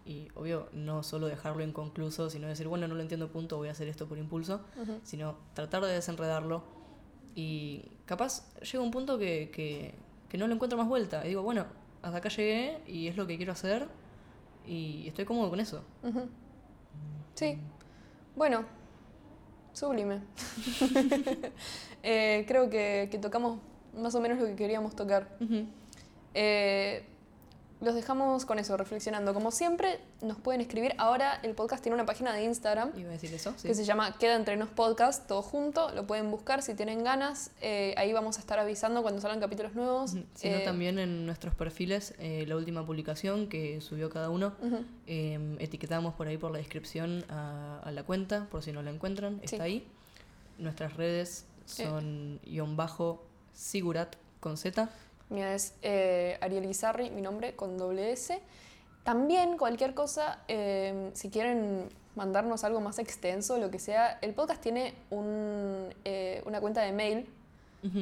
Y 0.04 0.28
obvio, 0.34 0.68
no 0.72 1.02
solo 1.02 1.26
dejarlo 1.26 1.62
inconcluso, 1.62 2.30
sino 2.30 2.48
decir, 2.48 2.68
bueno, 2.68 2.88
no 2.88 2.94
lo 2.94 3.00
entiendo, 3.00 3.28
punto, 3.28 3.56
voy 3.56 3.68
a 3.68 3.72
hacer 3.72 3.88
esto 3.88 4.06
por 4.06 4.18
impulso, 4.18 4.60
sino 5.04 5.36
tratar 5.54 5.84
de 5.84 5.92
desenredarlo. 5.92 6.64
Y 7.34 7.84
capaz 8.06 8.44
llega 8.60 8.82
un 8.82 8.90
punto 8.90 9.18
que, 9.18 9.50
que, 9.52 9.94
que 10.28 10.38
no 10.38 10.48
le 10.48 10.54
encuentro 10.54 10.78
más 10.78 10.88
vuelta. 10.88 11.24
Y 11.24 11.28
digo, 11.28 11.42
bueno, 11.42 11.66
hasta 12.02 12.18
acá 12.18 12.28
llegué 12.28 12.80
y 12.86 13.08
es 13.08 13.16
lo 13.16 13.26
que 13.26 13.36
quiero 13.36 13.52
hacer 13.52 13.88
y 14.66 15.06
estoy 15.06 15.24
cómodo 15.24 15.50
con 15.50 15.60
eso. 15.60 15.82
Sí. 17.34 17.58
Bueno, 18.34 18.64
Sublime. 19.76 20.20
Eh, 22.08 22.44
creo 22.46 22.70
que, 22.70 23.18
tocamos 23.20 23.58
más 23.92 24.14
o 24.14 24.20
menos 24.20 24.38
lo 24.38 24.46
que 24.46 24.54
queríamos 24.54 24.94
tocar. 24.94 25.26
Los 27.80 27.94
dejamos 27.94 28.46
con 28.46 28.58
eso, 28.58 28.76
reflexionando. 28.78 29.34
Como 29.34 29.50
siempre, 29.50 30.00
nos 30.22 30.38
pueden 30.38 30.62
escribir. 30.62 30.94
Ahora 30.96 31.38
el 31.42 31.54
podcast 31.54 31.82
tiene 31.82 31.94
una 31.94 32.06
página 32.06 32.32
de 32.32 32.42
Instagram. 32.42 32.92
Iba 32.96 33.10
a 33.10 33.12
decir 33.12 33.34
eso, 33.34 33.54
Que 33.62 33.74
se 33.74 33.84
llama 33.84 34.16
Queda 34.16 34.34
Entre 34.34 34.56
Nos 34.56 34.70
Podcast, 34.70 35.26
todo 35.26 35.42
junto. 35.42 35.90
Lo 35.90 36.06
pueden 36.06 36.30
buscar 36.30 36.62
si 36.62 36.74
tienen 36.74 37.04
ganas. 37.04 37.50
Eh, 37.60 37.94
ahí 37.98 38.14
vamos 38.14 38.38
a 38.38 38.40
estar 38.40 38.58
avisando 38.58 39.02
cuando 39.02 39.20
salgan 39.20 39.40
capítulos 39.40 39.74
nuevos. 39.74 40.12
Sino 40.34 40.56
eh, 40.56 40.62
también 40.64 40.98
en 40.98 41.26
nuestros 41.26 41.54
perfiles, 41.54 42.14
eh, 42.18 42.46
la 42.48 42.56
última 42.56 42.86
publicación 42.86 43.46
que 43.46 43.82
subió 43.82 44.08
cada 44.08 44.30
uno. 44.30 44.54
Em, 45.06 45.60
etiquetamos 45.60 46.14
por 46.14 46.28
ahí 46.28 46.38
por 46.38 46.52
la 46.52 46.58
descripción 46.58 47.24
a, 47.28 47.90
la 47.92 48.02
cuenta, 48.04 48.46
por 48.50 48.62
si 48.62 48.72
no 48.72 48.82
la 48.82 48.90
encuentran. 48.90 49.38
Está 49.42 49.64
ahí. 49.64 49.86
Nuestras 50.58 50.96
redes 50.96 51.44
son 51.66 52.40
guion 52.42 52.74
bajo 52.76 53.22
Sigurat 53.52 54.16
con 54.40 54.56
Z. 54.56 54.88
Mía 55.28 55.54
es 55.54 55.74
eh, 55.82 56.38
Ariel 56.40 56.66
Guizarri, 56.66 57.10
mi 57.10 57.20
nombre, 57.20 57.54
con 57.56 57.76
doble 57.76 58.12
S. 58.12 58.40
También 59.02 59.56
cualquier 59.56 59.94
cosa, 59.94 60.40
eh, 60.48 61.10
si 61.14 61.30
quieren 61.30 61.88
mandarnos 62.16 62.64
algo 62.64 62.80
más 62.80 62.98
extenso, 62.98 63.58
lo 63.58 63.70
que 63.70 63.78
sea, 63.78 64.18
el 64.22 64.34
podcast 64.34 64.60
tiene 64.60 64.94
un, 65.10 65.94
eh, 66.04 66.42
una 66.46 66.60
cuenta 66.60 66.82
de 66.82 66.92
mail 66.92 67.28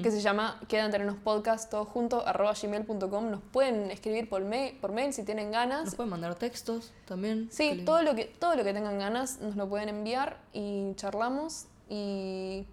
que 0.02 0.10
se 0.10 0.22
llama 0.22 0.58
Quedan 0.66 0.90
Tenernos 0.90 1.18
Podcast 1.18 1.70
todo 1.70 1.84
junto, 1.84 2.26
arroba 2.26 2.54
gmail.com. 2.54 3.30
Nos 3.30 3.42
pueden 3.42 3.90
escribir 3.90 4.30
por 4.30 4.42
mail, 4.42 4.78
por 4.80 4.92
mail 4.92 5.12
si 5.12 5.24
tienen 5.24 5.50
ganas. 5.50 5.84
Nos 5.84 5.94
pueden 5.94 6.08
mandar 6.08 6.36
textos 6.36 6.94
también. 7.04 7.48
Sí, 7.50 7.82
todo, 7.84 8.02
lo 8.02 8.14
que, 8.14 8.24
todo 8.24 8.56
lo 8.56 8.64
que 8.64 8.72
tengan 8.72 8.98
ganas 8.98 9.40
nos 9.40 9.56
lo 9.56 9.68
pueden 9.68 9.90
enviar 9.90 10.38
y 10.54 10.94
charlamos. 10.94 11.66
Y 11.90 12.66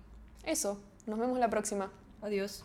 eso, 0.45 0.79
nos 1.05 1.19
vemos 1.19 1.37
la 1.37 1.49
próxima. 1.49 1.91
Adiós. 2.21 2.63